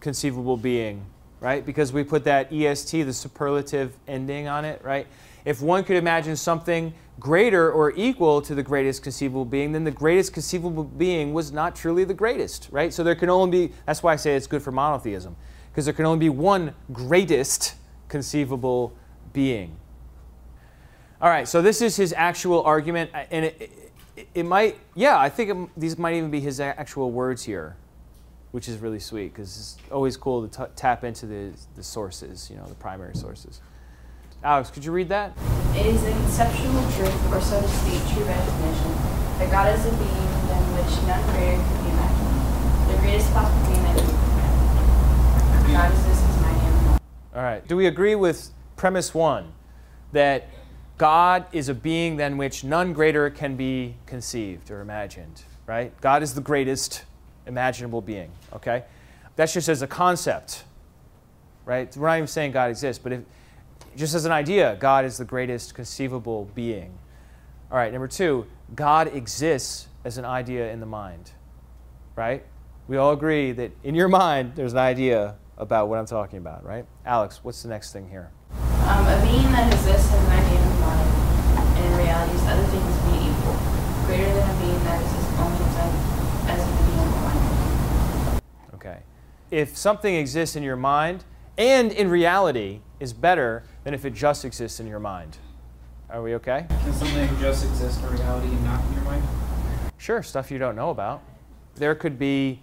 conceivable 0.00 0.56
being, 0.56 1.04
right? 1.40 1.66
Because 1.66 1.92
we 1.92 2.02
put 2.02 2.24
that 2.24 2.50
EST, 2.50 3.02
the 3.02 3.12
superlative 3.12 3.94
ending 4.08 4.48
on 4.48 4.64
it, 4.64 4.80
right? 4.82 5.06
If 5.44 5.60
one 5.60 5.84
could 5.84 5.96
imagine 5.96 6.34
something 6.34 6.94
greater 7.18 7.70
or 7.70 7.92
equal 7.96 8.42
to 8.42 8.54
the 8.54 8.62
greatest 8.62 9.02
conceivable 9.02 9.44
being, 9.44 9.72
then 9.72 9.84
the 9.84 9.90
greatest 9.90 10.32
conceivable 10.32 10.84
being 10.84 11.32
was 11.32 11.50
not 11.50 11.74
truly 11.74 12.04
the 12.04 12.14
greatest, 12.14 12.68
right? 12.70 12.92
So 12.92 13.02
there 13.02 13.14
can 13.14 13.30
only 13.30 13.68
be, 13.68 13.74
that's 13.86 14.02
why 14.02 14.12
I 14.12 14.16
say 14.16 14.36
it's 14.36 14.46
good 14.46 14.62
for 14.62 14.72
monotheism 14.72 15.36
because 15.70 15.86
there 15.86 15.94
can 15.94 16.06
only 16.06 16.18
be 16.18 16.28
one 16.28 16.74
greatest 16.92 17.74
conceivable 18.08 18.94
being. 19.32 19.76
All 21.20 21.30
right, 21.30 21.48
so 21.48 21.62
this 21.62 21.80
is 21.80 21.96
his 21.96 22.12
actual 22.14 22.62
argument, 22.62 23.10
uh, 23.14 23.24
and 23.30 23.46
it, 23.46 23.72
it, 24.16 24.28
it 24.34 24.42
might, 24.44 24.78
yeah, 24.94 25.18
I 25.18 25.30
think 25.30 25.50
it, 25.50 25.80
these 25.80 25.98
might 25.98 26.14
even 26.14 26.30
be 26.30 26.40
his 26.40 26.60
actual 26.60 27.10
words 27.10 27.42
here, 27.42 27.76
which 28.50 28.68
is 28.68 28.78
really 28.78 28.98
sweet 28.98 29.32
because 29.32 29.76
it's 29.80 29.90
always 29.90 30.16
cool 30.18 30.46
to 30.46 30.70
tap 30.76 31.04
into 31.04 31.24
the, 31.24 31.52
the 31.74 31.82
sources, 31.82 32.50
you 32.50 32.56
know, 32.56 32.66
the 32.66 32.74
primary 32.74 33.14
sources. 33.14 33.60
Alex, 34.42 34.70
could 34.70 34.84
you 34.84 34.92
read 34.92 35.08
that? 35.08 35.36
It 35.74 35.86
is 35.86 36.02
a 36.04 36.12
conceptual 36.12 36.82
truth, 36.92 37.32
or 37.32 37.40
so 37.40 37.60
to 37.60 37.68
speak, 37.68 38.00
true 38.14 38.24
recognition, 38.24 38.92
that 39.38 39.50
God 39.50 39.74
is 39.76 39.84
a 39.86 39.90
being 39.90 40.26
than 40.48 40.62
which 40.76 41.06
none 41.06 41.22
greater 41.32 41.56
could 41.56 41.82
be 41.82 41.90
imagined. 41.90 42.92
The 42.92 42.98
greatest 43.02 43.32
possible 43.32 43.66
being 43.66 43.82
that 43.82 43.96
God 45.72 45.92
exists 45.92 46.22
as 46.22 46.40
my 46.40 46.52
name. 46.52 46.98
All 47.34 47.42
right. 47.42 47.66
Do 47.66 47.76
we 47.76 47.86
agree 47.86 48.14
with 48.14 48.50
premise 48.76 49.12
one 49.12 49.52
that 50.12 50.48
God 50.96 51.44
is 51.52 51.68
a 51.68 51.74
being 51.74 52.16
than 52.16 52.38
which 52.38 52.64
none 52.64 52.92
greater 52.92 53.28
can 53.28 53.56
be 53.56 53.96
conceived 54.06 54.70
or 54.70 54.80
imagined, 54.80 55.42
right? 55.66 55.98
God 56.00 56.22
is 56.22 56.34
the 56.34 56.40
greatest 56.40 57.04
imaginable 57.46 58.00
being, 58.00 58.30
okay? 58.54 58.84
That's 59.34 59.52
just 59.52 59.68
as 59.68 59.82
a 59.82 59.86
concept, 59.86 60.64
right? 61.66 61.94
We're 61.94 62.06
not 62.06 62.16
even 62.16 62.26
saying 62.28 62.52
God 62.52 62.70
exists, 62.70 63.02
but 63.02 63.12
if, 63.12 63.20
just 63.96 64.14
as 64.14 64.26
an 64.26 64.32
idea, 64.32 64.76
God 64.78 65.04
is 65.04 65.16
the 65.16 65.24
greatest 65.24 65.74
conceivable 65.74 66.50
being. 66.54 66.98
All 67.70 67.78
right, 67.78 67.90
number 67.90 68.06
two, 68.06 68.46
God 68.74 69.14
exists 69.14 69.88
as 70.04 70.18
an 70.18 70.24
idea 70.24 70.70
in 70.70 70.80
the 70.80 70.86
mind, 70.86 71.32
right? 72.14 72.44
We 72.88 72.98
all 72.98 73.12
agree 73.12 73.52
that 73.52 73.72
in 73.82 73.94
your 73.94 74.08
mind, 74.08 74.52
there's 74.54 74.72
an 74.72 74.78
idea 74.78 75.36
about 75.56 75.88
what 75.88 75.98
I'm 75.98 76.06
talking 76.06 76.38
about, 76.38 76.64
right? 76.64 76.84
Alex, 77.06 77.40
what's 77.42 77.62
the 77.62 77.70
next 77.70 77.92
thing 77.92 78.08
here? 78.08 78.30
Um, 78.84 79.06
a 79.06 79.18
being 79.24 79.50
that 79.50 79.72
exists 79.72 80.10
has 80.10 80.22
an 80.22 80.30
idea 80.30 80.60
in 80.60 80.68
the 80.68 80.80
mind, 80.80 81.10
and 81.76 81.86
in 81.86 81.98
reality 81.98 82.34
is 82.36 82.42
other 82.46 82.66
things 82.66 82.98
being 83.08 83.32
equal, 83.32 83.56
greater 84.06 84.32
than 84.32 84.44
a 84.44 84.60
being 84.60 84.84
that 84.84 85.00
exists 85.00 85.32
only 85.40 85.64
as, 85.64 85.76
as 86.52 86.62
a 86.62 86.70
being 86.84 87.00
in 87.00 87.10
the 87.10 87.16
mind. 87.16 88.42
Okay. 88.74 88.98
If 89.50 89.76
something 89.76 90.14
exists 90.14 90.54
in 90.54 90.62
your 90.62 90.76
mind 90.76 91.24
and 91.58 91.90
in 91.90 92.10
reality 92.10 92.80
is 93.00 93.12
better 93.14 93.64
than 93.86 93.94
if 93.94 94.04
it 94.04 94.14
just 94.14 94.44
exists 94.44 94.80
in 94.80 94.86
your 94.88 94.98
mind. 94.98 95.38
Are 96.10 96.20
we 96.20 96.34
okay? 96.34 96.66
Can 96.68 96.92
something 96.92 97.28
just 97.38 97.64
exist 97.64 98.02
in 98.02 98.10
reality 98.18 98.48
and 98.48 98.64
not 98.64 98.84
in 98.84 98.94
your 98.94 99.02
mind? 99.04 99.22
Sure, 99.96 100.24
stuff 100.24 100.50
you 100.50 100.58
don't 100.58 100.74
know 100.74 100.90
about. 100.90 101.22
There 101.76 101.94
could 101.94 102.18
be 102.18 102.62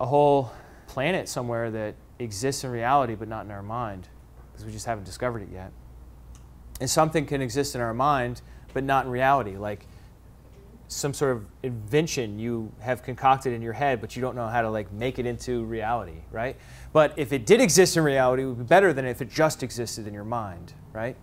a 0.00 0.06
whole 0.06 0.50
planet 0.88 1.28
somewhere 1.28 1.70
that 1.70 1.94
exists 2.18 2.64
in 2.64 2.72
reality 2.72 3.14
but 3.14 3.28
not 3.28 3.44
in 3.44 3.52
our 3.52 3.62
mind 3.62 4.08
because 4.50 4.66
we 4.66 4.72
just 4.72 4.84
haven't 4.84 5.04
discovered 5.04 5.42
it 5.42 5.48
yet. 5.52 5.70
And 6.80 6.90
something 6.90 7.24
can 7.24 7.40
exist 7.40 7.76
in 7.76 7.80
our 7.80 7.94
mind 7.94 8.42
but 8.74 8.82
not 8.82 9.04
in 9.04 9.12
reality, 9.12 9.56
like 9.56 9.86
some 10.88 11.12
sort 11.12 11.36
of 11.36 11.44
invention 11.62 12.38
you 12.38 12.72
have 12.80 13.02
concocted 13.02 13.52
in 13.52 13.60
your 13.60 13.74
head 13.74 14.00
but 14.00 14.16
you 14.16 14.22
don't 14.22 14.34
know 14.34 14.46
how 14.48 14.62
to 14.62 14.70
like 14.70 14.90
make 14.92 15.18
it 15.18 15.26
into 15.26 15.64
reality, 15.64 16.22
right? 16.32 16.56
But 16.92 17.12
if 17.16 17.32
it 17.32 17.44
did 17.44 17.60
exist 17.60 17.96
in 17.96 18.02
reality, 18.02 18.42
it 18.42 18.46
would 18.46 18.58
be 18.58 18.64
better 18.64 18.92
than 18.92 19.04
if 19.04 19.20
it 19.20 19.30
just 19.30 19.62
existed 19.62 20.06
in 20.06 20.14
your 20.14 20.24
mind, 20.24 20.72
right? 20.92 21.16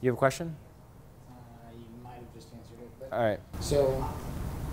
You 0.00 0.10
have 0.10 0.16
a 0.16 0.18
question? 0.18 0.56
Uh, 1.28 1.34
you 1.74 1.84
might 2.02 2.14
have 2.14 2.34
just 2.34 2.48
answered 2.54 2.78
it. 2.80 2.90
But 2.98 3.12
All 3.12 3.22
right. 3.22 3.40
So, 3.60 4.06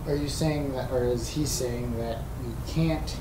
Are 0.08 0.16
you 0.16 0.28
saying 0.28 0.74
that, 0.74 0.92
or 0.92 1.06
is 1.06 1.30
he 1.30 1.46
saying 1.46 1.98
that 1.98 2.20
you 2.46 2.56
can't 2.68 3.16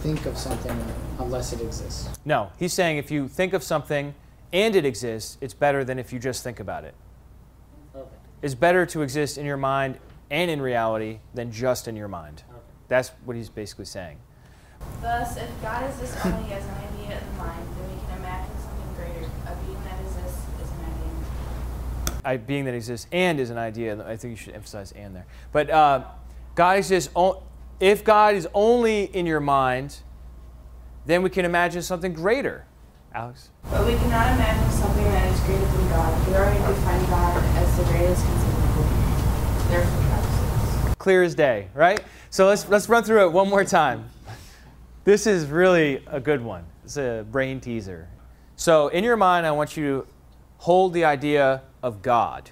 think 0.00 0.26
of 0.26 0.36
something 0.36 0.76
unless 1.18 1.52
it 1.52 1.60
exists? 1.60 2.08
No, 2.24 2.52
he's 2.58 2.72
saying 2.72 2.98
if 2.98 3.10
you 3.10 3.28
think 3.28 3.52
of 3.52 3.62
something 3.62 4.14
and 4.52 4.76
it 4.76 4.84
exists, 4.84 5.38
it's 5.40 5.54
better 5.54 5.84
than 5.84 5.98
if 5.98 6.12
you 6.12 6.18
just 6.18 6.42
think 6.42 6.60
about 6.60 6.84
it. 6.84 6.94
Okay. 8.38 8.46
It's 8.46 8.54
better 8.54 8.86
to 8.86 9.02
exist 9.02 9.38
in 9.38 9.46
your 9.46 9.56
mind 9.56 9.98
and 10.30 10.50
in 10.50 10.60
reality 10.60 11.20
than 11.34 11.50
just 11.50 11.88
in 11.88 11.96
your 11.96 12.08
mind. 12.08 12.42
Okay. 12.48 12.58
That's 12.88 13.10
what 13.24 13.36
he's 13.36 13.48
basically 13.48 13.84
saying. 13.84 14.18
Thus, 15.00 15.36
if 15.36 15.50
God 15.62 15.88
exists 15.88 16.16
only 16.24 16.52
as 16.52 16.64
an 16.64 16.74
idea 16.74 17.18
in 17.18 17.26
the 17.32 17.38
mind, 17.38 17.66
then 17.76 17.90
we 17.90 18.06
can 18.06 18.18
imagine 18.18 18.56
something 18.62 18.94
greater. 18.96 19.30
A 19.46 19.54
being 19.66 19.84
that 19.84 20.00
exists 20.00 20.40
is 20.62 20.70
an 20.70 20.84
idea. 20.84 22.20
I, 22.24 22.36
being 22.36 22.64
that 22.64 22.74
exists 22.74 23.06
and 23.12 23.40
is 23.40 23.50
an 23.50 23.58
idea. 23.58 24.04
I 24.06 24.16
think 24.16 24.30
you 24.32 24.36
should 24.36 24.54
emphasize 24.54 24.92
and 24.92 25.14
there. 25.14 25.26
But 25.52 25.70
uh, 25.70 26.04
God 26.54 26.78
exists. 26.78 27.10
O- 27.16 27.42
if 27.80 28.04
God 28.04 28.34
is 28.34 28.48
only 28.54 29.04
in 29.04 29.26
your 29.26 29.40
mind, 29.40 29.98
then 31.06 31.22
we 31.22 31.30
can 31.30 31.44
imagine 31.44 31.82
something 31.82 32.12
greater. 32.12 32.64
Alex. 33.14 33.50
But 33.70 33.86
we 33.86 33.94
cannot 33.94 34.34
imagine 34.34 34.70
something 34.70 35.04
that 35.04 35.32
is 35.32 35.40
greater 35.40 35.64
than 35.64 35.88
God. 35.88 36.28
We 36.28 36.34
already 36.34 36.58
define 36.58 37.06
God 37.06 37.37
greatest 38.08 38.26
conceivable. 38.26 38.84
Clear 40.98 41.22
as 41.22 41.34
day, 41.34 41.68
right? 41.74 42.02
So 42.30 42.46
let's 42.46 42.66
let's 42.68 42.88
run 42.88 43.04
through 43.04 43.26
it 43.26 43.32
one 43.32 43.50
more 43.50 43.64
time. 43.64 44.08
This 45.04 45.26
is 45.26 45.46
really 45.46 46.02
a 46.06 46.20
good 46.20 46.42
one. 46.42 46.64
It's 46.84 46.96
a 46.96 47.26
brain 47.30 47.60
teaser. 47.60 48.08
So 48.56 48.88
in 48.88 49.04
your 49.04 49.16
mind, 49.16 49.46
I 49.46 49.52
want 49.52 49.76
you 49.76 49.84
to 49.84 50.06
hold 50.58 50.94
the 50.94 51.04
idea 51.04 51.62
of 51.82 52.02
God 52.02 52.50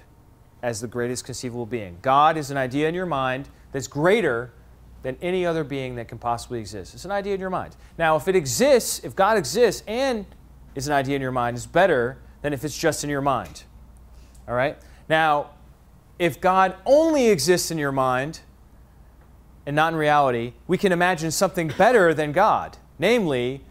as 0.61 0.79
the 0.81 0.87
greatest 0.87 1.25
conceivable 1.25 1.65
being. 1.65 1.97
God 2.01 2.37
is 2.37 2.51
an 2.51 2.57
idea 2.57 2.87
in 2.87 2.95
your 2.95 3.05
mind 3.05 3.49
that's 3.71 3.87
greater 3.87 4.53
than 5.03 5.17
any 5.21 5.45
other 5.45 5.63
being 5.63 5.95
that 5.95 6.07
can 6.07 6.17
possibly 6.17 6.59
exist. 6.59 6.93
It's 6.93 7.05
an 7.05 7.11
idea 7.11 7.33
in 7.35 7.39
your 7.39 7.49
mind. 7.49 7.75
Now, 7.97 8.15
if 8.15 8.27
it 8.27 8.35
exists, 8.35 8.99
if 9.03 9.15
God 9.15 9.37
exists 9.37 9.83
and 9.87 10.25
is 10.73 10.87
an 10.87 10.93
idea 10.93 11.15
in 11.15 11.21
your 11.21 11.31
mind, 11.31 11.57
it's 11.57 11.67
better 11.67 12.17
than 12.41 12.53
if 12.53 12.63
it's 12.63 12.77
just 12.77 13.03
in 13.03 13.09
your 13.09 13.21
mind. 13.21 13.63
All 14.47 14.55
right? 14.55 14.77
Now, 15.09 15.51
if 16.19 16.41
God 16.41 16.75
only 16.85 17.29
exists 17.29 17.71
in 17.71 17.77
your 17.77 17.91
mind 17.91 18.41
and 19.65 19.75
not 19.75 19.93
in 19.93 19.99
reality, 19.99 20.53
we 20.67 20.77
can 20.77 20.91
imagine 20.91 21.31
something 21.31 21.67
better 21.69 22.13
than 22.13 22.31
God, 22.31 22.77
namely, 22.99 23.61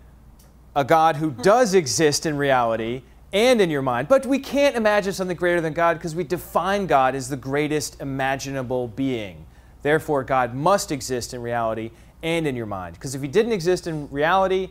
a 0.75 0.85
God 0.85 1.17
who 1.17 1.31
does 1.31 1.75
exist 1.75 2.27
in 2.27 2.37
reality 2.37 3.03
and 3.33 3.61
in 3.61 3.71
your 3.71 3.83
mind. 3.83 4.09
But 4.09 4.27
we 4.27 4.39
can't 4.39 4.77
imagine 4.77 5.13
something 5.13 5.37
greater 5.37 5.61
than 5.61 5.73
God 5.73 5.95
because 5.95 6.15
we 6.15 6.25
define 6.25 6.87
God 6.87 7.15
as 7.15 7.29
the 7.29 7.37
greatest 7.37 8.01
imaginable 8.01 8.89
being. 8.89 9.47
Therefore, 9.83 10.25
God 10.25 10.55
must 10.55 10.93
exist 10.93 11.35
in 11.35 11.43
reality 11.43 11.91
and 12.23 12.47
in 12.47 12.57
your 12.57 12.67
mind. 12.67 12.95
Because 12.95 13.15
if 13.15 13.23
he 13.23 13.29
didn't 13.29 13.53
exist 13.53 13.87
in 13.87 14.09
reality, 14.11 14.71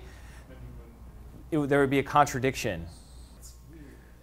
it, 1.52 1.60
there 1.70 1.80
would 1.80 1.90
be 1.90 2.00
a 2.00 2.04
contradiction. 2.04 2.86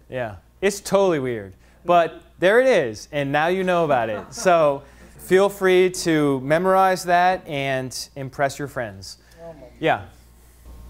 Yeah, 0.09 0.35
it's 0.61 0.79
totally 0.79 1.19
weird. 1.19 1.53
But 1.85 2.21
there 2.39 2.59
it 2.61 2.67
is, 2.67 3.07
and 3.11 3.31
now 3.31 3.47
you 3.47 3.63
know 3.63 3.85
about 3.85 4.09
it. 4.09 4.23
So 4.33 4.83
feel 5.17 5.49
free 5.49 5.89
to 5.89 6.39
memorize 6.41 7.03
that 7.05 7.45
and 7.47 8.09
impress 8.15 8.59
your 8.59 8.67
friends. 8.67 9.17
Oh 9.43 9.55
yeah, 9.79 10.05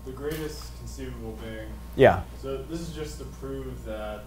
The 0.05 0.11
greatest 0.11 0.77
conceivable 0.79 1.37
being. 1.41 1.67
yeah. 1.95 2.23
So 2.41 2.57
this 2.63 2.79
is 2.81 2.89
just 2.95 3.19
to 3.19 3.25
prove 3.25 3.83
that 3.85 4.23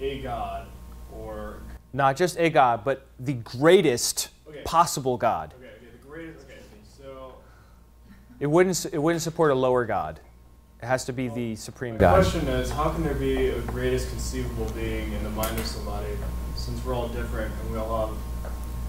a 0.00 0.20
god 0.20 0.66
or 1.14 1.60
Not 1.92 2.16
just 2.16 2.38
a 2.38 2.50
God, 2.50 2.84
but 2.84 3.06
the 3.18 3.32
greatest 3.34 4.28
Okay. 4.48 4.60
possible 4.64 5.16
God. 5.16 5.54
okay, 5.58 5.66
okay, 5.66 5.86
the 6.00 6.06
greatest. 6.06 6.44
Okay, 6.46 6.60
so 6.98 7.34
It 8.38 8.46
wouldn't, 8.46 8.84
it 8.92 8.98
wouldn't 8.98 9.22
support 9.22 9.50
a 9.50 9.54
lower 9.54 9.84
God. 9.86 10.20
It 10.86 10.90
has 10.90 11.04
to 11.06 11.12
be 11.12 11.26
the 11.26 11.56
supreme 11.56 11.94
my 11.94 11.98
God. 11.98 12.22
question 12.22 12.46
is, 12.46 12.70
how 12.70 12.90
can 12.90 13.02
there 13.02 13.12
be 13.12 13.48
a 13.48 13.60
greatest 13.62 14.08
conceivable 14.08 14.66
being 14.66 15.12
in 15.12 15.24
the 15.24 15.30
mind 15.30 15.58
of 15.58 15.66
somebody, 15.66 16.12
since 16.54 16.84
we're 16.84 16.94
all 16.94 17.08
different 17.08 17.52
and 17.60 17.72
we 17.72 17.76
all 17.76 18.06
have? 18.06 18.16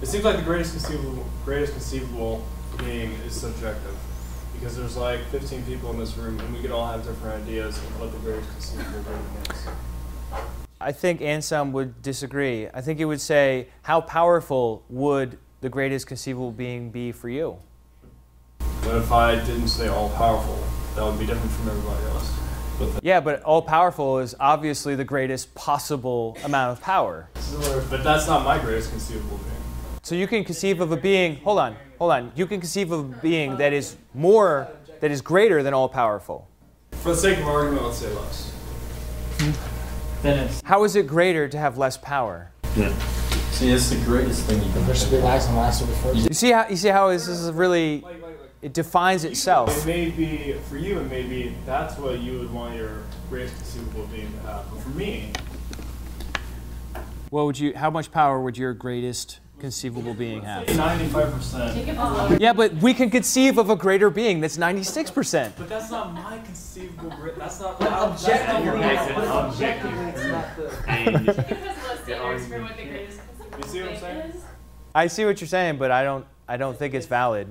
It 0.03 0.05
seems 0.05 0.23
like 0.23 0.35
the 0.35 0.43
greatest 0.43 0.73
conceivable 0.73 1.25
greatest 1.43 1.73
conceivable 1.73 2.45
being 2.77 3.13
is 3.25 3.33
subjective, 3.33 3.95
because 4.53 4.77
there's 4.77 4.95
like 4.95 5.21
15 5.31 5.63
people 5.63 5.89
in 5.89 5.97
this 5.97 6.15
room 6.15 6.39
and 6.39 6.53
we 6.53 6.61
could 6.61 6.69
all 6.69 6.85
have 6.85 7.03
different 7.03 7.41
ideas 7.41 7.79
of 7.79 7.99
what 7.99 8.11
the 8.11 8.19
greatest 8.19 8.51
conceivable 8.51 9.01
being 9.01 9.55
is. 9.55 9.67
I 10.79 10.91
think 10.91 11.19
Anselm 11.23 11.71
would 11.71 12.03
disagree. 12.03 12.67
I 12.75 12.81
think 12.81 12.99
he 12.99 13.05
would 13.05 13.21
say, 13.21 13.69
How 13.81 14.01
powerful 14.01 14.83
would 14.87 15.39
the 15.61 15.69
greatest 15.69 16.05
conceivable 16.05 16.51
being 16.51 16.91
be 16.91 17.11
for 17.11 17.27
you? 17.27 17.57
What 18.59 18.97
if 18.97 19.11
I 19.11 19.43
didn't 19.43 19.69
say 19.69 19.87
all 19.87 20.09
powerful, 20.11 20.63
that 20.97 21.05
would 21.05 21.19
be 21.19 21.27
different 21.27 21.51
from 21.51 21.69
everybody 21.69 22.03
else. 22.07 22.33
But 22.79 23.03
Yeah, 23.03 23.19
but 23.19 23.43
all 23.43 23.61
powerful 23.61 24.17
is 24.17 24.35
obviously 24.39 24.95
the 24.95 25.03
greatest 25.03 25.53
possible 25.53 26.35
amount 26.43 26.71
of 26.71 26.83
power. 26.83 27.29
But 27.89 28.03
that's 28.03 28.25
not 28.27 28.43
my 28.43 28.57
greatest 28.57 28.89
conceivable 28.89 29.37
being. 29.37 29.51
So 30.01 30.15
you 30.15 30.25
can 30.27 30.43
conceive 30.43 30.81
of 30.81 30.91
a 30.91 30.97
being, 30.97 31.35
hold 31.37 31.59
on, 31.59 31.75
hold 31.99 32.11
on. 32.11 32.31
You 32.35 32.47
can 32.47 32.59
conceive 32.59 32.91
of 32.91 32.99
a 32.99 33.17
being 33.19 33.57
that 33.57 33.73
is 33.73 33.95
more, 34.15 34.69
that 34.99 35.11
is 35.11 35.21
greater 35.21 35.61
than 35.61 35.73
all 35.73 35.87
powerful. 35.87 36.47
For 36.93 37.09
the 37.09 37.15
sake 37.15 37.37
of 37.37 37.47
argument, 37.47 37.85
let's 37.85 37.97
say 37.97 38.11
less. 38.15 38.53
Then 40.23 40.47
it's 40.47 40.61
How 40.63 40.83
is 40.83 40.95
it 40.95 41.05
greater 41.05 41.47
to 41.47 41.57
have 41.59 41.77
less 41.77 41.95
power? 41.97 42.51
Yeah. 42.75 42.91
See, 43.51 43.69
it's 43.69 43.91
the 43.91 44.03
greatest 44.03 44.45
thing 44.45 44.63
you 44.63 44.71
can 44.71 44.85
There 44.85 44.95
should 44.95 45.11
be 45.11 45.17
last 45.17 45.47
and 45.47 45.57
last 45.57 45.81
will 45.81 45.87
be 45.89 45.93
first. 45.95 46.27
You 46.27 46.33
see 46.33 46.51
how, 46.51 46.67
you 46.67 46.75
see 46.75 46.89
how 46.89 47.09
this 47.09 47.27
is 47.27 47.51
really, 47.51 48.01
Like, 48.01 48.13
like, 48.13 48.21
like. 48.23 48.26
It 48.61 48.73
defines 48.73 49.23
itself. 49.23 49.75
It 49.77 49.85
may 49.85 50.09
be 50.09 50.53
for 50.69 50.77
you. 50.77 50.99
It 50.99 51.09
may 51.09 51.23
be 51.23 51.53
that's 51.65 51.97
what 51.97 52.19
you 52.19 52.39
would 52.39 52.51
want 52.51 52.75
your 52.75 53.03
greatest 53.29 53.55
conceivable 53.57 54.05
being 54.07 54.31
to 54.31 54.39
have. 54.47 54.65
But 54.71 54.79
for 54.81 54.89
me, 54.89 55.31
What 57.29 57.45
would 57.45 57.59
you, 57.59 57.73
how 57.75 57.89
much 57.89 58.11
power 58.11 58.41
would 58.41 58.57
your 58.57 58.73
greatest 58.73 59.39
conceivable 59.59 60.13
being 60.13 60.41
have? 60.43 60.67
ninety-five 60.75 61.33
percent. 61.33 62.39
Yeah, 62.41 62.53
but 62.53 62.73
we 62.75 62.93
can 62.93 63.09
conceive 63.09 63.57
of 63.57 63.69
a 63.69 63.75
greater 63.75 64.09
being 64.09 64.39
that's 64.39 64.57
96%. 64.57 65.51
But 65.57 65.67
that's 65.69 65.91
not 65.91 66.13
my 66.13 66.37
conceivable. 66.39 67.09
Great, 67.11 67.35
that's 67.37 67.59
not. 67.59 67.79
But 67.79 67.91
objectively, 67.91 68.79
that's 68.79 69.13
but 69.13 69.25
not 69.25 69.45
objectively, 69.45 70.05
it's 70.05 70.25
not 70.25 70.55
the. 70.55 71.57
You 73.57 73.63
see 73.67 73.81
what 73.81 73.91
I'm 73.93 73.99
saying? 73.99 74.33
I 74.93 75.07
see 75.07 75.25
what 75.25 75.41
you're 75.41 75.47
saying, 75.47 75.77
but 75.77 75.89
I 75.91 76.03
don't, 76.03 76.25
I 76.47 76.57
don't 76.57 76.77
think 76.77 76.93
it's 76.93 77.07
valid. 77.07 77.47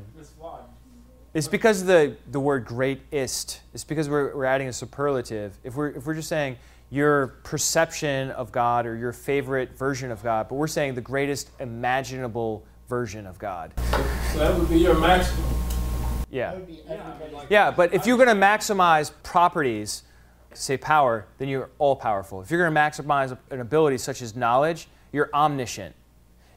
It's 1.36 1.48
because 1.48 1.82
of 1.82 1.86
the, 1.86 2.16
the 2.30 2.40
word 2.40 2.64
greatest. 2.64 3.60
It's 3.74 3.84
because 3.84 4.08
we're, 4.08 4.34
we're 4.34 4.46
adding 4.46 4.68
a 4.68 4.72
superlative. 4.72 5.58
If 5.64 5.74
we're, 5.74 5.88
if 5.88 6.06
we're 6.06 6.14
just 6.14 6.30
saying 6.30 6.56
your 6.88 7.26
perception 7.44 8.30
of 8.30 8.50
God 8.52 8.86
or 8.86 8.96
your 8.96 9.12
favorite 9.12 9.76
version 9.76 10.10
of 10.10 10.22
God, 10.22 10.48
but 10.48 10.54
we're 10.54 10.66
saying 10.66 10.94
the 10.94 11.02
greatest 11.02 11.50
imaginable 11.60 12.64
version 12.88 13.26
of 13.26 13.38
God. 13.38 13.74
So 14.32 14.38
that 14.38 14.58
would 14.58 14.70
be 14.70 14.78
your 14.78 14.98
maximum. 14.98 15.44
Yeah. 16.30 16.52
That 16.52 16.56
would 16.56 16.66
be. 16.68 16.82
Yeah, 17.50 17.70
but 17.70 17.92
if 17.92 18.06
you're 18.06 18.16
going 18.16 18.28
to 18.28 18.34
maximize 18.34 19.12
properties, 19.22 20.04
say 20.54 20.78
power, 20.78 21.26
then 21.36 21.48
you're 21.48 21.68
all 21.76 21.96
powerful. 21.96 22.40
If 22.40 22.50
you're 22.50 22.62
going 22.62 22.74
to 22.74 22.80
maximize 22.80 23.36
an 23.50 23.60
ability 23.60 23.98
such 23.98 24.22
as 24.22 24.36
knowledge, 24.36 24.88
you're 25.12 25.28
omniscient. 25.34 25.94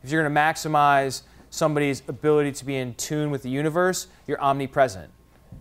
If 0.03 0.09
you're 0.09 0.23
going 0.23 0.33
to 0.33 0.39
maximize 0.39 1.23
somebody's 1.49 2.03
ability 2.07 2.51
to 2.53 2.65
be 2.65 2.75
in 2.75 2.93
tune 2.95 3.31
with 3.31 3.43
the 3.43 3.49
universe, 3.49 4.07
you're 4.27 4.41
omnipresent. 4.41 5.11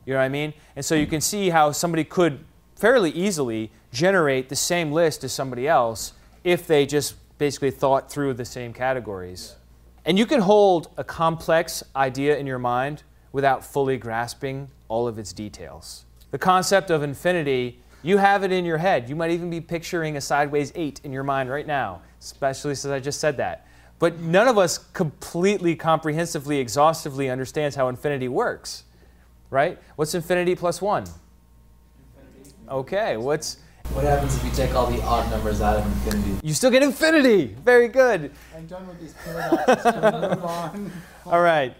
You 0.05 0.14
know 0.14 0.20
what 0.20 0.24
I 0.24 0.28
mean? 0.28 0.55
And 0.76 0.84
so 0.84 0.95
you 0.95 1.07
can 1.07 1.20
see 1.20 1.51
how 1.51 1.72
somebody 1.72 2.05
could 2.05 2.45
fairly 2.76 3.11
easily 3.11 3.70
generate 3.93 4.49
the 4.49 4.57
same 4.57 4.93
list 4.93 5.24
as 5.24 5.32
somebody 5.32 5.66
else 5.66 6.12
if 6.45 6.66
they 6.66 6.86
just 6.86 7.14
basically 7.39 7.70
thought 7.70 8.11
through 8.11 8.34
the 8.34 8.45
same 8.45 8.72
categories. 8.72 9.57
And 10.05 10.18
you 10.18 10.26
can 10.26 10.41
hold 10.41 10.89
a 10.97 11.05
complex 11.05 11.82
idea 11.95 12.36
in 12.39 12.47
your 12.47 12.59
mind 12.59 13.03
without 13.32 13.64
fully 13.64 13.99
grasping 13.99 14.68
all 14.89 15.07
of 15.07 15.18
its 15.18 15.32
details. 15.32 16.05
The 16.30 16.39
concept 16.39 16.91
of 16.91 17.03
infinity, 17.03 17.80
you 18.03 18.18
have 18.18 18.43
it 18.43 18.53
in 18.53 18.64
your 18.64 18.78
head. 18.78 19.09
You 19.09 19.16
might 19.16 19.30
even 19.30 19.51
be 19.51 19.61
picturing 19.61 20.16
a 20.16 20.20
sideways 20.20 20.72
eight 20.74 21.01
in 21.05 21.12
your 21.12 21.24
mind 21.24 21.51
right 21.51 21.66
now, 21.66 22.01
especially 22.20 22.74
since 22.74 22.91
I 22.91 23.01
just 23.01 23.20
said 23.20 23.36
that. 23.36 23.66
But 23.99 24.20
none 24.20 24.46
of 24.46 24.59
us 24.59 24.78
completely, 24.78 25.74
comprehensively, 25.74 26.59
exhaustively 26.59 27.28
understands 27.28 27.74
how 27.74 27.88
infinity 27.88 28.28
works, 28.28 28.84
right? 29.51 29.78
What's 29.96 30.14
infinity 30.14 30.55
plus 30.55 30.80
one? 30.80 31.05
Infinity. 32.16 32.55
Okay, 32.68 33.16
what's 33.16 33.59
What 33.92 34.05
happens 34.05 34.36
if 34.36 34.44
you 34.44 34.51
take 34.53 34.74
all 34.74 34.86
the 34.86 35.03
odd 35.03 35.28
numbers 35.30 35.61
out 35.61 35.78
of 35.78 35.86
infinity? 35.86 36.46
you 36.46 36.55
still 36.55 36.70
get 36.70 36.82
infinity? 36.82 37.57
Very 37.64 37.88
good. 37.88 38.30
I'm 38.57 38.66
done 38.66 38.86
with 38.86 39.01
these 39.01 39.14
paradoxes. 39.24 39.82
Can 39.82 40.20
move 40.20 40.44
on? 40.44 40.92
All 41.26 41.40
right. 41.40 41.74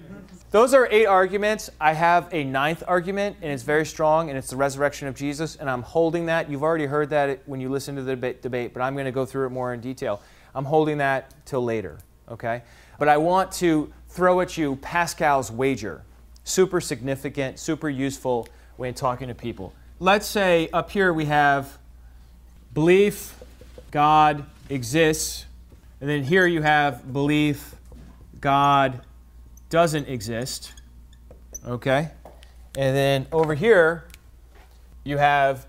Those 0.51 0.73
are 0.73 0.89
eight 0.91 1.05
arguments. 1.05 1.69
I 1.79 1.93
have 1.93 2.33
a 2.33 2.43
ninth 2.43 2.83
argument, 2.89 3.37
and 3.43 3.53
it's 3.53 3.63
very 3.63 3.85
strong, 3.85 4.31
and 4.31 4.39
it's 4.39 4.49
the 4.49 4.57
resurrection 4.57 5.07
of 5.07 5.15
Jesus, 5.15 5.57
and 5.57 5.69
I'm 5.69 5.83
holding 5.83 6.25
that. 6.27 6.51
You've 6.51 6.63
already 6.63 6.87
heard 6.87 7.11
that 7.11 7.41
when 7.45 7.61
you 7.61 7.69
listen 7.69 7.95
to 7.97 8.03
the 8.03 8.13
debate, 8.13 8.41
debate 8.41 8.73
but 8.73 8.81
I'm 8.81 8.95
going 8.95 9.05
to 9.05 9.13
go 9.13 9.27
through 9.27 9.47
it 9.47 9.51
more 9.51 9.75
in 9.75 9.81
detail. 9.81 10.23
I'm 10.55 10.65
holding 10.65 10.99
that 10.99 11.35
till 11.45 11.63
later, 11.63 11.99
okay? 12.31 12.63
But 12.99 13.09
I 13.09 13.17
want 13.17 13.53
to 13.53 13.93
throw 14.09 14.41
at 14.41 14.57
you 14.57 14.77
Pascal's 14.77 15.51
wager. 15.51 16.03
Super 16.45 16.81
significant, 16.81 17.59
super 17.59 17.89
useful 17.89 18.49
when 18.77 18.95
talking 18.95 19.29
to 19.29 19.35
people. 19.35 19.75
Let's 20.01 20.27
say 20.27 20.69
up 20.73 20.91
here 20.91 21.13
we 21.13 21.27
have 21.27 21.79
belief, 22.73 23.39
God 23.91 24.45
exists, 24.69 25.47
and 26.01 26.09
then 26.09 26.23
here 26.23 26.47
you 26.47 26.63
have 26.63 27.13
belief, 27.13 27.75
God 28.41 29.03
doesn't 29.71 30.09
exist. 30.09 30.73
Okay? 31.67 32.11
And 32.77 32.97
then 32.97 33.27
over 33.33 33.55
here, 33.55 34.05
you 35.03 35.19
have 35.19 35.67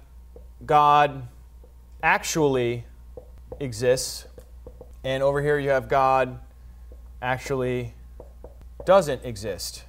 God 0.65 1.23
actually 2.03 2.85
exists. 3.59 4.27
And 5.03 5.23
over 5.23 5.41
here, 5.41 5.57
you 5.57 5.69
have 5.69 5.87
God 5.87 6.39
actually 7.21 7.93
doesn't 8.85 9.23
exist. 9.25 9.83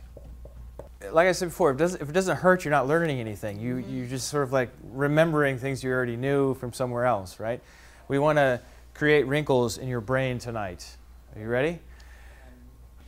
Like 1.12 1.28
I 1.28 1.32
said 1.32 1.46
before, 1.46 1.70
if 1.70 1.76
it 1.76 1.78
doesn't, 1.78 2.02
if 2.02 2.08
it 2.10 2.12
doesn't 2.12 2.36
hurt, 2.36 2.64
you're 2.64 2.70
not 2.72 2.86
learning 2.86 3.20
anything. 3.20 3.58
You, 3.58 3.76
mm-hmm. 3.76 3.96
you're 3.96 4.06
just 4.06 4.28
sort 4.28 4.42
of 4.42 4.52
like 4.52 4.70
remembering 4.92 5.58
things 5.58 5.82
you 5.82 5.90
already 5.90 6.16
knew 6.16 6.54
from 6.54 6.72
somewhere 6.72 7.06
else, 7.06 7.40
right? 7.40 7.60
We 8.08 8.18
want 8.18 8.36
to 8.36 8.60
create 8.94 9.26
wrinkles 9.26 9.78
in 9.78 9.88
your 9.88 10.00
brain 10.00 10.38
tonight. 10.38 10.96
Are 11.34 11.40
you 11.40 11.48
ready? 11.48 11.78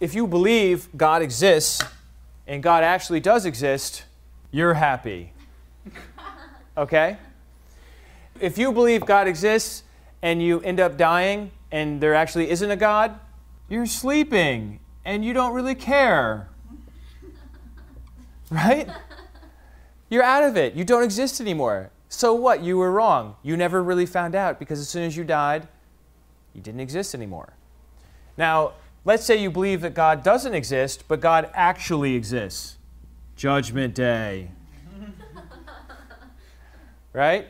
If 0.01 0.15
you 0.15 0.27
believe 0.27 0.89
God 0.97 1.23
exists 1.23 1.83
and 2.47 2.63
God 2.63 2.83
actually 2.83 3.21
does 3.21 3.45
exist, 3.45 4.05
you're 4.51 4.75
happy. 4.75 5.33
Okay? 6.75 7.19
If 8.41 8.57
you 8.57 8.73
believe 8.73 9.05
God 9.05 9.29
exists 9.29 9.83
and 10.23 10.43
you 10.43 10.61
end 10.63 10.81
up 10.81 10.97
dying 10.97 11.51
and 11.71 12.01
there 12.01 12.15
actually 12.15 12.49
isn't 12.49 12.71
a 12.71 12.77
God, 12.77 13.21
you're 13.73 13.87
sleeping 13.87 14.79
and 15.05 15.25
you 15.25 15.33
don't 15.33 15.55
really 15.55 15.75
care. 15.75 16.49
Right? 18.51 18.89
You're 20.11 20.23
out 20.23 20.43
of 20.43 20.59
it. 20.59 20.75
You 20.75 20.85
don't 20.85 21.03
exist 21.03 21.41
anymore. 21.41 21.91
So 22.11 22.35
what? 22.35 22.63
You 22.63 22.77
were 22.77 22.93
wrong. 22.93 23.37
You 23.43 23.57
never 23.57 23.83
really 23.83 24.05
found 24.05 24.35
out 24.35 24.59
because 24.59 24.79
as 24.79 24.91
soon 24.91 25.05
as 25.05 25.17
you 25.17 25.25
died, 25.25 25.69
you 26.53 26.61
didn't 26.61 26.81
exist 26.81 27.15
anymore. 27.15 27.55
Now, 28.37 28.73
let's 29.07 29.25
say 29.25 29.37
you 29.37 29.51
believe 29.51 29.81
that 29.81 29.95
God 29.95 30.23
doesn't 30.23 30.53
exist, 30.53 31.05
but 31.09 31.21
God 31.21 31.51
actually 31.55 32.15
exists. 32.15 32.77
Judgment 33.37 33.95
Day. 33.95 34.51
right? 37.15 37.47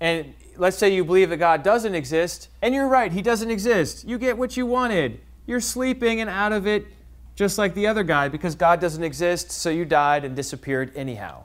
And 0.00 0.32
let's 0.56 0.78
say 0.78 0.94
you 0.94 1.04
believe 1.04 1.28
that 1.28 1.36
God 1.36 1.62
doesn't 1.62 1.94
exist, 1.94 2.48
and 2.62 2.74
you're 2.74 2.88
right, 2.88 3.12
He 3.12 3.20
doesn't 3.20 3.50
exist. 3.50 4.08
You 4.08 4.16
get 4.16 4.38
what 4.38 4.56
you 4.56 4.64
wanted. 4.64 5.20
You're 5.46 5.60
sleeping 5.60 6.20
and 6.20 6.28
out 6.28 6.52
of 6.52 6.66
it, 6.66 6.86
just 7.34 7.58
like 7.58 7.74
the 7.74 7.86
other 7.86 8.02
guy, 8.02 8.28
because 8.28 8.54
God 8.54 8.80
doesn't 8.80 9.02
exist, 9.02 9.50
so 9.50 9.70
you 9.70 9.84
died 9.84 10.24
and 10.24 10.34
disappeared 10.34 10.92
anyhow. 10.96 11.44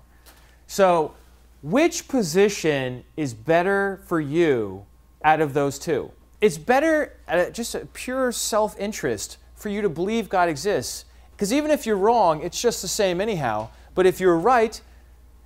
So, 0.68 1.14
which 1.62 2.08
position 2.08 3.04
is 3.16 3.34
better 3.34 4.02
for 4.08 4.20
you 4.20 4.86
out 5.24 5.42
of 5.42 5.54
those 5.54 5.78
two? 5.78 6.12
It's 6.40 6.58
better, 6.58 7.18
uh, 7.28 7.52
just 7.52 7.76
a 7.76 7.86
pure 7.88 8.32
self 8.32 8.80
interest, 8.80 9.38
for 9.56 9.70
you 9.70 9.82
to 9.84 9.90
believe 9.90 10.28
God 10.28 10.50
exists. 10.50 11.06
Because 11.32 11.54
even 11.54 11.72
if 11.72 11.86
you're 11.86 11.98
wrong, 11.98 12.42
it's 12.42 12.60
just 12.60 12.82
the 12.82 12.88
same 12.88 13.22
anyhow. 13.22 13.70
But 13.94 14.06
if 14.06 14.20
you're 14.20 14.38
right, 14.38 14.82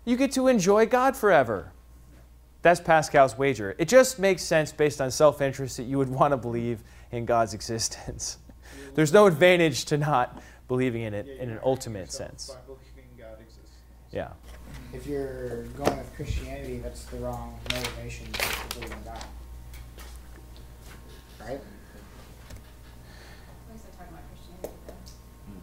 you 0.05 0.15
get 0.15 0.31
to 0.33 0.47
enjoy 0.47 0.85
God 0.85 1.17
forever. 1.17 1.71
That's 2.61 2.79
Pascal's 2.79 3.37
wager. 3.37 3.75
It 3.77 3.87
just 3.87 4.17
makes 4.17 4.43
sense 4.43 4.71
based 4.71 5.01
on 5.01 5.11
self 5.11 5.41
interest 5.41 5.77
that 5.77 5.83
you 5.83 5.97
would 5.97 6.09
want 6.19 6.31
to 6.31 6.37
believe 6.37 6.83
in 7.11 7.25
God's 7.25 7.53
existence. 7.53 8.37
There's 8.95 9.13
no 9.13 9.25
advantage 9.27 9.85
to 9.85 9.97
not 9.97 10.41
believing 10.67 11.03
in 11.03 11.13
it 11.13 11.27
in 11.27 11.49
an 11.49 11.59
ultimate 11.63 12.11
sense. 12.11 12.49
By 12.49 12.55
believing 12.65 13.09
God 13.17 13.41
exists. 13.41 13.75
Yeah. 14.11 14.29
If 14.93 15.05
you're 15.05 15.63
going 15.63 15.97
with 15.97 16.13
Christianity, 16.15 16.77
that's 16.77 17.05
the 17.05 17.17
wrong 17.17 17.59
motivation 17.71 18.31
to 18.31 18.75
believe 18.75 18.91
in 18.91 19.03
God. 19.03 19.23
Right? 21.41 21.59
Mm. 24.71 24.75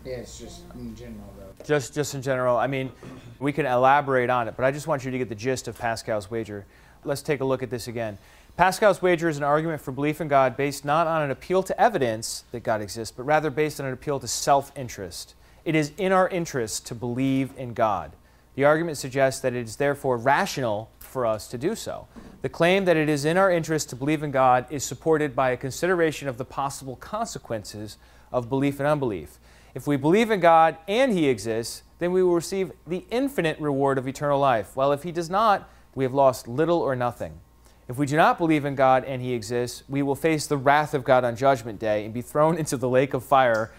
Yeah, 0.04 0.12
it's 0.16 0.38
just 0.38 0.62
in 0.74 0.94
general, 0.94 1.32
though. 1.38 1.64
Just, 1.64 1.94
just 1.94 2.14
in 2.14 2.22
general, 2.22 2.56
I 2.56 2.66
mean, 2.66 2.92
we 3.38 3.52
can 3.52 3.66
elaborate 3.66 4.30
on 4.30 4.48
it, 4.48 4.54
but 4.56 4.64
I 4.64 4.70
just 4.70 4.86
want 4.86 5.04
you 5.04 5.10
to 5.10 5.18
get 5.18 5.28
the 5.28 5.34
gist 5.34 5.68
of 5.68 5.78
Pascal's 5.78 6.30
wager. 6.30 6.66
Let's 7.04 7.22
take 7.22 7.40
a 7.40 7.44
look 7.44 7.62
at 7.62 7.70
this 7.70 7.88
again. 7.88 8.18
Pascal's 8.56 9.00
wager 9.00 9.30
is 9.30 9.38
an 9.38 9.42
argument 9.42 9.80
for 9.80 9.92
belief 9.92 10.20
in 10.20 10.28
God 10.28 10.58
based 10.58 10.84
not 10.84 11.06
on 11.06 11.22
an 11.22 11.30
appeal 11.30 11.62
to 11.62 11.80
evidence 11.80 12.44
that 12.52 12.62
God 12.62 12.82
exists, 12.82 13.14
but 13.16 13.22
rather 13.22 13.50
based 13.50 13.80
on 13.80 13.86
an 13.86 13.94
appeal 13.94 14.20
to 14.20 14.28
self 14.28 14.70
interest. 14.76 15.34
It 15.64 15.74
is 15.74 15.92
in 15.96 16.12
our 16.12 16.28
interest 16.28 16.86
to 16.88 16.94
believe 16.94 17.52
in 17.56 17.72
God. 17.72 18.12
The 18.54 18.64
argument 18.64 18.98
suggests 18.98 19.40
that 19.40 19.54
it 19.54 19.66
is 19.66 19.76
therefore 19.76 20.18
rational 20.18 20.90
for 20.98 21.24
us 21.24 21.48
to 21.48 21.56
do 21.56 21.74
so. 21.74 22.08
The 22.42 22.50
claim 22.50 22.84
that 22.84 22.96
it 22.98 23.08
is 23.08 23.24
in 23.24 23.38
our 23.38 23.50
interest 23.50 23.88
to 23.90 23.96
believe 23.96 24.22
in 24.22 24.30
God 24.30 24.66
is 24.68 24.84
supported 24.84 25.34
by 25.34 25.50
a 25.50 25.56
consideration 25.56 26.28
of 26.28 26.36
the 26.36 26.44
possible 26.44 26.96
consequences 26.96 27.96
of 28.32 28.50
belief 28.50 28.80
and 28.80 28.86
unbelief. 28.86 29.38
If 29.74 29.86
we 29.86 29.96
believe 29.96 30.30
in 30.30 30.40
God 30.40 30.76
and 30.86 31.10
He 31.12 31.28
exists, 31.28 31.84
then 32.00 32.12
we 32.12 32.22
will 32.22 32.34
receive 32.34 32.72
the 32.86 33.06
infinite 33.10 33.58
reward 33.58 33.96
of 33.96 34.06
eternal 34.06 34.38
life, 34.38 34.76
while 34.76 34.92
if 34.92 35.04
He 35.04 35.12
does 35.12 35.30
not, 35.30 35.70
we 35.94 36.04
have 36.04 36.12
lost 36.12 36.46
little 36.46 36.80
or 36.80 36.94
nothing. 36.94 37.40
If 37.88 37.96
we 37.98 38.06
do 38.06 38.16
not 38.16 38.38
believe 38.38 38.64
in 38.64 38.74
God 38.74 39.04
and 39.04 39.20
He 39.20 39.32
exists, 39.32 39.82
we 39.88 40.02
will 40.02 40.14
face 40.14 40.46
the 40.46 40.56
wrath 40.56 40.94
of 40.94 41.04
God 41.04 41.24
on 41.24 41.36
Judgment 41.36 41.78
Day 41.78 42.04
and 42.04 42.14
be 42.14 42.22
thrown 42.22 42.56
into 42.58 42.76
the 42.76 42.88
lake 42.88 43.14
of 43.14 43.24
fire, 43.24 43.72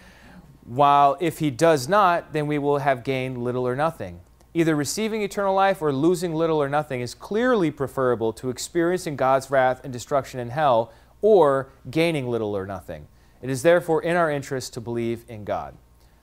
while 0.64 1.16
if 1.20 1.38
He 1.38 1.50
does 1.50 1.88
not, 1.88 2.32
then 2.32 2.46
we 2.46 2.58
will 2.58 2.78
have 2.78 3.04
gained 3.04 3.42
little 3.42 3.66
or 3.66 3.76
nothing. 3.76 4.20
Either 4.56 4.76
receiving 4.76 5.22
eternal 5.22 5.54
life 5.54 5.82
or 5.82 5.92
losing 5.92 6.32
little 6.32 6.62
or 6.62 6.68
nothing 6.68 7.00
is 7.00 7.12
clearly 7.12 7.72
preferable 7.72 8.32
to 8.32 8.50
experiencing 8.50 9.16
God's 9.16 9.50
wrath 9.50 9.80
and 9.82 9.92
destruction 9.92 10.38
in 10.38 10.50
hell 10.50 10.92
or 11.22 11.70
gaining 11.90 12.28
little 12.28 12.56
or 12.56 12.64
nothing. 12.64 13.08
It 13.42 13.50
is 13.50 13.62
therefore 13.62 14.02
in 14.02 14.16
our 14.16 14.30
interest 14.30 14.72
to 14.74 14.80
believe 14.80 15.24
in 15.28 15.44
God. 15.44 15.74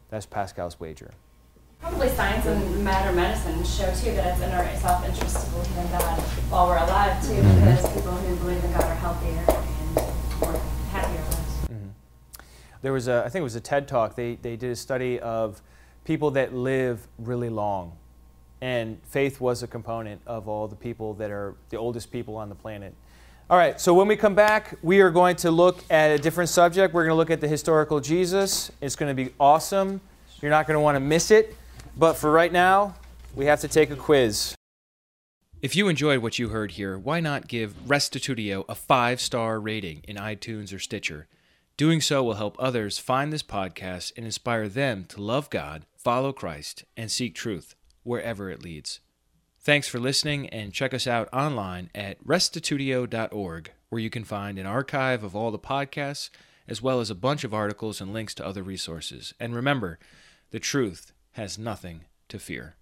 That's 0.09 0.25
Pascal's 0.25 0.79
wager. 0.79 1.11
Probably 1.81 2.09
science 2.09 2.45
and 2.45 2.83
matter 2.85 3.11
medicine 3.11 3.63
show 3.65 3.91
too 3.95 4.15
that 4.15 4.33
it's 4.33 4.41
in 4.41 4.51
our 4.51 4.75
self-interest 4.77 5.45
to 5.45 5.51
believe 5.51 5.77
in 5.77 5.91
God 5.91 6.23
while 6.51 6.67
we're 6.67 6.77
alive 6.77 7.25
too, 7.25 7.31
mm-hmm. 7.31 7.59
because 7.61 7.93
people 7.93 8.11
who 8.11 8.35
believe 8.35 8.61
in 8.61 8.71
God 8.73 8.83
are 8.83 8.95
healthier 8.95 9.45
and 9.47 9.95
more 10.41 10.61
happier 10.91 11.21
lives. 11.21 11.57
Mm-hmm. 11.71 11.87
There 12.81 12.91
was 12.91 13.07
a, 13.07 13.23
I 13.25 13.29
think 13.29 13.39
it 13.39 13.43
was 13.43 13.55
a 13.55 13.61
TED 13.61 13.87
talk. 13.87 14.15
They, 14.15 14.35
they 14.35 14.57
did 14.57 14.71
a 14.71 14.75
study 14.75 15.17
of 15.21 15.61
people 16.03 16.31
that 16.31 16.53
live 16.53 17.07
really 17.17 17.49
long. 17.49 17.93
And 18.59 18.99
faith 19.05 19.39
was 19.39 19.63
a 19.63 19.67
component 19.67 20.21
of 20.27 20.49
all 20.49 20.67
the 20.67 20.75
people 20.75 21.13
that 21.15 21.31
are 21.31 21.55
the 21.69 21.77
oldest 21.77 22.11
people 22.11 22.35
on 22.35 22.49
the 22.49 22.55
planet. 22.55 22.93
All 23.49 23.57
right, 23.57 23.79
so 23.79 23.93
when 23.93 24.07
we 24.07 24.17
come 24.17 24.35
back, 24.35 24.75
we 24.83 24.99
are 24.99 25.09
going 25.09 25.37
to 25.37 25.51
look 25.51 25.83
at 25.89 26.11
a 26.11 26.17
different 26.17 26.49
subject. 26.49 26.93
We're 26.93 27.03
going 27.03 27.13
to 27.13 27.17
look 27.17 27.31
at 27.31 27.39
the 27.39 27.47
historical 27.47 28.01
Jesus. 28.01 28.71
It's 28.81 28.97
going 28.97 29.15
to 29.15 29.23
be 29.23 29.33
awesome. 29.39 30.01
You're 30.41 30.51
not 30.51 30.67
going 30.67 30.75
to 30.75 30.81
want 30.81 30.97
to 30.97 30.99
miss 30.99 31.31
it. 31.31 31.55
But 31.97 32.17
for 32.17 32.29
right 32.29 32.51
now, 32.51 32.95
we 33.35 33.45
have 33.45 33.61
to 33.61 33.69
take 33.69 33.89
a 33.89 33.95
quiz. 33.95 34.53
If 35.61 35.75
you 35.75 35.89
enjoyed 35.89 36.23
what 36.23 36.39
you 36.39 36.49
heard 36.49 36.71
here, 36.71 36.97
why 36.97 37.19
not 37.19 37.47
give 37.47 37.85
Restitutio 37.85 38.65
a 38.67 38.73
five 38.73 39.21
star 39.21 39.59
rating 39.59 40.01
in 40.07 40.15
iTunes 40.15 40.73
or 40.73 40.79
Stitcher? 40.79 41.27
Doing 41.77 42.01
so 42.01 42.23
will 42.23 42.33
help 42.33 42.55
others 42.57 42.97
find 42.97 43.31
this 43.31 43.43
podcast 43.43 44.11
and 44.17 44.25
inspire 44.25 44.67
them 44.67 45.05
to 45.09 45.21
love 45.21 45.51
God, 45.51 45.85
follow 45.95 46.33
Christ, 46.33 46.85
and 46.97 47.11
seek 47.11 47.35
truth 47.35 47.75
wherever 48.01 48.49
it 48.49 48.63
leads. 48.63 49.01
Thanks 49.59 49.87
for 49.87 49.99
listening 49.99 50.49
and 50.49 50.73
check 50.73 50.95
us 50.95 51.05
out 51.05 51.29
online 51.31 51.91
at 51.93 52.23
restitutio.org, 52.25 53.71
where 53.89 54.01
you 54.01 54.09
can 54.09 54.23
find 54.23 54.57
an 54.57 54.65
archive 54.65 55.23
of 55.23 55.35
all 55.35 55.51
the 55.51 55.59
podcasts, 55.59 56.31
as 56.67 56.81
well 56.81 56.99
as 56.99 57.11
a 57.11 57.15
bunch 57.15 57.43
of 57.43 57.53
articles 57.53 58.01
and 58.01 58.11
links 58.11 58.33
to 58.33 58.45
other 58.45 58.63
resources. 58.63 59.35
And 59.39 59.53
remember, 59.53 59.99
the 60.49 60.59
truth 60.59 61.13
has 61.33 61.59
nothing 61.59 62.05
to 62.29 62.39
fear. 62.39 62.77